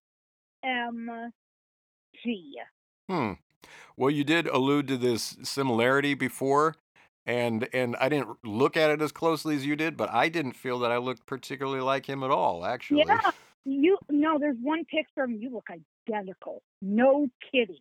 M 0.65 1.33
G. 2.23 2.55
Hmm. 3.09 3.33
Well, 3.97 4.11
you 4.11 4.25
did 4.25 4.47
allude 4.47 4.89
to 4.89 4.97
this 4.97 5.37
similarity 5.43 6.15
before, 6.15 6.77
and 7.27 7.69
and 7.73 7.97
I 7.97 8.09
didn't 8.09 8.39
look 8.45 8.77
at 8.77 8.91
it 8.91 9.03
as 9.03 9.13
closely 9.13 9.55
as 9.57 9.67
you 9.67 9.77
did, 9.77 9.97
but 9.97 10.11
I 10.13 10.29
didn't 10.29 10.55
feel 10.55 10.79
that 10.81 10.91
I 10.91 10.99
looked 10.99 11.27
particularly 11.27 11.81
like 11.81 12.07
him 12.07 12.23
at 12.25 12.31
all. 12.31 12.65
Actually, 12.65 13.05
Yeah, 13.07 13.31
you 13.65 13.99
no, 14.09 14.39
there's 14.39 14.57
one 14.63 14.85
picture 14.85 15.25
of 15.25 15.31
him. 15.31 15.39
You 15.41 15.51
look 15.51 15.67
identical. 16.09 16.63
No 16.81 17.29
kidding. 17.53 17.77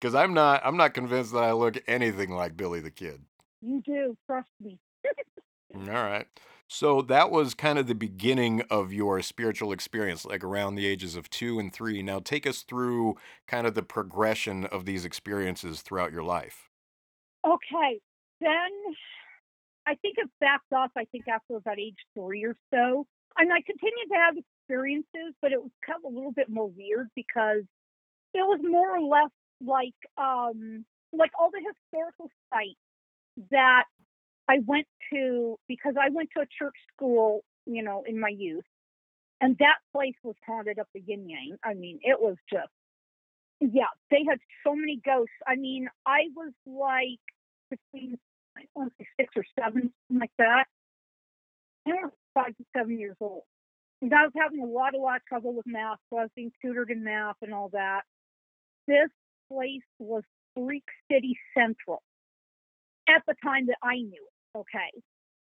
Because 0.00 0.14
I'm 0.14 0.34
not 0.34 0.62
I'm 0.64 0.76
not 0.76 0.94
convinced 0.94 1.32
that 1.32 1.44
I 1.44 1.52
look 1.52 1.82
anything 1.86 2.30
like 2.30 2.56
Billy 2.56 2.80
the 2.80 2.90
Kid. 2.90 3.22
You 3.62 3.82
do. 3.84 4.16
Trust 4.26 4.50
me. 4.60 4.78
Mm, 5.74 5.88
All 5.88 6.04
right. 6.04 6.26
So 6.68 7.00
that 7.02 7.30
was 7.30 7.54
kind 7.54 7.78
of 7.78 7.86
the 7.86 7.94
beginning 7.94 8.62
of 8.70 8.92
your 8.92 9.22
spiritual 9.22 9.70
experience, 9.70 10.24
like 10.24 10.42
around 10.42 10.74
the 10.74 10.86
ages 10.86 11.14
of 11.14 11.30
two 11.30 11.60
and 11.60 11.72
three. 11.72 12.02
Now, 12.02 12.18
take 12.18 12.44
us 12.46 12.62
through 12.62 13.16
kind 13.46 13.68
of 13.68 13.74
the 13.74 13.84
progression 13.84 14.64
of 14.66 14.84
these 14.84 15.04
experiences 15.04 15.82
throughout 15.82 16.10
your 16.10 16.24
life. 16.24 16.68
Okay, 17.46 18.00
then 18.40 18.70
I 19.86 19.94
think 20.02 20.16
it 20.18 20.28
backed 20.40 20.72
off. 20.72 20.90
I 20.96 21.04
think 21.04 21.28
after 21.28 21.56
about 21.56 21.78
age 21.78 21.98
three 22.14 22.44
or 22.44 22.56
so, 22.74 23.06
and 23.38 23.52
I 23.52 23.62
continued 23.62 24.08
to 24.10 24.16
have 24.16 24.34
experiences, 24.36 25.34
but 25.40 25.52
it 25.52 25.62
was 25.62 25.70
kind 25.86 26.00
of 26.04 26.12
a 26.12 26.14
little 26.14 26.32
bit 26.32 26.48
more 26.48 26.68
weird 26.68 27.08
because 27.14 27.62
it 28.34 28.40
was 28.40 28.60
more 28.62 28.96
or 28.96 29.00
less 29.00 29.30
like 29.64 29.94
um 30.18 30.84
like 31.12 31.30
all 31.38 31.50
the 31.50 31.60
historical 31.60 32.30
sites 32.52 32.78
that 33.50 33.84
I 34.48 34.58
went 34.66 34.86
to 35.12 35.58
because 35.68 35.94
I 36.00 36.10
went 36.10 36.30
to 36.36 36.42
a 36.42 36.46
church 36.58 36.76
school, 36.94 37.42
you 37.66 37.82
know, 37.82 38.04
in 38.06 38.18
my 38.20 38.28
youth, 38.28 38.64
and 39.40 39.56
that 39.58 39.76
place 39.92 40.14
was 40.22 40.36
haunted 40.46 40.78
up 40.78 40.88
the 40.94 41.00
yin 41.00 41.28
yang. 41.28 41.56
I 41.64 41.74
mean, 41.74 41.98
it 42.02 42.20
was 42.20 42.36
just 42.52 42.70
yeah, 43.60 43.92
they 44.10 44.24
had 44.28 44.38
so 44.64 44.74
many 44.74 45.00
ghosts. 45.04 45.32
I 45.46 45.56
mean, 45.56 45.88
I 46.04 46.28
was 46.34 46.52
like 46.66 47.20
between 47.70 48.18
I 48.56 48.62
want 48.74 48.92
to 48.98 49.04
say 49.04 49.08
six 49.20 49.32
or 49.36 49.44
seven, 49.58 49.92
something 50.08 50.20
like 50.20 50.32
that. 50.38 50.66
I 51.86 51.90
was 51.90 52.12
five 52.34 52.56
to 52.56 52.64
seven 52.76 52.98
years 52.98 53.16
old. 53.20 53.42
And 54.02 54.12
I 54.12 54.22
was 54.24 54.32
having 54.36 54.60
a 54.60 54.66
lot, 54.66 54.94
a 54.94 54.98
lot 54.98 55.16
of 55.16 55.24
trouble 55.26 55.54
with 55.54 55.66
math, 55.66 55.98
so 56.10 56.18
I 56.18 56.22
was 56.22 56.30
being 56.36 56.52
tutored 56.60 56.90
in 56.90 57.02
math 57.02 57.36
and 57.42 57.54
all 57.54 57.70
that. 57.72 58.02
This 58.86 59.08
place 59.50 59.82
was 59.98 60.22
Greek 60.56 60.84
City 61.10 61.36
Central 61.56 62.02
at 63.08 63.22
the 63.26 63.34
time 63.42 63.66
that 63.66 63.78
I 63.82 63.96
knew 63.96 64.24
it. 64.24 64.58
Okay. 64.58 65.02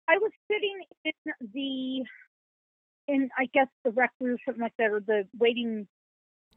I 0.07 0.17
was 0.17 0.31
sitting 0.51 0.83
in 1.05 1.13
the, 1.53 3.13
in 3.13 3.29
I 3.37 3.45
guess 3.53 3.67
the 3.83 3.91
rec 3.91 4.11
room, 4.19 4.37
something 4.45 4.61
like 4.61 4.73
that, 4.77 4.91
or 4.91 4.99
the 4.99 5.27
waiting 5.37 5.87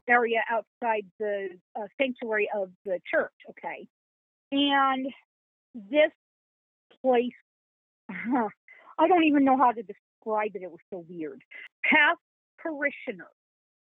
area 0.08 0.40
outside 0.50 1.04
the 1.18 1.48
uh, 1.76 1.86
sanctuary 2.00 2.48
of 2.54 2.70
the 2.84 2.98
church. 3.10 3.32
Okay. 3.50 3.86
And 4.50 5.06
this 5.74 6.10
place, 7.02 7.32
I 8.10 9.08
don't 9.08 9.24
even 9.24 9.44
know 9.44 9.56
how 9.56 9.72
to 9.72 9.82
describe 9.82 10.50
it. 10.54 10.62
It 10.62 10.70
was 10.70 10.80
so 10.92 11.04
weird. 11.08 11.42
Past 11.84 12.20
parishioners, 12.58 13.26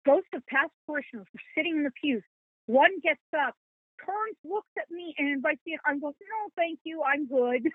ghosts 0.05 0.29
of 0.33 0.45
past 0.47 0.71
parishioners 0.85 1.27
were 1.33 1.41
sitting 1.55 1.77
in 1.77 1.83
the 1.83 1.91
pews. 2.01 2.23
One 2.67 2.99
gets 3.03 3.21
up, 3.37 3.55
turns, 4.05 4.37
looks 4.43 4.69
at 4.77 4.89
me, 4.91 5.15
and 5.17 5.29
invites 5.29 5.61
me. 5.65 5.77
I'm 5.85 5.99
going, 5.99 6.13
no, 6.21 6.51
thank 6.55 6.79
you, 6.83 7.03
I'm 7.03 7.27
good. 7.27 7.69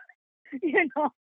you 0.63 0.89
know. 0.97 1.11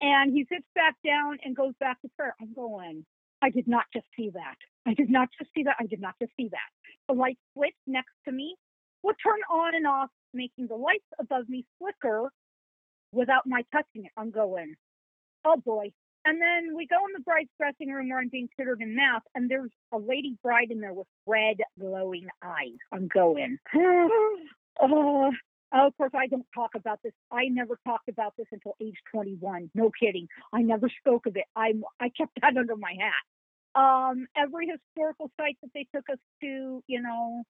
And 0.00 0.32
he 0.32 0.46
sits 0.50 0.66
back 0.74 0.94
down 1.04 1.38
and 1.44 1.56
goes 1.56 1.74
back 1.80 2.00
to 2.02 2.08
prayer. 2.16 2.34
I'm 2.40 2.52
going, 2.54 3.04
I 3.42 3.50
did 3.50 3.66
not 3.68 3.84
just 3.92 4.06
see 4.16 4.30
that. 4.34 4.56
I 4.86 4.94
did 4.94 5.10
not 5.10 5.28
just 5.38 5.50
see 5.54 5.64
that. 5.64 5.76
I 5.80 5.86
did 5.86 6.00
not 6.00 6.14
just 6.20 6.32
see 6.36 6.48
that. 6.48 6.70
The 7.08 7.14
light 7.14 7.38
switch 7.54 7.74
next 7.86 8.12
to 8.26 8.32
me 8.32 8.56
would 9.02 9.16
turn 9.24 9.40
on 9.50 9.74
and 9.74 9.86
off, 9.86 10.10
making 10.34 10.68
the 10.68 10.76
lights 10.76 11.06
above 11.20 11.48
me 11.48 11.64
flicker 11.78 12.30
without 13.12 13.46
my 13.46 13.62
touching 13.72 14.04
it. 14.06 14.12
I'm 14.16 14.30
going, 14.30 14.74
oh 15.44 15.56
boy. 15.64 15.90
And 16.28 16.42
then 16.42 16.76
we 16.76 16.86
go 16.86 16.96
in 17.06 17.14
the 17.14 17.22
bride's 17.24 17.48
dressing 17.58 17.88
room 17.90 18.10
where 18.10 18.18
I'm 18.18 18.28
being 18.28 18.50
tutored 18.54 18.82
in 18.82 18.94
math, 18.94 19.22
and 19.34 19.50
there's 19.50 19.70
a 19.94 19.96
lady 19.96 20.36
bride 20.42 20.70
in 20.70 20.78
there 20.78 20.92
with 20.92 21.06
red 21.26 21.56
glowing 21.80 22.26
eyes. 22.44 22.76
I'm 22.92 23.08
going, 23.08 23.56
oh, 23.74 25.32
of 25.72 25.96
course, 25.96 26.10
I 26.14 26.26
don't 26.26 26.44
talk 26.54 26.72
about 26.76 27.00
this. 27.02 27.14
I 27.32 27.46
never 27.46 27.78
talked 27.82 28.10
about 28.10 28.34
this 28.36 28.46
until 28.52 28.74
age 28.78 28.96
21. 29.10 29.70
No 29.74 29.90
kidding. 29.98 30.28
I 30.52 30.60
never 30.60 30.90
spoke 31.00 31.24
of 31.24 31.36
it. 31.36 31.44
I 31.56 31.72
I 31.98 32.10
kept 32.10 32.38
that 32.42 32.58
under 32.58 32.76
my 32.76 32.92
hat. 33.00 33.80
Um, 33.80 34.26
every 34.36 34.68
historical 34.68 35.30
site 35.40 35.56
that 35.62 35.70
they 35.72 35.86
took 35.94 36.10
us 36.12 36.18
to, 36.42 36.82
you 36.86 37.00
know, 37.00 37.42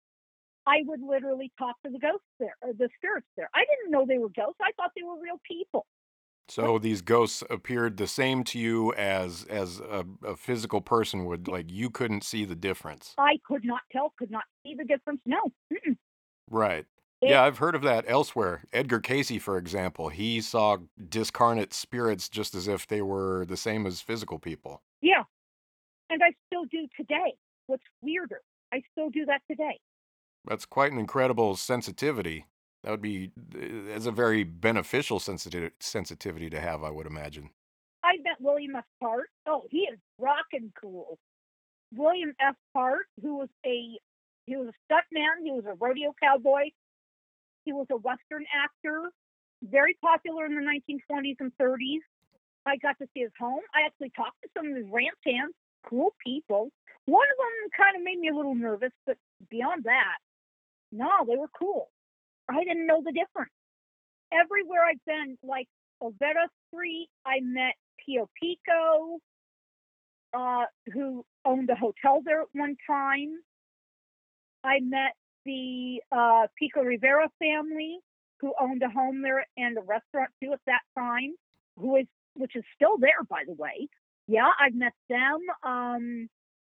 I 0.68 0.82
would 0.86 1.00
literally 1.02 1.50
talk 1.58 1.74
to 1.84 1.90
the 1.90 1.98
ghosts 1.98 2.30
there, 2.38 2.54
or 2.62 2.74
the 2.74 2.88
spirits 2.98 3.26
there. 3.36 3.50
I 3.52 3.64
didn't 3.64 3.90
know 3.90 4.06
they 4.06 4.18
were 4.18 4.28
ghosts. 4.28 4.60
I 4.62 4.70
thought 4.76 4.92
they 4.94 5.02
were 5.02 5.20
real 5.20 5.40
people. 5.42 5.84
So 6.50 6.78
these 6.78 7.02
ghosts 7.02 7.42
appeared 7.50 7.96
the 7.96 8.06
same 8.06 8.42
to 8.44 8.58
you 8.58 8.92
as 8.94 9.44
as 9.50 9.80
a, 9.80 10.04
a 10.24 10.36
physical 10.36 10.80
person 10.80 11.24
would. 11.26 11.46
Like 11.48 11.70
you 11.70 11.90
couldn't 11.90 12.24
see 12.24 12.44
the 12.44 12.54
difference. 12.56 13.14
I 13.18 13.38
could 13.46 13.64
not 13.64 13.80
tell, 13.92 14.12
could 14.18 14.30
not 14.30 14.44
see 14.64 14.74
the 14.74 14.84
difference. 14.84 15.20
No. 15.26 15.40
Mm-mm. 15.72 15.96
Right. 16.50 16.86
It- 17.20 17.30
Yeah, 17.30 17.42
I've 17.44 17.58
heard 17.58 17.74
of 17.74 17.82
that 17.82 18.04
elsewhere. 18.08 18.62
Edgar 18.72 19.00
Cayce, 19.00 19.40
for 19.42 19.58
example, 19.58 20.08
he 20.08 20.40
saw 20.40 20.78
discarnate 21.08 21.74
spirits 21.74 22.28
just 22.28 22.54
as 22.54 22.68
if 22.68 22.86
they 22.86 23.02
were 23.02 23.44
the 23.44 23.56
same 23.56 23.86
as 23.86 24.00
physical 24.00 24.38
people. 24.38 24.82
Yeah. 25.02 25.24
And 26.10 26.22
I 26.22 26.32
still 26.46 26.64
do 26.64 26.86
today. 26.96 27.34
What's 27.66 27.82
weirder, 28.00 28.40
I 28.72 28.80
still 28.92 29.10
do 29.10 29.26
that 29.26 29.42
today. 29.50 29.78
That's 30.46 30.64
quite 30.64 30.92
an 30.92 30.98
incredible 30.98 31.56
sensitivity. 31.56 32.46
That 32.84 32.90
would 32.90 33.02
be 33.02 33.32
uh, 33.54 33.90
as 33.92 34.06
a 34.06 34.12
very 34.12 34.44
beneficial 34.44 35.18
sensitivity 35.18 35.74
sensitivity 35.80 36.48
to 36.50 36.60
have, 36.60 36.84
I 36.84 36.90
would 36.90 37.06
imagine. 37.06 37.50
I 38.04 38.16
met 38.22 38.40
William 38.40 38.76
S. 38.76 38.84
Hart. 39.02 39.28
Oh, 39.46 39.64
he 39.70 39.80
is 39.80 39.98
rockin' 40.18 40.72
cool. 40.80 41.18
William 41.94 42.34
S. 42.40 42.54
Hart, 42.74 43.06
who 43.20 43.38
was 43.38 43.48
a 43.66 43.98
he 44.46 44.56
was 44.56 44.68
a 44.68 44.92
stuntman, 44.92 45.44
he 45.44 45.50
was 45.50 45.64
a 45.66 45.74
rodeo 45.74 46.14
cowboy, 46.22 46.70
he 47.64 47.72
was 47.72 47.86
a 47.90 47.96
western 47.96 48.46
actor, 48.54 49.10
very 49.62 49.96
popular 50.00 50.46
in 50.46 50.54
the 50.54 50.62
1920s 50.62 51.36
and 51.40 51.52
30s. 51.60 52.00
I 52.64 52.76
got 52.76 52.96
to 52.98 53.08
see 53.12 53.20
his 53.20 53.32
home. 53.38 53.60
I 53.74 53.86
actually 53.86 54.10
talked 54.16 54.40
to 54.42 54.48
some 54.56 54.70
of 54.70 54.76
his 54.76 54.86
ranch 54.90 55.18
hands, 55.26 55.54
cool 55.88 56.14
people. 56.24 56.70
One 57.06 57.26
of 57.26 57.36
them 57.36 57.70
kind 57.76 57.96
of 57.96 58.02
made 58.02 58.18
me 58.18 58.28
a 58.28 58.34
little 58.34 58.54
nervous, 58.54 58.92
but 59.06 59.16
beyond 59.50 59.84
that, 59.84 60.18
no, 60.92 61.08
they 61.26 61.36
were 61.36 61.50
cool. 61.58 61.88
I 62.48 62.64
didn't 62.64 62.86
know 62.86 63.02
the 63.04 63.12
difference. 63.12 63.52
Everywhere 64.32 64.84
I've 64.84 65.04
been, 65.06 65.38
like 65.42 65.68
Olvera 66.02 66.48
Street, 66.68 67.08
I 67.24 67.40
met 67.40 67.74
Pio 68.04 68.28
Pico, 68.40 69.18
uh, 70.34 70.64
who 70.92 71.24
owned 71.44 71.70
a 71.70 71.74
hotel 71.74 72.20
there 72.24 72.42
at 72.42 72.48
one 72.52 72.76
time. 72.86 73.34
I 74.64 74.80
met 74.80 75.14
the 75.44 76.00
uh, 76.12 76.46
Pico 76.58 76.82
Rivera 76.82 77.28
family, 77.38 77.98
who 78.40 78.52
owned 78.60 78.82
a 78.82 78.90
home 78.90 79.22
there 79.22 79.46
and 79.56 79.76
a 79.78 79.82
restaurant 79.82 80.30
too 80.42 80.52
at 80.52 80.60
that 80.66 80.82
time, 80.96 81.34
who 81.76 81.96
is 81.96 82.06
which 82.34 82.54
is 82.54 82.64
still 82.74 82.98
there, 82.98 83.24
by 83.28 83.42
the 83.46 83.54
way. 83.54 83.88
Yeah, 84.28 84.50
I've 84.60 84.74
met 84.74 84.92
them. 85.08 85.40
Um, 85.64 86.28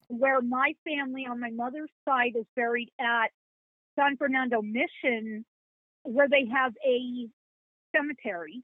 where 0.08 0.42
my 0.42 0.74
family 0.84 1.26
on 1.28 1.40
my 1.40 1.50
mother's 1.50 1.90
side 2.06 2.32
is 2.36 2.44
buried 2.54 2.90
at 3.00 3.28
San 3.98 4.16
Fernando 4.16 4.60
Mission, 4.60 5.44
where 6.04 6.28
they 6.28 6.46
have 6.52 6.72
a 6.86 7.28
cemetery. 7.94 8.62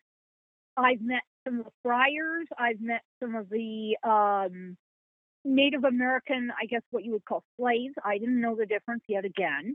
I've 0.76 1.00
met 1.00 1.22
some 1.44 1.58
of 1.58 1.64
the 1.64 1.72
friars. 1.82 2.46
I've 2.58 2.80
met 2.80 3.02
some 3.20 3.34
of 3.34 3.48
the 3.48 3.96
um, 4.04 4.76
Native 5.44 5.84
American, 5.84 6.50
I 6.50 6.66
guess 6.66 6.82
what 6.90 7.04
you 7.04 7.12
would 7.12 7.24
call 7.24 7.42
slaves. 7.58 7.94
I 8.04 8.18
didn't 8.18 8.40
know 8.40 8.56
the 8.56 8.66
difference 8.66 9.02
yet 9.08 9.24
again. 9.24 9.74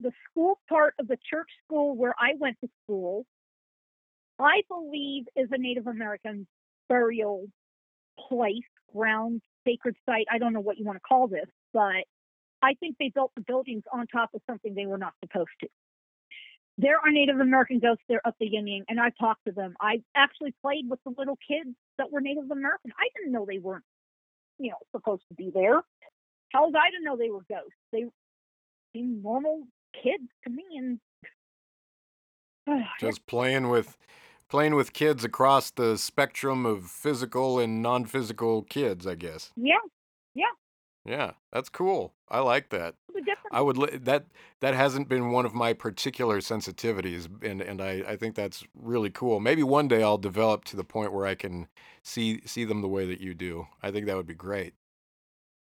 The 0.00 0.12
school 0.30 0.58
part 0.68 0.94
of 0.98 1.08
the 1.08 1.16
church 1.30 1.48
school 1.64 1.96
where 1.96 2.14
I 2.18 2.32
went 2.38 2.58
to 2.60 2.68
school, 2.84 3.24
I 4.38 4.62
believe 4.68 5.24
is 5.34 5.48
a 5.52 5.58
Native 5.58 5.86
American 5.86 6.46
burial 6.88 7.46
place, 8.28 8.64
ground, 8.92 9.40
sacred 9.66 9.96
site. 10.04 10.26
I 10.30 10.38
don't 10.38 10.52
know 10.52 10.60
what 10.60 10.78
you 10.78 10.84
want 10.84 10.96
to 10.96 11.00
call 11.00 11.28
this, 11.28 11.46
but 11.72 12.04
I 12.62 12.74
think 12.80 12.96
they 12.98 13.10
built 13.14 13.32
the 13.36 13.42
buildings 13.42 13.84
on 13.92 14.06
top 14.06 14.30
of 14.34 14.42
something 14.46 14.74
they 14.74 14.86
were 14.86 14.98
not 14.98 15.14
supposed 15.24 15.50
to. 15.60 15.68
There 16.78 16.98
are 16.98 17.10
Native 17.10 17.40
American 17.40 17.78
ghosts 17.78 18.04
there 18.08 18.20
up 18.26 18.34
the 18.38 18.46
yin 18.46 18.66
yang, 18.66 18.84
and 18.88 19.00
I've 19.00 19.16
talked 19.18 19.44
to 19.46 19.52
them. 19.52 19.74
I 19.80 20.02
actually 20.14 20.54
played 20.62 20.88
with 20.88 21.00
the 21.04 21.14
little 21.16 21.38
kids 21.48 21.74
that 21.96 22.12
were 22.12 22.20
Native 22.20 22.50
American. 22.50 22.92
I 22.98 23.08
didn't 23.16 23.32
know 23.32 23.46
they 23.46 23.58
weren't, 23.58 23.84
you 24.58 24.70
know, 24.70 24.76
supposed 24.92 25.22
to 25.28 25.34
be 25.34 25.50
there. 25.54 25.82
How 26.52 26.66
was 26.66 26.74
I 26.76 26.90
to 26.90 27.02
know 27.02 27.16
they 27.16 27.30
were 27.30 27.44
ghosts? 27.48 27.72
They 27.92 28.04
seemed 28.92 29.22
normal 29.22 29.62
kids 30.02 30.28
to 30.44 30.50
me, 30.50 30.64
and 30.76 31.00
Just 33.00 33.26
playing 33.26 33.68
with 33.68 33.96
playing 34.48 34.74
with 34.74 34.92
kids 34.92 35.24
across 35.24 35.70
the 35.70 35.96
spectrum 35.96 36.66
of 36.66 36.84
physical 36.84 37.58
and 37.58 37.82
non-physical 37.82 38.62
kids, 38.62 39.06
I 39.06 39.14
guess. 39.16 39.50
yeah, 39.56 39.74
Yeah, 41.06 41.32
that's 41.52 41.68
cool. 41.68 42.12
I 42.28 42.40
like 42.40 42.70
that. 42.70 42.94
I 43.52 43.60
would 43.60 43.78
li- 43.78 43.96
that 43.98 44.26
that 44.60 44.74
hasn't 44.74 45.08
been 45.08 45.30
one 45.30 45.46
of 45.46 45.54
my 45.54 45.72
particular 45.72 46.38
sensitivities, 46.40 47.28
and 47.42 47.60
and 47.62 47.80
I 47.80 48.02
I 48.08 48.16
think 48.16 48.34
that's 48.34 48.64
really 48.74 49.10
cool. 49.10 49.38
Maybe 49.40 49.62
one 49.62 49.88
day 49.88 50.02
I'll 50.02 50.18
develop 50.18 50.64
to 50.66 50.76
the 50.76 50.84
point 50.84 51.12
where 51.12 51.26
I 51.26 51.34
can 51.34 51.68
see 52.02 52.40
see 52.44 52.64
them 52.64 52.82
the 52.82 52.88
way 52.88 53.06
that 53.06 53.20
you 53.20 53.34
do. 53.34 53.66
I 53.82 53.90
think 53.90 54.06
that 54.06 54.16
would 54.16 54.26
be 54.26 54.34
great. 54.34 54.74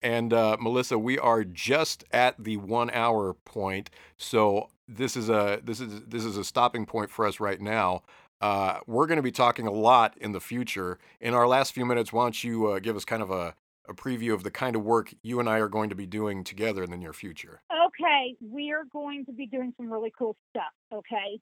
And 0.01 0.33
uh, 0.33 0.57
Melissa, 0.59 0.99
we 0.99 1.17
are 1.17 1.43
just 1.43 2.03
at 2.11 2.43
the 2.43 2.57
one 2.57 2.89
hour 2.91 3.33
point, 3.33 3.89
so 4.17 4.69
this 4.87 5.15
is 5.17 5.29
a 5.29 5.59
this 5.63 5.79
is 5.79 6.01
this 6.07 6.25
is 6.25 6.37
a 6.37 6.43
stopping 6.43 6.85
point 6.85 7.09
for 7.09 7.25
us 7.25 7.39
right 7.39 7.61
now. 7.61 8.03
Uh, 8.41 8.79
we're 8.85 9.07
going 9.07 9.17
to 9.17 9.23
be 9.23 9.31
talking 9.31 9.65
a 9.65 9.71
lot 9.71 10.15
in 10.19 10.31
the 10.33 10.41
future. 10.41 10.99
In 11.21 11.33
our 11.33 11.47
last 11.47 11.73
few 11.73 11.85
minutes, 11.85 12.11
why 12.11 12.25
don't 12.25 12.43
you 12.43 12.67
uh, 12.67 12.79
give 12.79 12.95
us 12.95 13.05
kind 13.05 13.23
of 13.23 13.31
a, 13.31 13.55
a 13.87 13.93
preview 13.93 14.33
of 14.33 14.43
the 14.43 14.51
kind 14.51 14.75
of 14.75 14.83
work 14.83 15.13
you 15.23 15.39
and 15.39 15.49
I 15.49 15.59
are 15.59 15.69
going 15.69 15.89
to 15.89 15.95
be 15.95 16.05
doing 16.05 16.43
together 16.43 16.83
in 16.83 16.91
the 16.91 16.97
near 16.97 17.13
future? 17.13 17.61
Okay, 17.71 18.35
we're 18.41 18.85
going 18.91 19.25
to 19.25 19.33
be 19.33 19.47
doing 19.47 19.73
some 19.77 19.91
really 19.91 20.11
cool 20.17 20.35
stuff. 20.49 20.71
Okay, 20.93 21.39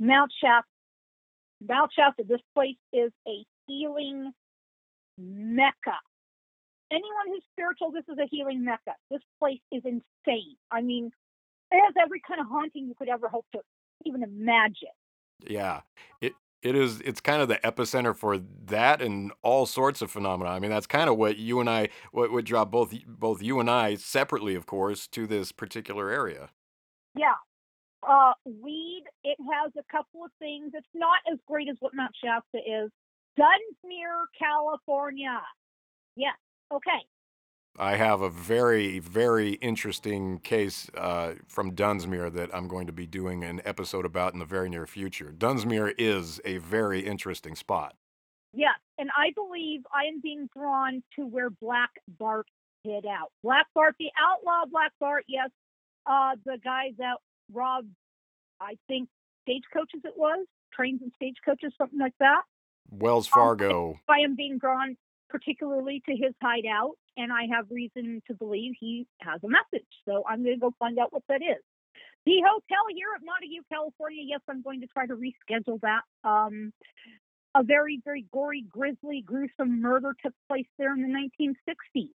Mount 0.00 0.32
Shasta. 0.40 0.66
Mount 1.66 1.90
Shasta. 1.96 2.24
This 2.28 2.40
place 2.54 2.76
is 2.92 3.10
a 3.26 3.44
healing 3.66 4.32
mecca. 5.18 5.98
Anyone 6.90 7.28
who's 7.28 7.42
spiritual, 7.52 7.90
this 7.90 8.04
is 8.08 8.18
a 8.18 8.28
healing 8.30 8.64
mecca. 8.64 8.94
This 9.10 9.22
place 9.38 9.60
is 9.72 9.82
insane. 9.84 10.56
I 10.70 10.82
mean, 10.82 11.10
it 11.72 11.82
has 11.84 11.94
every 12.00 12.20
kind 12.26 12.40
of 12.40 12.46
haunting 12.46 12.86
you 12.86 12.94
could 12.94 13.08
ever 13.08 13.28
hope 13.28 13.46
to 13.52 13.60
even 14.04 14.22
imagine. 14.22 14.94
Yeah, 15.46 15.80
it 16.20 16.34
it 16.62 16.74
is. 16.74 17.00
It's 17.02 17.20
kind 17.20 17.42
of 17.42 17.48
the 17.48 17.56
epicenter 17.56 18.14
for 18.14 18.38
that 18.38 19.00
and 19.00 19.32
all 19.42 19.66
sorts 19.66 20.02
of 20.02 20.10
phenomena. 20.10 20.50
I 20.50 20.58
mean, 20.58 20.70
that's 20.70 20.86
kind 20.86 21.08
of 21.08 21.16
what 21.16 21.36
you 21.36 21.60
and 21.60 21.68
I, 21.70 21.88
what 22.12 22.32
would 22.32 22.44
draw 22.44 22.64
both 22.64 22.94
both 23.06 23.42
you 23.42 23.60
and 23.60 23.70
I 23.70 23.94
separately, 23.96 24.54
of 24.54 24.66
course, 24.66 25.06
to 25.08 25.26
this 25.26 25.52
particular 25.52 26.10
area. 26.10 26.50
Yeah. 27.14 27.34
Uh, 28.06 28.32
Weed, 28.44 29.04
it 29.24 29.38
has 29.52 29.72
a 29.78 29.82
couple 29.90 30.24
of 30.24 30.30
things. 30.38 30.72
It's 30.74 30.86
not 30.94 31.18
as 31.32 31.38
great 31.46 31.68
as 31.68 31.76
what 31.80 31.94
Mount 31.94 32.12
Shasta 32.22 32.58
is. 32.58 32.90
Dunsmuir, 33.38 34.26
California. 34.38 35.40
Yes. 36.14 36.36
Okay. 36.72 37.04
I 37.78 37.96
have 37.96 38.20
a 38.20 38.30
very 38.30 38.98
very 38.98 39.52
interesting 39.54 40.38
case 40.38 40.90
uh, 40.96 41.34
from 41.46 41.74
Dunsmuir 41.74 42.32
that 42.32 42.54
I'm 42.54 42.68
going 42.68 42.86
to 42.86 42.92
be 42.92 43.06
doing 43.06 43.44
an 43.44 43.60
episode 43.64 44.04
about 44.04 44.32
in 44.32 44.38
the 44.38 44.44
very 44.44 44.68
near 44.68 44.86
future. 44.86 45.34
Dunsmuir 45.36 45.94
is 45.98 46.40
a 46.44 46.58
very 46.58 47.00
interesting 47.00 47.54
spot. 47.54 47.94
Yes. 48.52 48.78
And 48.98 49.10
I 49.16 49.32
believe 49.34 49.82
I 49.92 50.04
am 50.04 50.20
being 50.22 50.48
drawn 50.56 51.02
to 51.16 51.26
where 51.26 51.50
Black 51.50 51.90
Bart 52.18 52.46
hid 52.84 53.04
out. 53.04 53.30
Black 53.42 53.66
Bart, 53.74 53.94
the 53.98 54.10
outlaw 54.18 54.64
Black 54.70 54.92
Bart, 54.98 55.24
yes. 55.28 55.50
Uh, 56.06 56.36
the 56.44 56.56
guy 56.64 56.92
that 56.98 57.16
robbed, 57.52 57.90
I 58.60 58.78
think, 58.88 59.08
stagecoaches 59.42 60.00
it 60.04 60.14
was, 60.16 60.46
trains 60.72 61.02
and 61.02 61.12
stagecoaches, 61.16 61.72
something 61.76 61.98
like 61.98 62.14
that. 62.20 62.42
Wells 62.90 63.26
Fargo. 63.26 63.98
I 64.08 64.20
am 64.20 64.36
being 64.36 64.58
drawn 64.58 64.96
particularly 65.28 66.02
to 66.06 66.12
his 66.12 66.34
hideout, 66.42 66.92
and 67.16 67.32
I 67.32 67.46
have 67.54 67.66
reason 67.70 68.22
to 68.28 68.34
believe 68.34 68.74
he 68.78 69.06
has 69.20 69.40
a 69.44 69.48
message. 69.48 69.88
So 70.06 70.24
I'm 70.28 70.42
going 70.42 70.56
to 70.56 70.60
go 70.60 70.72
find 70.78 70.98
out 70.98 71.12
what 71.12 71.22
that 71.28 71.42
is. 71.42 71.62
The 72.26 72.42
hotel 72.44 72.84
here 72.94 73.08
at 73.14 73.22
Montague, 73.24 73.62
California. 73.70 74.22
Yes, 74.26 74.40
I'm 74.48 74.62
going 74.62 74.80
to 74.80 74.86
try 74.88 75.06
to 75.06 75.14
reschedule 75.14 75.80
that. 75.82 76.02
Um, 76.28 76.72
a 77.54 77.62
very, 77.62 78.00
very 78.04 78.26
gory, 78.32 78.64
grisly, 78.68 79.22
gruesome 79.24 79.80
murder 79.80 80.14
took 80.22 80.34
place 80.48 80.66
there 80.76 80.92
in 80.92 81.02
the 81.02 81.08
1960s. 81.08 82.10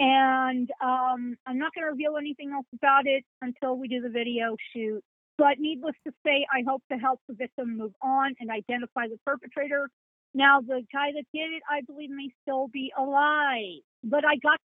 And 0.00 0.70
um, 0.82 1.36
I'm 1.46 1.58
not 1.58 1.74
going 1.74 1.84
to 1.84 1.90
reveal 1.90 2.16
anything 2.16 2.52
else 2.52 2.66
about 2.74 3.06
it 3.06 3.24
until 3.42 3.76
we 3.76 3.88
do 3.88 4.00
the 4.00 4.08
video 4.08 4.56
shoot. 4.72 5.02
But 5.36 5.58
needless 5.58 5.94
to 6.06 6.12
say, 6.24 6.46
I 6.52 6.62
hope 6.66 6.82
to 6.90 6.98
help 6.98 7.20
the 7.28 7.34
victim 7.34 7.76
move 7.76 7.92
on 8.02 8.34
and 8.40 8.50
identify 8.50 9.08
the 9.08 9.18
perpetrator. 9.26 9.90
Now, 10.34 10.60
the 10.60 10.82
guy 10.92 11.12
that 11.14 11.24
did 11.32 11.52
it, 11.52 11.62
I 11.70 11.82
believe, 11.86 12.10
may 12.10 12.28
still 12.42 12.68
be 12.68 12.92
alive. 12.98 13.82
But 14.02 14.24
I 14.24 14.36
got, 14.36 14.58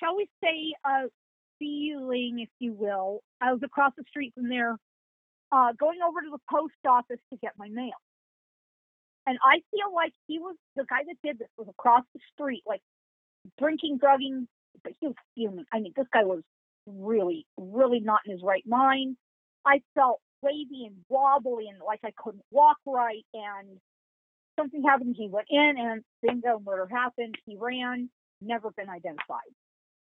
shall 0.00 0.16
we 0.16 0.28
say, 0.42 0.74
a 0.84 1.08
feeling, 1.58 2.40
if 2.40 2.48
you 2.58 2.72
will. 2.72 3.22
I 3.40 3.52
was 3.52 3.60
across 3.62 3.92
the 3.96 4.04
street 4.08 4.32
from 4.34 4.48
there, 4.48 4.76
uh, 5.52 5.72
going 5.78 5.98
over 6.06 6.20
to 6.20 6.30
the 6.30 6.38
post 6.50 6.74
office 6.86 7.20
to 7.32 7.38
get 7.38 7.52
my 7.56 7.68
mail. 7.68 7.94
And 9.26 9.38
I 9.42 9.60
feel 9.70 9.94
like 9.94 10.12
he 10.26 10.38
was 10.38 10.56
the 10.76 10.84
guy 10.84 11.00
that 11.06 11.16
did 11.22 11.38
this 11.38 11.48
was 11.56 11.68
across 11.68 12.02
the 12.12 12.20
street, 12.34 12.62
like 12.66 12.82
drinking, 13.58 13.98
drugging, 13.98 14.48
but 14.82 14.92
he 15.00 15.06
was 15.06 15.16
fuming. 15.34 15.64
I 15.72 15.80
mean, 15.80 15.92
this 15.96 16.06
guy 16.12 16.24
was 16.24 16.42
really, 16.86 17.46
really 17.56 18.00
not 18.00 18.20
in 18.26 18.32
his 18.32 18.42
right 18.42 18.64
mind. 18.66 19.16
I 19.64 19.80
felt 19.94 20.20
wavy 20.42 20.84
and 20.86 20.96
wobbly 21.08 21.68
and 21.68 21.78
like 21.86 22.00
I 22.04 22.12
couldn't 22.22 22.44
walk 22.50 22.76
right. 22.86 23.24
And 23.32 23.78
something 24.58 24.82
happened. 24.82 25.14
He 25.18 25.28
went 25.28 25.46
in 25.50 25.74
and 25.78 26.02
bingo, 26.22 26.60
murder 26.64 26.88
happened. 26.90 27.36
He 27.46 27.56
ran, 27.56 28.10
never 28.40 28.70
been 28.70 28.88
identified. 28.88 29.50